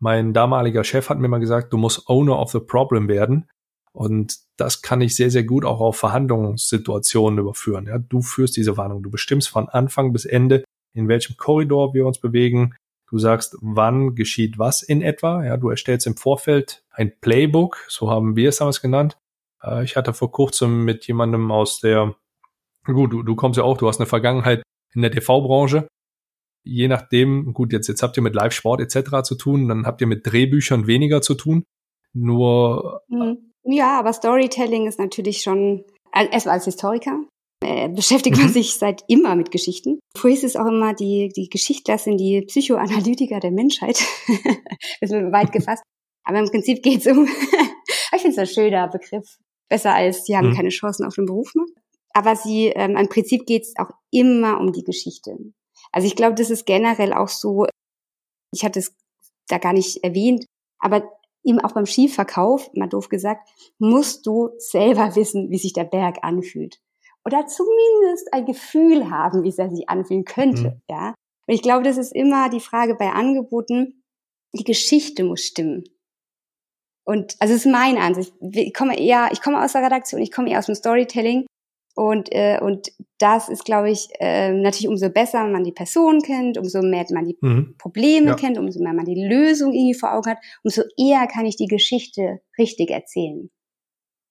Mein 0.00 0.32
damaliger 0.32 0.82
Chef 0.82 1.10
hat 1.10 1.18
mir 1.18 1.28
mal 1.28 1.40
gesagt, 1.40 1.72
du 1.72 1.76
musst 1.76 2.08
Owner 2.08 2.38
of 2.38 2.50
the 2.50 2.60
Problem 2.60 3.06
werden. 3.08 3.48
Und 3.92 4.38
das 4.56 4.82
kann 4.82 5.00
ich 5.00 5.14
sehr, 5.14 5.30
sehr 5.30 5.44
gut 5.44 5.64
auch 5.64 5.80
auf 5.80 5.96
Verhandlungssituationen 5.96 7.38
überführen. 7.38 7.86
Ja, 7.86 7.98
du 7.98 8.22
führst 8.22 8.56
diese 8.56 8.76
Warnung. 8.76 9.02
Du 9.02 9.10
bestimmst 9.10 9.48
von 9.48 9.68
Anfang 9.68 10.12
bis 10.12 10.24
Ende, 10.24 10.64
in 10.94 11.08
welchem 11.08 11.36
Korridor 11.36 11.92
wir 11.92 12.06
uns 12.06 12.18
bewegen. 12.18 12.74
Du 13.10 13.18
sagst, 13.18 13.58
wann 13.60 14.14
geschieht 14.14 14.58
was 14.58 14.82
in 14.82 15.02
etwa. 15.02 15.44
Ja, 15.44 15.56
du 15.56 15.68
erstellst 15.68 16.06
im 16.06 16.16
Vorfeld 16.16 16.84
ein 16.90 17.12
Playbook. 17.20 17.84
So 17.88 18.10
haben 18.10 18.36
wir 18.36 18.48
es 18.48 18.58
damals 18.58 18.80
genannt. 18.80 19.18
Äh, 19.62 19.84
ich 19.84 19.96
hatte 19.96 20.14
vor 20.14 20.30
kurzem 20.30 20.84
mit 20.84 21.06
jemandem 21.06 21.50
aus 21.50 21.80
der, 21.80 22.14
gut, 22.84 23.12
du, 23.12 23.22
du 23.22 23.34
kommst 23.34 23.58
ja 23.58 23.64
auch, 23.64 23.76
du 23.76 23.88
hast 23.88 23.98
eine 23.98 24.06
Vergangenheit 24.06 24.62
in 24.94 25.02
der 25.02 25.10
TV-Branche 25.10 25.88
je 26.64 26.88
nachdem, 26.88 27.52
gut, 27.52 27.72
jetzt, 27.72 27.88
jetzt 27.88 28.02
habt 28.02 28.16
ihr 28.16 28.22
mit 28.22 28.34
Live-Sport 28.34 28.80
etc. 28.80 29.22
zu 29.22 29.34
tun, 29.34 29.68
dann 29.68 29.86
habt 29.86 30.00
ihr 30.00 30.06
mit 30.06 30.26
Drehbüchern 30.26 30.86
weniger 30.86 31.22
zu 31.22 31.34
tun. 31.34 31.64
Nur. 32.12 33.02
Hm. 33.08 33.52
Ja, 33.64 33.98
aber 33.98 34.12
Storytelling 34.12 34.86
ist 34.86 34.98
natürlich 34.98 35.42
schon, 35.42 35.84
erstmal 36.12 36.54
als 36.54 36.64
Historiker, 36.64 37.20
äh, 37.62 37.88
beschäftigt 37.90 38.38
man 38.38 38.46
mhm. 38.46 38.52
sich 38.52 38.76
seit 38.76 39.04
immer 39.06 39.36
mit 39.36 39.50
Geschichten. 39.50 40.00
Früher 40.16 40.32
ist 40.32 40.44
es 40.44 40.56
auch 40.56 40.66
immer, 40.66 40.94
die, 40.94 41.30
die 41.36 41.48
Geschichtler 41.50 41.98
sind 41.98 42.16
die 42.18 42.40
Psychoanalytiker 42.42 43.38
der 43.38 43.50
Menschheit. 43.50 44.02
das 45.00 45.10
ist 45.10 45.12
weit 45.12 45.52
gefasst. 45.52 45.82
Aber 46.24 46.38
im 46.38 46.50
Prinzip 46.50 46.82
geht 46.82 47.00
es 47.00 47.06
um, 47.06 47.26
ich 48.14 48.22
finde 48.22 48.30
es 48.30 48.38
ein 48.38 48.46
schöner 48.46 48.88
Begriff. 48.88 49.36
Besser 49.68 49.94
als, 49.94 50.24
sie 50.24 50.36
haben 50.36 50.50
mhm. 50.50 50.56
keine 50.56 50.70
Chancen 50.70 51.06
auf 51.06 51.14
den 51.14 51.26
Beruf. 51.26 51.54
Ne? 51.54 51.64
Aber 52.12 52.34
sie, 52.34 52.68
ähm, 52.68 52.96
im 52.96 53.08
Prinzip 53.08 53.46
geht 53.46 53.62
es 53.62 53.74
auch 53.76 53.90
immer 54.10 54.58
um 54.58 54.72
die 54.72 54.82
Geschichte. 54.82 55.36
Also 55.92 56.06
ich 56.06 56.16
glaube, 56.16 56.34
das 56.34 56.50
ist 56.50 56.66
generell 56.66 57.12
auch 57.12 57.28
so, 57.28 57.66
ich 58.52 58.64
hatte 58.64 58.78
es 58.78 58.94
da 59.48 59.58
gar 59.58 59.72
nicht 59.72 60.04
erwähnt, 60.04 60.44
aber 60.78 61.10
eben 61.42 61.60
auch 61.60 61.72
beim 61.72 61.86
Skiverkauf, 61.86 62.70
mal 62.74 62.88
doof 62.88 63.08
gesagt, 63.08 63.48
musst 63.78 64.26
du 64.26 64.50
selber 64.58 65.16
wissen, 65.16 65.50
wie 65.50 65.58
sich 65.58 65.72
der 65.72 65.84
Berg 65.84 66.18
anfühlt. 66.22 66.80
Oder 67.24 67.46
zumindest 67.46 68.32
ein 68.32 68.46
Gefühl 68.46 69.10
haben, 69.10 69.42
wie 69.42 69.54
er 69.56 69.70
sich 69.70 69.88
anfühlen 69.88 70.24
könnte, 70.24 70.62
mhm. 70.62 70.82
ja. 70.88 71.14
Und 71.46 71.54
ich 71.54 71.62
glaube, 71.62 71.82
das 71.82 71.96
ist 71.96 72.14
immer 72.14 72.48
die 72.48 72.60
Frage 72.60 72.94
bei 72.94 73.10
Angeboten, 73.10 74.02
die 74.52 74.64
Geschichte 74.64 75.24
muss 75.24 75.42
stimmen. 75.42 75.84
Und 77.04 77.34
also 77.40 77.54
es 77.54 77.66
ist 77.66 77.72
meine 77.72 78.00
Ansicht. 78.00 78.32
Ich 78.40 78.72
komme 78.72 78.98
eher, 78.98 79.30
ich 79.32 79.42
komme 79.42 79.62
aus 79.62 79.72
der 79.72 79.82
Redaktion, 79.82 80.20
ich 80.20 80.30
komme 80.30 80.50
eher 80.50 80.60
aus 80.60 80.66
dem 80.66 80.74
Storytelling 80.74 81.46
Und, 82.00 82.32
äh, 82.32 82.58
und 82.62 82.92
das 83.18 83.50
ist, 83.50 83.66
glaube 83.66 83.90
ich, 83.90 84.08
äh, 84.20 84.54
natürlich 84.54 84.88
umso 84.88 85.10
besser 85.10 85.46
man 85.46 85.64
die 85.64 85.72
Person 85.72 86.22
kennt, 86.22 86.56
umso 86.56 86.80
mehr 86.80 87.04
man 87.10 87.26
die 87.26 87.36
mhm. 87.42 87.74
Probleme 87.76 88.28
ja. 88.28 88.36
kennt, 88.36 88.56
umso 88.56 88.82
mehr 88.82 88.94
man 88.94 89.04
die 89.04 89.22
Lösung 89.22 89.74
irgendwie 89.74 89.92
vor 89.92 90.14
Augen 90.14 90.30
hat, 90.30 90.38
umso 90.64 90.80
eher 90.96 91.26
kann 91.26 91.44
ich 91.44 91.56
die 91.56 91.66
Geschichte 91.66 92.40
richtig 92.56 92.90
erzählen. 92.90 93.50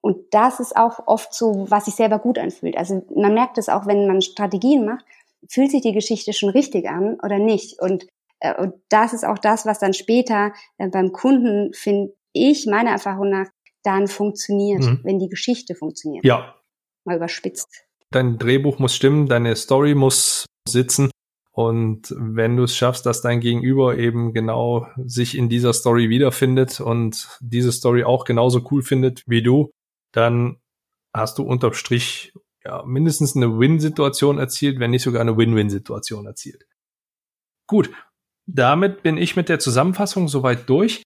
Und 0.01 0.17
das 0.32 0.59
ist 0.59 0.76
auch 0.76 1.05
oft 1.05 1.32
so, 1.32 1.67
was 1.70 1.86
sich 1.86 1.93
selber 1.93 2.17
gut 2.17 2.39
anfühlt. 2.39 2.76
Also 2.76 3.05
man 3.15 3.36
merkt 3.36 3.59
es 3.59 3.70
auch, 3.70 3.86
wenn 3.86 4.07
man 4.07 4.24
Strategien 4.24 4.84
macht, 4.84 5.05
fühlt 5.47 5.70
sich 5.70 5.84
die 5.84 5.93
Geschichte 5.93 6.34
schon 6.34 6.49
richtig 6.49 6.89
an 6.89 7.20
oder 7.24 7.38
nicht. 7.38 7.80
Und, 7.80 8.07
äh, 8.39 8.59
und 8.59 8.74
das 8.89 9.13
ist 9.13 9.28
auch 9.28 9.38
das, 9.38 9.67
was 9.67 9.78
dann 9.78 9.93
später 9.93 10.53
äh, 10.80 10.88
beim 10.88 11.11
Kunden, 11.11 11.72
finde 11.74 12.15
ich, 12.34 12.65
meiner 12.65 12.89
Erfahrung 12.89 13.30
nach, 13.30 13.49
dann 13.84 14.07
funktioniert, 14.07 14.82
mhm. 14.82 15.01
wenn 15.03 15.20
die 15.20 15.30
Geschichte 15.30 15.76
funktioniert. 15.76 16.26
Ja, 16.26 16.55
mal 17.10 17.18
überspitzt. 17.18 17.86
Dein 18.12 18.38
Drehbuch 18.38 18.80
muss 18.80 18.95
stimmen, 18.95 19.28
deine 19.28 19.55
Story 19.55 19.93
muss 19.93 20.45
sitzen. 20.68 21.12
Und 21.51 22.16
wenn 22.18 22.55
du 22.55 22.64
es 22.64 22.76
schaffst, 22.76 23.05
dass 23.05 23.22
dein 23.22 23.41
Gegenüber 23.41 23.97
eben 23.97 24.34
genau 24.34 24.88
sich 25.03 25.38
in 25.38 25.49
dieser 25.49 25.74
Story 25.74 26.10
wiederfindet 26.10 26.80
und 26.80 27.28
diese 27.41 27.72
Story 27.72 28.03
auch 28.03 28.24
genauso 28.24 28.66
cool 28.72 28.82
findet 28.82 29.24
wie 29.28 29.43
du, 29.43 29.70
dann 30.14 30.57
hast 31.14 31.38
du 31.38 31.43
unterm 31.43 31.74
Strich 31.74 32.34
ja, 32.64 32.84
mindestens 32.86 33.36
eine 33.36 33.60
Win-Situation 33.60 34.38
erzielt, 34.38 34.80
wenn 34.80 34.91
nicht 34.91 35.03
sogar 35.03 35.22
eine 35.22 35.38
Win-Win-Situation 35.38 36.26
erzielt. 36.26 36.66
Gut, 37.68 37.91
damit 38.45 39.03
bin 39.03 39.18
ich 39.18 39.36
mit 39.36 39.49
der 39.49 39.60
Zusammenfassung 39.60 40.28
soweit 40.28 40.70
durch. 40.70 41.03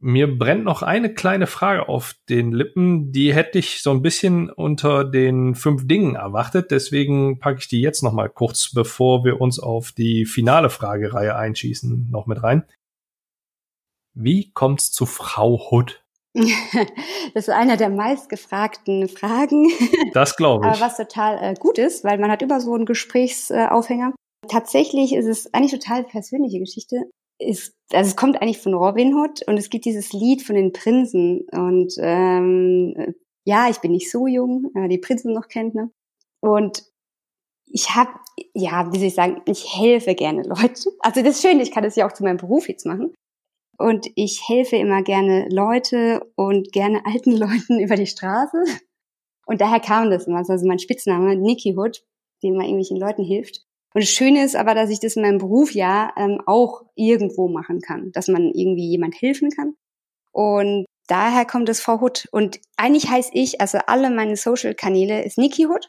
Mir 0.00 0.38
brennt 0.38 0.64
noch 0.64 0.82
eine 0.82 1.12
kleine 1.12 1.48
Frage 1.48 1.88
auf 1.88 2.14
den 2.28 2.52
Lippen, 2.52 3.10
die 3.10 3.34
hätte 3.34 3.58
ich 3.58 3.82
so 3.82 3.90
ein 3.90 4.02
bisschen 4.02 4.48
unter 4.48 5.04
den 5.04 5.56
fünf 5.56 5.88
Dingen 5.88 6.14
erwartet. 6.14 6.70
Deswegen 6.70 7.40
packe 7.40 7.58
ich 7.58 7.68
die 7.68 7.80
jetzt 7.80 8.02
noch 8.02 8.12
mal 8.12 8.28
kurz, 8.28 8.72
bevor 8.72 9.24
wir 9.24 9.40
uns 9.40 9.58
auf 9.58 9.90
die 9.90 10.24
finale 10.24 10.70
Fragereihe 10.70 11.34
einschießen, 11.34 12.08
noch 12.10 12.26
mit 12.26 12.42
rein. 12.42 12.64
Wie 14.14 14.52
kommt's 14.52 14.92
zu 14.92 15.06
Frau 15.06 15.70
Hood? 15.70 16.02
Das 17.34 17.46
ist 17.46 17.54
einer 17.54 17.76
der 17.76 17.90
meistgefragten 17.90 19.08
Fragen. 19.08 19.68
Das 20.12 20.36
glaube 20.36 20.66
ich. 20.66 20.72
Aber 20.72 20.80
was 20.80 20.96
total 20.96 21.38
äh, 21.42 21.54
gut 21.54 21.78
ist, 21.78 22.04
weil 22.04 22.18
man 22.18 22.30
hat 22.30 22.42
immer 22.42 22.60
so 22.60 22.72
einen 22.74 22.86
Gesprächsaufhänger. 22.86 24.14
Tatsächlich 24.48 25.14
ist 25.14 25.26
es 25.26 25.52
eigentlich 25.52 25.72
total 25.72 26.04
persönliche 26.04 26.58
Geschichte 26.58 27.10
ist, 27.38 27.74
also 27.92 28.08
es 28.08 28.16
kommt 28.16 28.40
eigentlich 28.40 28.58
von 28.58 28.74
Robin 28.74 29.14
Hood 29.14 29.46
und 29.46 29.56
es 29.56 29.70
gibt 29.70 29.84
dieses 29.84 30.12
Lied 30.12 30.42
von 30.42 30.56
den 30.56 30.72
Prinzen 30.72 31.46
und 31.52 31.94
ähm, 31.98 33.14
ja, 33.44 33.68
ich 33.70 33.78
bin 33.78 33.92
nicht 33.92 34.10
so 34.10 34.26
jung, 34.26 34.70
äh, 34.74 34.88
die 34.88 34.98
Prinzen 34.98 35.32
noch 35.32 35.48
kennt, 35.48 35.74
ne? 35.74 35.90
Und 36.40 36.84
ich 37.70 37.94
habe, 37.94 38.10
ja, 38.54 38.92
wie 38.92 38.98
soll 38.98 39.08
ich 39.08 39.14
sagen, 39.14 39.42
ich 39.46 39.78
helfe 39.78 40.14
gerne 40.14 40.42
Leute. 40.42 40.90
Also 41.00 41.22
das 41.22 41.36
ist 41.36 41.42
schön, 41.42 41.60
ich 41.60 41.70
kann 41.70 41.82
das 41.84 41.96
ja 41.96 42.06
auch 42.06 42.12
zu 42.12 42.22
meinem 42.22 42.38
Beruf 42.38 42.68
jetzt 42.68 42.86
machen. 42.86 43.14
Und 43.78 44.08
ich 44.16 44.48
helfe 44.48 44.76
immer 44.76 45.02
gerne 45.02 45.48
Leute 45.50 46.26
und 46.34 46.72
gerne 46.72 47.02
alten 47.06 47.32
Leuten 47.36 47.78
über 47.80 47.96
die 47.96 48.06
Straße. 48.06 48.64
Und 49.46 49.60
daher 49.60 49.80
kam 49.80 50.10
das 50.10 50.26
immer. 50.26 50.38
Also 50.38 50.66
mein 50.66 50.78
Spitzname, 50.78 51.36
Nicky 51.36 51.74
Hood, 51.76 52.02
dem 52.42 52.54
man 52.54 52.64
irgendwelchen 52.64 52.98
Leuten 52.98 53.24
hilft. 53.24 53.64
Und 53.94 54.02
das 54.02 54.10
Schöne 54.10 54.44
ist 54.44 54.54
aber, 54.56 54.74
dass 54.74 54.90
ich 54.90 55.00
das 55.00 55.16
in 55.16 55.22
meinem 55.22 55.38
Beruf 55.38 55.72
ja 55.72 56.12
ähm, 56.16 56.40
auch 56.46 56.82
irgendwo 56.94 57.48
machen 57.48 57.80
kann, 57.80 58.12
dass 58.12 58.28
man 58.28 58.50
irgendwie 58.52 58.88
jemand 58.88 59.20
helfen 59.20 59.50
kann. 59.50 59.74
Und 60.32 60.86
daher 61.06 61.46
kommt 61.46 61.68
es 61.68 61.80
Frau 61.80 62.00
Hood. 62.00 62.28
Und 62.30 62.60
eigentlich 62.76 63.08
heiße 63.10 63.30
ich, 63.32 63.60
also 63.60 63.78
alle 63.86 64.10
meine 64.10 64.36
Social-Kanäle 64.36 65.24
ist 65.24 65.38
Niki 65.38 65.66
Hood. 65.66 65.88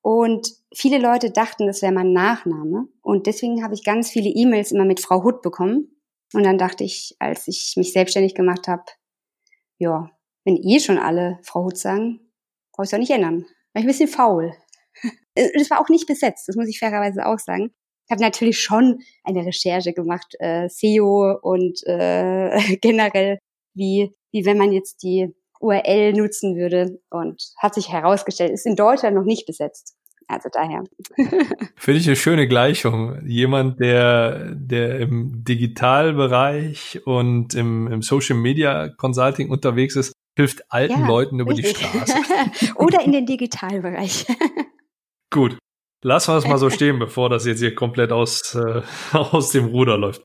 Und 0.00 0.48
viele 0.74 0.98
Leute 0.98 1.30
dachten, 1.30 1.66
das 1.66 1.82
wäre 1.82 1.92
mein 1.92 2.12
Nachname. 2.12 2.88
Und 3.02 3.26
deswegen 3.26 3.62
habe 3.62 3.74
ich 3.74 3.84
ganz 3.84 4.10
viele 4.10 4.30
E-Mails 4.30 4.72
immer 4.72 4.84
mit 4.84 5.00
Frau 5.00 5.22
Hood 5.22 5.42
bekommen. 5.42 5.96
Und 6.34 6.44
dann 6.44 6.58
dachte 6.58 6.82
ich, 6.82 7.14
als 7.18 7.46
ich 7.46 7.74
mich 7.76 7.92
selbstständig 7.92 8.34
gemacht 8.34 8.66
habe, 8.68 8.84
ja, 9.78 10.10
wenn 10.44 10.56
eh 10.56 10.80
schon 10.80 10.98
alle 10.98 11.38
Frau 11.42 11.64
Hood 11.64 11.78
sagen, 11.78 12.20
brauche 12.72 12.84
ich 12.84 12.90
es 12.90 12.94
auch 12.94 12.98
nicht 12.98 13.10
ändern. 13.10 13.42
War 13.72 13.80
ich 13.80 13.84
ein 13.84 13.86
bisschen 13.86 14.08
faul. 14.08 14.54
Es 15.34 15.70
war 15.70 15.80
auch 15.80 15.88
nicht 15.88 16.06
besetzt, 16.06 16.48
das 16.48 16.56
muss 16.56 16.68
ich 16.68 16.78
fairerweise 16.78 17.26
auch 17.26 17.38
sagen. 17.38 17.72
Ich 18.06 18.10
habe 18.10 18.22
natürlich 18.22 18.60
schon 18.60 19.00
eine 19.24 19.46
Recherche 19.46 19.92
gemacht, 19.92 20.34
äh, 20.40 20.68
SEO 20.68 21.38
und 21.40 21.80
äh, 21.86 22.76
generell, 22.80 23.38
wie, 23.74 24.14
wie 24.32 24.44
wenn 24.44 24.58
man 24.58 24.72
jetzt 24.72 25.02
die 25.02 25.34
URL 25.60 26.12
nutzen 26.12 26.56
würde. 26.56 27.00
Und 27.10 27.42
hat 27.58 27.74
sich 27.74 27.90
herausgestellt, 27.90 28.52
ist 28.52 28.66
in 28.66 28.76
Deutschland 28.76 29.16
noch 29.16 29.24
nicht 29.24 29.46
besetzt. 29.46 29.94
Also 30.28 30.48
daher. 30.52 30.84
Finde 31.76 32.00
ich 32.00 32.06
eine 32.06 32.16
schöne 32.16 32.48
Gleichung. 32.48 33.26
Jemand, 33.26 33.80
der, 33.80 34.54
der 34.54 35.00
im 35.00 35.44
Digitalbereich 35.44 37.00
und 37.04 37.54
im, 37.54 37.86
im 37.86 38.02
Social 38.02 38.36
Media 38.36 38.88
Consulting 38.88 39.50
unterwegs 39.50 39.96
ist, 39.96 40.12
hilft 40.36 40.62
alten 40.70 41.00
ja, 41.00 41.06
Leuten 41.06 41.40
über 41.40 41.52
richtig. 41.52 41.78
die 41.78 41.84
Straße. 41.84 42.14
Oder 42.76 43.04
in 43.04 43.12
den 43.12 43.26
Digitalbereich. 43.26 44.26
Gut. 45.32 45.58
Lassen 46.04 46.32
wir 46.32 46.38
es 46.38 46.46
mal 46.46 46.58
so 46.58 46.68
stehen, 46.68 46.98
bevor 46.98 47.30
das 47.30 47.46
jetzt 47.46 47.60
hier 47.60 47.74
komplett 47.74 48.12
aus, 48.12 48.54
äh, 48.54 48.82
aus 49.12 49.50
dem 49.50 49.66
Ruder 49.66 49.96
läuft. 49.96 50.22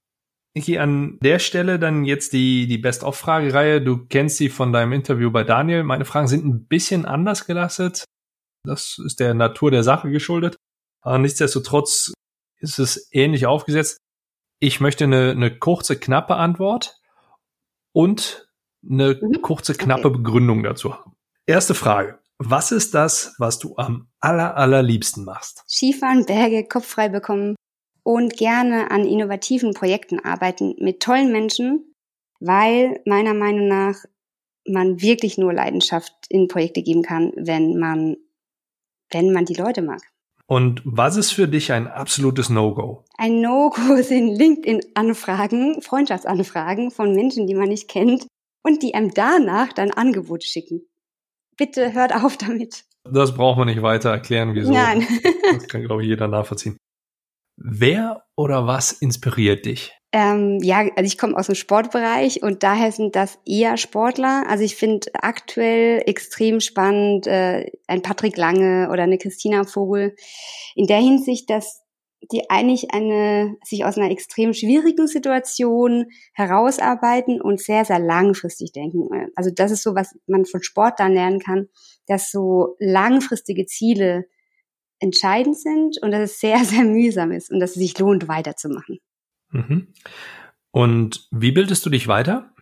Niki, 0.56 0.80
an 0.80 1.18
der 1.22 1.40
Stelle 1.40 1.80
dann 1.80 2.04
jetzt 2.04 2.34
die, 2.34 2.68
die 2.68 2.78
Best-of-Fragereihe. 2.78 3.82
Du 3.82 4.06
kennst 4.08 4.38
sie 4.38 4.50
von 4.50 4.74
deinem 4.74 4.94
Interview 4.94 5.32
bei 5.32 5.44
Daniel. 5.44 5.84
Meine 5.84 6.04
Fragen 6.04 6.28
sind 6.28 6.46
ein 6.46 6.66
bisschen 6.66 7.06
anders 7.06 7.46
gelastet. 7.46 8.06
Das 8.64 9.00
ist 9.04 9.20
der 9.20 9.34
Natur 9.34 9.72
der 9.72 9.84
Sache 9.84 10.10
geschuldet. 10.10 10.58
Aber 11.02 11.20
nichtsdestotrotz 11.20 12.12
ist 12.60 12.80
es 12.80 13.08
ähnlich 13.12 13.46
aufgesetzt. 13.46 14.00
Ich 14.60 14.82
möchte 14.82 15.04
eine, 15.04 15.32
eine 15.32 15.58
kurze, 15.58 15.98
knappe 15.98 16.36
Antwort 16.36 17.00
und 17.94 18.50
eine 18.84 19.20
mhm. 19.22 19.42
kurze, 19.44 19.76
knappe 19.76 20.08
okay. 20.08 20.18
Begründung 20.18 20.64
dazu 20.64 20.96
haben. 20.96 21.14
Erste 21.46 21.76
Frage. 21.76 22.20
Was 22.40 22.72
ist 22.72 22.94
das, 22.94 23.34
was 23.40 23.58
du 23.58 23.76
am 23.78 24.10
aller, 24.20 24.56
allerliebsten 24.56 25.26
machst? 25.26 25.64
Skifahren, 25.68 26.26
Berge, 26.26 26.68
Kopf 26.68 26.86
frei 26.86 27.10
bekommen 27.10 27.56
und 28.04 28.38
gerne 28.38 28.92
an 28.92 29.06
innovativen 29.06 29.74
Projekten 29.74 30.20
arbeiten 30.24 30.76
mit 30.80 31.02
tollen 31.02 31.32
Menschen, 31.32 31.96
weil 32.40 33.02
meiner 33.06 33.34
Meinung 33.34 33.68
nach 33.68 33.96
man 34.68 35.02
wirklich 35.02 35.38
nur 35.38 35.52
Leidenschaft 35.52 36.14
in 36.30 36.48
Projekte 36.48 36.84
geben 36.84 37.02
kann, 37.02 37.32
wenn 37.36 37.80
man, 37.80 38.18
wenn 39.10 39.34
man 39.34 39.46
die 39.46 39.56
Leute 39.56 39.82
mag. 39.82 40.02
Und 40.46 40.82
was 40.86 41.18
ist 41.18 41.32
für 41.32 41.48
dich 41.48 41.72
ein 41.72 41.88
absolutes 41.88 42.50
No-Go? 42.50 43.04
Ein 43.18 43.42
No-Go 43.42 43.96
sind 44.04 44.36
LinkedIn-Anfragen, 44.36 45.82
Freundschaftsanfragen 45.82 46.92
von 46.92 47.14
Menschen, 47.14 47.48
die 47.48 47.56
man 47.56 47.70
nicht 47.70 47.90
kennt 47.90 48.28
und 48.64 48.84
die 48.84 48.94
einem 48.94 49.14
danach 49.14 49.74
dann 49.74 49.92
Angebote 49.92 50.46
schicken 50.46 50.88
bitte 51.58 51.94
hört 51.94 52.14
auf 52.14 52.38
damit. 52.38 52.86
Das 53.04 53.36
braucht 53.36 53.58
man 53.58 53.68
nicht 53.68 53.82
weiter 53.82 54.12
erklären, 54.12 54.54
wieso. 54.54 54.72
Nein. 54.72 55.06
das 55.54 55.68
kann, 55.68 55.84
glaube 55.84 56.04
ich, 56.04 56.10
jeder 56.10 56.28
nachvollziehen. 56.28 56.78
Wer 57.58 58.24
oder 58.36 58.68
was 58.68 58.92
inspiriert 58.92 59.66
dich? 59.66 59.94
Ähm, 60.14 60.60
ja, 60.62 60.80
also 60.96 61.04
ich 61.04 61.18
komme 61.18 61.36
aus 61.36 61.48
dem 61.48 61.56
Sportbereich 61.56 62.42
und 62.42 62.64
daher 62.64 62.92
sind 62.92 63.16
das 63.16 63.40
eher 63.46 63.78
Sportler. 63.78 64.46
Also 64.48 64.64
ich 64.64 64.76
finde 64.76 65.08
aktuell 65.14 66.02
extrem 66.06 66.60
spannend 66.60 67.28
äh, 67.28 67.70
ein 67.88 68.02
Patrick 68.02 68.38
Lange 68.38 68.90
oder 68.92 69.04
eine 69.04 69.18
Christina 69.18 69.66
Vogel. 69.66 70.16
In 70.76 70.88
der 70.88 71.00
Hinsicht, 71.00 71.50
dass 71.50 71.82
die 72.22 72.50
eigentlich 72.50 72.92
eine, 72.92 73.56
sich 73.64 73.86
aus 73.86 73.98
einer 73.98 74.12
extrem 74.12 74.54
schwierigen 74.54 75.08
Situation 75.08 76.08
herausarbeiten 76.34 77.42
und 77.42 77.62
sehr, 77.62 77.86
sehr 77.86 78.00
langfristig 78.00 78.72
denken. 78.72 79.08
Also 79.36 79.52
das 79.54 79.72
ist 79.72 79.84
so, 79.84 79.96
was 79.96 80.16
man 80.26 80.46
von 80.46 80.64
Sport 80.64 81.00
dann 81.00 81.14
lernen 81.14 81.40
kann, 81.40 81.68
dass 82.08 82.32
so 82.32 82.76
langfristige 82.80 83.66
Ziele 83.66 84.26
entscheidend 85.00 85.58
sind 85.58 86.02
und 86.02 86.12
dass 86.12 86.32
es 86.32 86.40
sehr, 86.40 86.58
sehr 86.66 86.84
mühsam 86.84 87.32
ist 87.32 87.52
und 87.52 87.60
dass 87.60 87.72
es 87.72 87.78
sich 87.78 87.98
lohnt, 88.00 88.28
weiterzumachen. 88.28 89.00
Mhm. 89.52 89.94
Und 90.72 91.28
wie 91.32 91.52
bildest 91.52 91.86
du 91.86 91.90
dich 91.90 92.08
weiter? 92.08 92.54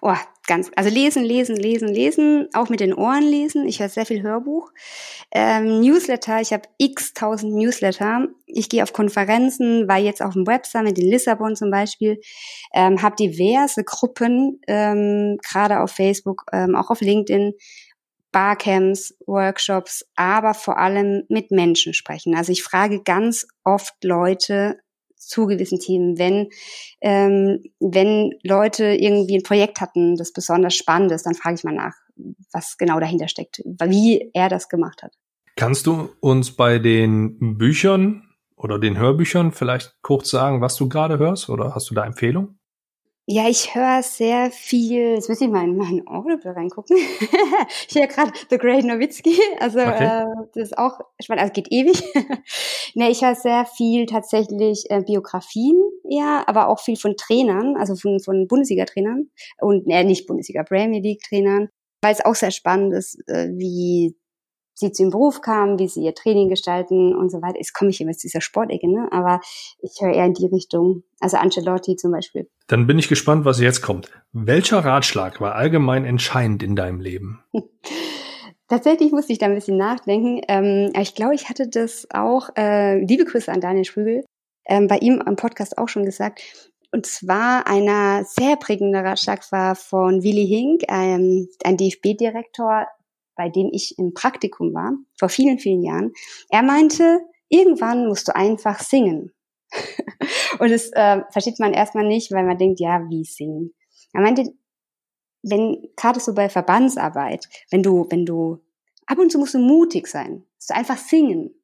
Oh, 0.00 0.16
ganz, 0.50 0.68
also 0.74 0.90
lesen, 0.90 1.22
lesen, 1.22 1.54
lesen, 1.54 1.86
lesen, 1.86 2.48
auch 2.54 2.70
mit 2.70 2.80
den 2.80 2.92
Ohren 2.92 3.22
lesen. 3.22 3.68
Ich 3.68 3.78
höre 3.78 3.88
sehr 3.88 4.04
viel 4.04 4.20
Hörbuch. 4.20 4.72
Ähm, 5.30 5.80
Newsletter, 5.80 6.40
ich 6.40 6.52
habe 6.52 6.64
x 6.76 7.14
tausend 7.14 7.54
Newsletter. 7.54 8.26
Ich 8.46 8.68
gehe 8.68 8.82
auf 8.82 8.92
Konferenzen, 8.92 9.86
war 9.86 9.98
jetzt 9.98 10.20
auf 10.20 10.32
dem 10.32 10.48
Web 10.48 10.66
Summit 10.66 10.98
in 10.98 11.08
Lissabon 11.08 11.54
zum 11.54 11.70
Beispiel, 11.70 12.20
ähm, 12.74 13.00
habe 13.00 13.14
diverse 13.14 13.84
Gruppen, 13.84 14.60
ähm, 14.66 15.38
gerade 15.48 15.78
auf 15.78 15.92
Facebook, 15.92 16.42
ähm, 16.52 16.74
auch 16.74 16.90
auf 16.90 17.00
LinkedIn, 17.00 17.52
Barcamps, 18.32 19.14
Workshops, 19.26 20.04
aber 20.16 20.54
vor 20.54 20.78
allem 20.78 21.22
mit 21.28 21.52
Menschen 21.52 21.94
sprechen. 21.94 22.34
Also 22.34 22.50
ich 22.50 22.64
frage 22.64 23.04
ganz 23.04 23.46
oft 23.62 24.02
Leute, 24.02 24.80
zu 25.20 25.46
gewissen 25.46 25.78
Themen. 25.78 26.18
Wenn, 26.18 26.48
ähm, 27.00 27.62
wenn 27.78 28.32
Leute 28.42 28.86
irgendwie 28.86 29.36
ein 29.36 29.42
Projekt 29.42 29.80
hatten, 29.80 30.16
das 30.16 30.32
besonders 30.32 30.74
spannend 30.74 31.12
ist, 31.12 31.26
dann 31.26 31.34
frage 31.34 31.56
ich 31.56 31.64
mal 31.64 31.74
nach, 31.74 31.94
was 32.52 32.76
genau 32.78 33.00
dahinter 33.00 33.28
steckt, 33.28 33.62
wie 33.64 34.30
er 34.34 34.48
das 34.48 34.68
gemacht 34.68 35.02
hat. 35.02 35.14
Kannst 35.56 35.86
du 35.86 36.10
uns 36.20 36.52
bei 36.56 36.78
den 36.78 37.58
Büchern 37.58 38.22
oder 38.56 38.78
den 38.78 38.98
Hörbüchern 38.98 39.52
vielleicht 39.52 39.96
kurz 40.02 40.30
sagen, 40.30 40.60
was 40.60 40.76
du 40.76 40.88
gerade 40.88 41.18
hörst 41.18 41.48
oder 41.48 41.74
hast 41.74 41.90
du 41.90 41.94
da 41.94 42.04
Empfehlungen? 42.04 42.59
Ja, 43.32 43.48
ich 43.48 43.76
höre 43.76 44.02
sehr 44.02 44.50
viel, 44.50 45.14
jetzt 45.14 45.28
muss 45.28 45.40
ich 45.40 45.46
mal 45.46 45.62
in 45.62 45.76
meinen 45.76 46.04
Audible 46.08 46.50
reingucken. 46.50 46.96
ich 47.88 47.94
höre 47.94 48.08
gerade 48.08 48.32
The 48.50 48.58
Great 48.58 48.84
Nowitzki, 48.84 49.38
also 49.60 49.78
okay. 49.78 50.22
äh, 50.22 50.26
das 50.52 50.64
ist 50.64 50.76
auch 50.76 50.98
spannend, 51.22 51.42
also 51.42 51.52
geht 51.52 51.70
ewig. 51.70 52.02
ne, 52.96 53.08
ich 53.08 53.22
höre 53.22 53.36
sehr 53.36 53.66
viel 53.66 54.06
tatsächlich 54.06 54.90
äh, 54.90 55.02
Biografien, 55.06 55.80
ja, 56.08 56.42
aber 56.48 56.66
auch 56.66 56.80
viel 56.80 56.96
von 56.96 57.16
Trainern, 57.16 57.76
also 57.76 57.94
von, 57.94 58.18
von 58.18 58.48
Bundesliga-Trainern 58.48 59.30
und 59.60 59.88
äh, 59.88 60.02
nicht 60.02 60.26
Bundesliga, 60.26 60.64
Premier 60.64 61.00
League-Trainern, 61.00 61.68
weil 62.02 62.12
es 62.12 62.24
auch 62.24 62.34
sehr 62.34 62.50
spannend 62.50 62.94
ist, 62.94 63.16
äh, 63.28 63.50
wie 63.52 64.16
sie 64.74 64.92
zu 64.92 65.02
ihrem 65.02 65.10
Beruf 65.10 65.40
kamen, 65.40 65.78
wie 65.78 65.88
sie 65.88 66.02
ihr 66.02 66.14
Training 66.14 66.48
gestalten 66.48 67.14
und 67.14 67.30
so 67.30 67.42
weiter. 67.42 67.58
Jetzt 67.58 67.74
komme 67.74 67.90
ich 67.90 68.00
immer 68.00 68.12
zu 68.12 68.26
dieser 68.26 68.40
Sportecke, 68.40 68.90
ne? 68.90 69.08
aber 69.10 69.40
ich 69.80 70.00
höre 70.00 70.14
eher 70.14 70.26
in 70.26 70.34
die 70.34 70.46
Richtung. 70.46 71.02
Also 71.20 71.36
Ancelotti 71.36 71.96
zum 71.96 72.12
Beispiel. 72.12 72.48
Dann 72.66 72.86
bin 72.86 72.98
ich 72.98 73.08
gespannt, 73.08 73.44
was 73.44 73.60
jetzt 73.60 73.82
kommt. 73.82 74.10
Welcher 74.32 74.84
Ratschlag 74.84 75.40
war 75.40 75.54
allgemein 75.54 76.04
entscheidend 76.04 76.62
in 76.62 76.76
deinem 76.76 77.00
Leben? 77.00 77.42
Tatsächlich 78.68 79.10
musste 79.10 79.32
ich 79.32 79.38
da 79.38 79.46
ein 79.46 79.54
bisschen 79.54 79.76
nachdenken. 79.76 80.42
Ähm, 80.46 80.92
ich 80.96 81.16
glaube, 81.16 81.34
ich 81.34 81.48
hatte 81.48 81.68
das 81.68 82.06
auch, 82.10 82.50
äh, 82.56 83.04
liebe 83.04 83.24
Grüße 83.24 83.50
an 83.50 83.60
Daniel 83.60 83.84
Sprügel, 83.84 84.24
ähm, 84.64 84.86
bei 84.86 84.98
ihm 84.98 85.20
am 85.20 85.34
Podcast 85.34 85.76
auch 85.76 85.88
schon 85.88 86.04
gesagt. 86.04 86.70
Und 86.92 87.06
zwar 87.06 87.66
einer 87.66 88.24
sehr 88.24 88.56
prägender 88.56 89.04
Ratschlag 89.04 89.50
war 89.52 89.74
von 89.74 90.22
Willy 90.22 90.46
Hink, 90.46 90.82
ähm, 90.88 91.48
ein 91.64 91.76
DFB-Direktor, 91.76 92.86
bei 93.40 93.48
dem 93.48 93.70
ich 93.72 93.98
im 93.98 94.12
Praktikum 94.12 94.74
war, 94.74 94.92
vor 95.18 95.30
vielen, 95.30 95.58
vielen 95.58 95.82
Jahren. 95.82 96.12
Er 96.50 96.62
meinte, 96.62 97.20
irgendwann 97.48 98.06
musst 98.06 98.28
du 98.28 98.36
einfach 98.36 98.80
singen. 98.80 99.32
und 100.58 100.70
das 100.70 100.90
äh, 100.92 101.22
versteht 101.30 101.58
man 101.58 101.72
erstmal 101.72 102.06
nicht, 102.06 102.32
weil 102.32 102.44
man 102.44 102.58
denkt, 102.58 102.80
ja, 102.80 103.00
wie 103.08 103.24
singen? 103.24 103.72
Er 104.12 104.20
meinte, 104.20 104.52
wenn, 105.42 105.88
gerade 105.96 106.20
so 106.20 106.34
bei 106.34 106.50
Verbandsarbeit, 106.50 107.48
wenn 107.70 107.82
du, 107.82 108.06
wenn 108.10 108.26
du, 108.26 108.58
ab 109.06 109.18
und 109.18 109.32
zu 109.32 109.38
musst 109.38 109.54
du 109.54 109.58
mutig 109.58 110.06
sein, 110.06 110.44
musst 110.56 110.68
du 110.68 110.74
einfach 110.74 110.98
singen. 110.98 111.54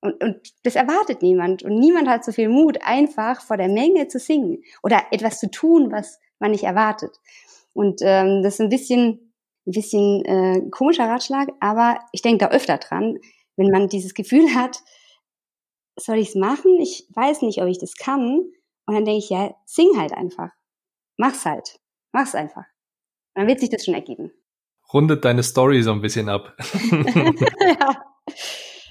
Und, 0.00 0.24
und 0.24 0.54
das 0.62 0.74
erwartet 0.74 1.20
niemand. 1.20 1.62
Und 1.64 1.74
niemand 1.74 2.08
hat 2.08 2.24
so 2.24 2.32
viel 2.32 2.48
Mut, 2.48 2.78
einfach 2.82 3.42
vor 3.42 3.58
der 3.58 3.68
Menge 3.68 4.08
zu 4.08 4.18
singen 4.18 4.62
oder 4.82 5.02
etwas 5.10 5.38
zu 5.38 5.50
tun, 5.50 5.92
was 5.92 6.18
man 6.38 6.52
nicht 6.52 6.64
erwartet. 6.64 7.14
Und 7.74 8.00
ähm, 8.00 8.42
das 8.42 8.54
ist 8.54 8.60
ein 8.62 8.70
bisschen 8.70 9.29
ein 9.66 9.72
bisschen 9.72 10.24
äh, 10.24 10.62
komischer 10.70 11.08
Ratschlag, 11.08 11.48
aber 11.60 12.00
ich 12.12 12.22
denke 12.22 12.46
da 12.46 12.50
öfter 12.50 12.78
dran, 12.78 13.18
wenn 13.56 13.70
man 13.70 13.88
dieses 13.88 14.14
Gefühl 14.14 14.54
hat, 14.54 14.82
soll 15.96 16.18
ich 16.18 16.30
es 16.30 16.34
machen? 16.34 16.78
Ich 16.80 17.06
weiß 17.14 17.42
nicht, 17.42 17.60
ob 17.60 17.68
ich 17.68 17.78
das 17.78 17.94
kann. 17.94 18.40
Und 18.86 18.94
dann 18.94 19.04
denke 19.04 19.18
ich, 19.18 19.30
ja, 19.30 19.54
sing 19.66 19.88
halt 19.96 20.12
einfach. 20.12 20.50
Mach's 21.16 21.44
halt. 21.44 21.78
Mach's 22.12 22.34
einfach. 22.34 22.64
Und 23.34 23.42
dann 23.42 23.46
wird 23.46 23.60
sich 23.60 23.68
das 23.68 23.84
schon 23.84 23.94
ergeben. 23.94 24.32
Rundet 24.92 25.24
deine 25.24 25.42
Story 25.42 25.82
so 25.82 25.92
ein 25.92 26.00
bisschen 26.00 26.28
ab. 26.28 26.56
ja. 26.90 28.02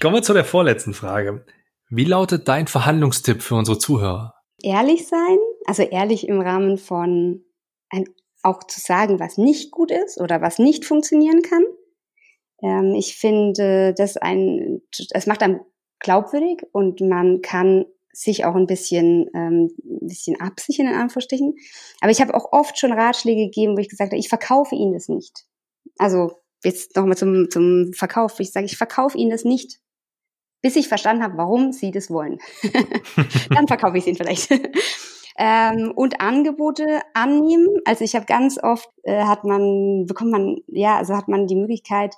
Kommen 0.00 0.14
wir 0.14 0.22
zu 0.22 0.32
der 0.32 0.44
vorletzten 0.44 0.94
Frage. 0.94 1.44
Wie 1.90 2.04
lautet 2.04 2.48
dein 2.48 2.68
Verhandlungstipp 2.68 3.42
für 3.42 3.56
unsere 3.56 3.78
Zuhörer? 3.78 4.34
Ehrlich 4.62 5.08
sein, 5.08 5.38
also 5.66 5.82
ehrlich 5.82 6.28
im 6.28 6.40
Rahmen 6.40 6.78
von 6.78 7.44
ein 7.90 8.04
auch 8.42 8.64
zu 8.64 8.80
sagen, 8.80 9.20
was 9.20 9.36
nicht 9.38 9.70
gut 9.70 9.90
ist 9.90 10.20
oder 10.20 10.40
was 10.40 10.58
nicht 10.58 10.84
funktionieren 10.84 11.42
kann. 11.42 11.64
Ähm, 12.62 12.94
ich 12.94 13.16
finde, 13.16 13.94
das 13.94 14.16
ein, 14.16 14.82
es 15.12 15.26
macht 15.26 15.42
einem 15.42 15.60
glaubwürdig 15.98 16.62
und 16.72 17.00
man 17.00 17.42
kann 17.42 17.84
sich 18.12 18.44
auch 18.44 18.54
ein 18.54 18.66
bisschen, 18.66 19.30
ähm, 19.34 19.70
ein 19.84 20.06
bisschen 20.06 20.40
absichern 20.40 20.86
in 20.86 20.94
Anführungsstrichen. 20.94 21.54
Aber 22.00 22.10
ich 22.10 22.20
habe 22.20 22.34
auch 22.34 22.52
oft 22.52 22.78
schon 22.78 22.92
Ratschläge 22.92 23.44
gegeben, 23.44 23.76
wo 23.76 23.80
ich 23.80 23.88
gesagt 23.88 24.12
habe, 24.12 24.18
ich 24.18 24.28
verkaufe 24.28 24.74
Ihnen 24.74 24.92
das 24.92 25.08
nicht. 25.08 25.44
Also 25.98 26.32
jetzt 26.64 26.96
nochmal 26.96 27.16
zum, 27.16 27.50
zum 27.50 27.92
Verkauf. 27.92 28.40
Ich 28.40 28.52
sage, 28.52 28.66
ich 28.66 28.76
verkaufe 28.76 29.16
Ihnen 29.16 29.30
das 29.30 29.44
nicht, 29.44 29.80
bis 30.62 30.76
ich 30.76 30.88
verstanden 30.88 31.22
habe, 31.22 31.36
warum 31.36 31.72
Sie 31.72 31.90
das 31.90 32.10
wollen. 32.10 32.38
Dann 33.50 33.68
verkaufe 33.68 33.96
ich 33.96 34.04
es 34.04 34.08
Ihnen 34.08 34.16
vielleicht 34.16 34.50
ähm, 35.40 35.90
und 35.96 36.20
Angebote 36.20 37.00
annehmen. 37.14 37.66
Also 37.86 38.04
ich 38.04 38.14
habe 38.14 38.26
ganz 38.26 38.62
oft 38.62 38.90
äh, 39.04 39.24
hat 39.24 39.42
man 39.42 40.04
bekommt 40.06 40.30
man 40.30 40.58
ja 40.66 40.98
also 40.98 41.16
hat 41.16 41.28
man 41.28 41.46
die 41.46 41.56
Möglichkeit 41.56 42.14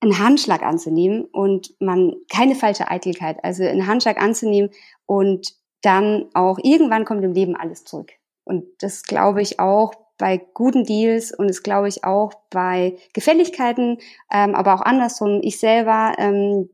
einen 0.00 0.18
Handschlag 0.18 0.62
anzunehmen 0.62 1.24
und 1.26 1.74
man 1.78 2.14
keine 2.28 2.56
falsche 2.56 2.90
Eitelkeit, 2.90 3.42
also 3.44 3.62
einen 3.62 3.86
Handschlag 3.86 4.20
anzunehmen 4.20 4.70
und 5.06 5.54
dann 5.82 6.26
auch 6.34 6.58
irgendwann 6.62 7.04
kommt 7.04 7.22
im 7.22 7.32
Leben 7.32 7.54
alles 7.54 7.84
zurück. 7.84 8.10
Und 8.44 8.64
das 8.80 9.04
glaube 9.04 9.42
ich 9.42 9.60
auch 9.60 9.92
bei 10.18 10.38
guten 10.54 10.84
Deals 10.84 11.32
und 11.32 11.48
das 11.48 11.62
glaube 11.62 11.88
ich 11.88 12.02
auch 12.02 12.32
bei 12.50 12.98
Gefälligkeiten, 13.12 13.98
ähm, 14.32 14.54
aber 14.56 14.74
auch 14.74 14.80
andersrum. 14.80 15.40
Ich 15.42 15.60
selber 15.60 16.14
ähm, 16.18 16.68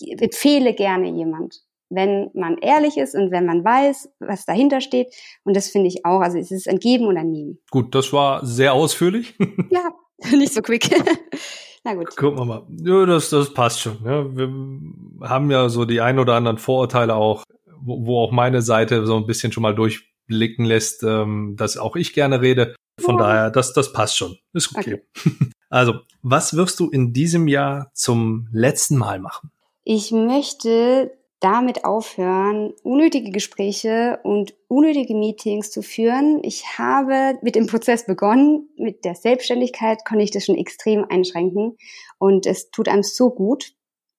empfehle 0.00 0.74
gerne 0.74 1.08
jemand 1.08 1.62
wenn 1.90 2.30
man 2.34 2.56
ehrlich 2.58 2.96
ist 2.96 3.14
und 3.14 3.30
wenn 3.30 3.44
man 3.44 3.64
weiß, 3.64 4.10
was 4.20 4.46
dahinter 4.46 4.80
steht. 4.80 5.08
Und 5.44 5.54
das 5.54 5.68
finde 5.68 5.88
ich 5.88 6.06
auch. 6.06 6.20
Also 6.20 6.38
es 6.38 6.50
ist 6.50 6.68
ein 6.68 6.78
Geben 6.78 7.06
und 7.06 7.16
ein 7.16 7.30
Nehmen. 7.30 7.58
Gut, 7.70 7.94
das 7.94 8.12
war 8.12 8.44
sehr 8.46 8.72
ausführlich. 8.72 9.34
ja, 9.70 9.90
nicht 10.30 10.54
so 10.54 10.62
quick. 10.62 10.88
Na 11.84 11.94
gut. 11.94 12.16
Gucken 12.16 12.38
wir 12.38 12.44
mal. 12.44 12.66
Ja, 12.82 13.06
das, 13.06 13.30
das 13.30 13.52
passt 13.52 13.80
schon. 13.80 13.98
Ja, 14.04 14.24
wir 14.36 15.28
haben 15.28 15.50
ja 15.50 15.68
so 15.68 15.84
die 15.84 16.00
ein 16.00 16.18
oder 16.18 16.34
anderen 16.34 16.58
Vorurteile 16.58 17.14
auch, 17.14 17.44
wo, 17.80 18.06
wo 18.06 18.18
auch 18.20 18.32
meine 18.32 18.62
Seite 18.62 19.06
so 19.06 19.16
ein 19.16 19.26
bisschen 19.26 19.50
schon 19.50 19.62
mal 19.62 19.74
durchblicken 19.74 20.64
lässt, 20.64 21.02
ähm, 21.02 21.56
dass 21.56 21.76
auch 21.76 21.96
ich 21.96 22.12
gerne 22.12 22.40
rede. 22.40 22.74
Von 23.00 23.16
ja. 23.16 23.22
daher, 23.22 23.50
das, 23.50 23.72
das 23.72 23.94
passt 23.94 24.18
schon. 24.18 24.36
Ist 24.52 24.76
okay. 24.76 25.02
okay. 25.16 25.30
Also, 25.70 26.00
was 26.20 26.54
wirst 26.54 26.80
du 26.80 26.90
in 26.90 27.14
diesem 27.14 27.48
Jahr 27.48 27.90
zum 27.94 28.48
letzten 28.52 28.98
Mal 28.98 29.20
machen? 29.20 29.50
Ich 29.84 30.12
möchte 30.12 31.10
damit 31.40 31.84
aufhören, 31.86 32.74
unnötige 32.82 33.30
Gespräche 33.30 34.20
und 34.22 34.54
unnötige 34.68 35.14
Meetings 35.14 35.70
zu 35.70 35.82
führen. 35.82 36.40
Ich 36.44 36.78
habe 36.78 37.38
mit 37.42 37.54
dem 37.54 37.66
Prozess 37.66 38.04
begonnen. 38.04 38.68
Mit 38.76 39.06
der 39.06 39.14
Selbstständigkeit 39.14 40.04
konnte 40.04 40.22
ich 40.22 40.30
das 40.30 40.44
schon 40.44 40.56
extrem 40.56 41.06
einschränken. 41.08 41.78
Und 42.18 42.46
es 42.46 42.70
tut 42.70 42.88
einem 42.88 43.02
so 43.02 43.30
gut. 43.30 43.72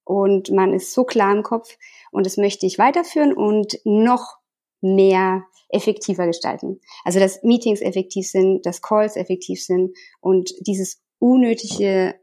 Und 0.04 0.50
man 0.50 0.74
ist 0.74 0.94
so 0.94 1.04
klar 1.04 1.32
im 1.34 1.44
Kopf. 1.44 1.78
Und 2.12 2.26
das 2.26 2.38
möchte 2.38 2.66
ich 2.66 2.80
weiterführen 2.80 3.34
und 3.34 3.80
noch 3.84 4.38
mehr 4.82 5.44
effektiver 5.70 6.26
gestalten. 6.26 6.82
Also, 7.04 7.20
dass 7.20 7.44
Meetings 7.44 7.82
effektiv 7.82 8.28
sind, 8.28 8.66
dass 8.66 8.82
Calls 8.82 9.16
effektiv 9.16 9.64
sind 9.64 9.96
und 10.20 10.52
dieses 10.62 11.02
unnötige 11.20 12.16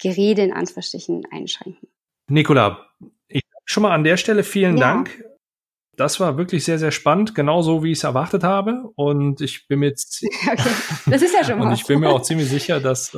Gerede 0.00 0.42
in 0.42 0.52
Anführungsstrichen 0.52 1.26
einschränken. 1.30 1.88
Nicola, 2.28 2.87
Schon 3.78 3.84
mal 3.84 3.94
an 3.94 4.02
der 4.02 4.16
Stelle 4.16 4.42
vielen 4.42 4.76
ja. 4.76 4.92
Dank. 4.92 5.24
Das 5.96 6.18
war 6.18 6.36
wirklich 6.36 6.64
sehr, 6.64 6.80
sehr 6.80 6.90
spannend, 6.90 7.36
genauso 7.36 7.84
wie 7.84 7.92
ich 7.92 7.98
es 7.98 8.04
erwartet 8.04 8.42
habe. 8.42 8.90
Und 8.96 9.40
ich 9.40 9.68
bin 9.68 9.78
mir 9.78 9.86
jetzt. 9.90 10.24
Okay. 10.24 10.70
Das 11.06 11.22
ist 11.22 11.32
ja 11.32 11.44
schon 11.44 11.60
Und 11.60 11.70
was. 11.70 11.78
ich 11.78 11.86
bin 11.86 12.00
mir 12.00 12.08
auch 12.08 12.22
ziemlich 12.22 12.48
sicher, 12.48 12.80
dass. 12.80 13.16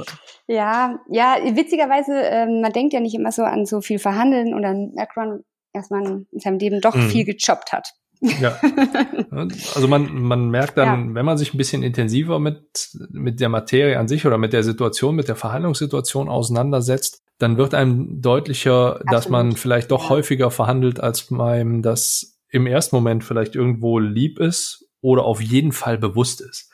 Ja, 0.49 0.99
ja, 1.09 1.39
witzigerweise, 1.55 2.13
ähm, 2.13 2.61
man 2.61 2.73
denkt 2.75 2.93
ja 2.93 3.01
nicht 3.01 3.15
immer 3.15 3.33
so 3.33 3.43
an 3.43 3.65
so 3.65 3.81
viel 3.81 3.99
Verhandeln 3.99 4.53
und 4.53 4.61
dann 4.61 4.91
merkt 4.93 5.17
man, 5.17 5.45
dass 5.73 5.89
man 5.89 6.27
in 6.31 6.41
seinem 6.41 6.59
Leben 6.59 6.83
doch 6.83 6.93
hm. 6.95 7.09
viel 7.09 7.25
gechoppt 7.25 7.73
hat. 7.73 7.95
Ja. 8.21 8.61
Also 9.75 9.89
man, 9.89 10.13
man 10.13 10.51
merkt 10.51 10.77
dann, 10.77 11.09
ja. 11.09 11.15
wenn 11.15 11.25
man 11.25 11.39
sich 11.39 11.55
ein 11.55 11.57
bisschen 11.57 11.83
intensiver 11.83 12.39
mit, 12.39 12.91
mit 13.13 13.41
der 13.41 13.49
Materie 13.49 13.99
an 13.99 14.09
sich 14.09 14.27
oder 14.27 14.37
mit 14.37 14.53
der 14.53 14.63
Situation, 14.63 15.15
mit 15.17 15.29
der 15.29 15.37
Verhandlungssituation 15.37 16.29
auseinandersetzt, 16.29 17.23
dann 17.41 17.57
wird 17.57 17.75
einem 17.75 18.21
deutlicher, 18.21 18.93
Absolut. 18.93 19.13
dass 19.13 19.29
man 19.29 19.57
vielleicht 19.57 19.91
doch 19.91 20.11
häufiger 20.11 20.51
verhandelt, 20.51 21.01
als 21.01 21.33
einem 21.33 21.83
das 21.83 22.39
im 22.51 22.67
ersten 22.67 22.95
Moment 22.95 23.25
vielleicht 23.25 23.55
irgendwo 23.55 23.99
lieb 23.99 24.39
ist 24.39 24.87
oder 25.01 25.25
auf 25.25 25.41
jeden 25.41 25.73
Fall 25.73 25.99
bewusst 25.99 26.43
ist. 26.43 26.71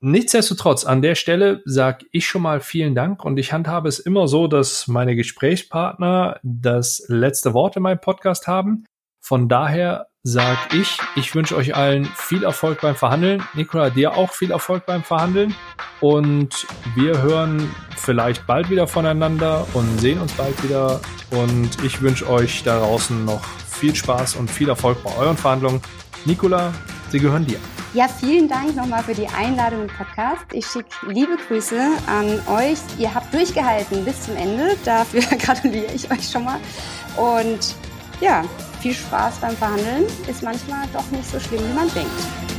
Nichtsdestotrotz, 0.00 0.84
an 0.84 1.02
der 1.02 1.14
Stelle 1.14 1.62
sage 1.64 2.06
ich 2.12 2.26
schon 2.26 2.42
mal 2.42 2.60
vielen 2.60 2.94
Dank 2.94 3.24
und 3.24 3.38
ich 3.38 3.52
handhabe 3.52 3.88
es 3.88 3.98
immer 3.98 4.28
so, 4.28 4.46
dass 4.46 4.88
meine 4.88 5.16
Gesprächspartner 5.16 6.38
das 6.42 7.04
letzte 7.08 7.54
Wort 7.54 7.76
in 7.76 7.82
meinem 7.82 8.00
Podcast 8.00 8.46
haben. 8.46 8.84
Von 9.22 9.48
daher 9.48 10.08
sag 10.28 10.74
ich, 10.74 10.98
ich 11.14 11.32
wünsche 11.36 11.54
euch 11.54 11.76
allen 11.76 12.04
viel 12.04 12.42
Erfolg 12.42 12.80
beim 12.80 12.96
Verhandeln. 12.96 13.44
Nikola, 13.54 13.90
dir 13.90 14.16
auch 14.16 14.32
viel 14.32 14.50
Erfolg 14.50 14.84
beim 14.84 15.04
Verhandeln. 15.04 15.54
Und 16.00 16.66
wir 16.96 17.22
hören 17.22 17.72
vielleicht 17.96 18.44
bald 18.44 18.68
wieder 18.68 18.88
voneinander 18.88 19.64
und 19.72 20.00
sehen 20.00 20.20
uns 20.20 20.32
bald 20.32 20.60
wieder. 20.64 21.00
Und 21.30 21.70
ich 21.84 22.02
wünsche 22.02 22.28
euch 22.28 22.64
da 22.64 22.80
draußen 22.80 23.24
noch 23.24 23.40
viel 23.70 23.94
Spaß 23.94 24.34
und 24.34 24.50
viel 24.50 24.68
Erfolg 24.68 25.00
bei 25.04 25.16
euren 25.16 25.36
Verhandlungen. 25.36 25.80
Nikola, 26.24 26.74
sie 27.10 27.20
gehören 27.20 27.46
dir. 27.46 27.60
Ja, 27.94 28.08
vielen 28.08 28.48
Dank 28.48 28.74
nochmal 28.74 29.04
für 29.04 29.14
die 29.14 29.28
Einladung 29.28 29.82
im 29.82 29.86
Podcast. 29.86 30.44
Ich 30.52 30.66
schicke 30.66 30.88
liebe 31.06 31.36
Grüße 31.46 31.80
an 32.08 32.40
euch. 32.52 32.78
Ihr 32.98 33.14
habt 33.14 33.32
durchgehalten 33.32 34.04
bis 34.04 34.22
zum 34.22 34.36
Ende. 34.36 34.76
Dafür 34.84 35.20
gratuliere 35.38 35.92
ich 35.94 36.10
euch 36.10 36.28
schon 36.28 36.44
mal. 36.44 36.58
Und 37.16 37.76
ja, 38.20 38.42
viel 38.80 38.94
Spaß 38.94 39.38
beim 39.40 39.56
Verhandeln 39.56 40.04
ist 40.28 40.42
manchmal 40.42 40.86
doch 40.92 41.10
nicht 41.10 41.28
so 41.28 41.40
schlimm, 41.40 41.62
wie 41.68 41.74
man 41.74 41.92
denkt. 41.94 42.55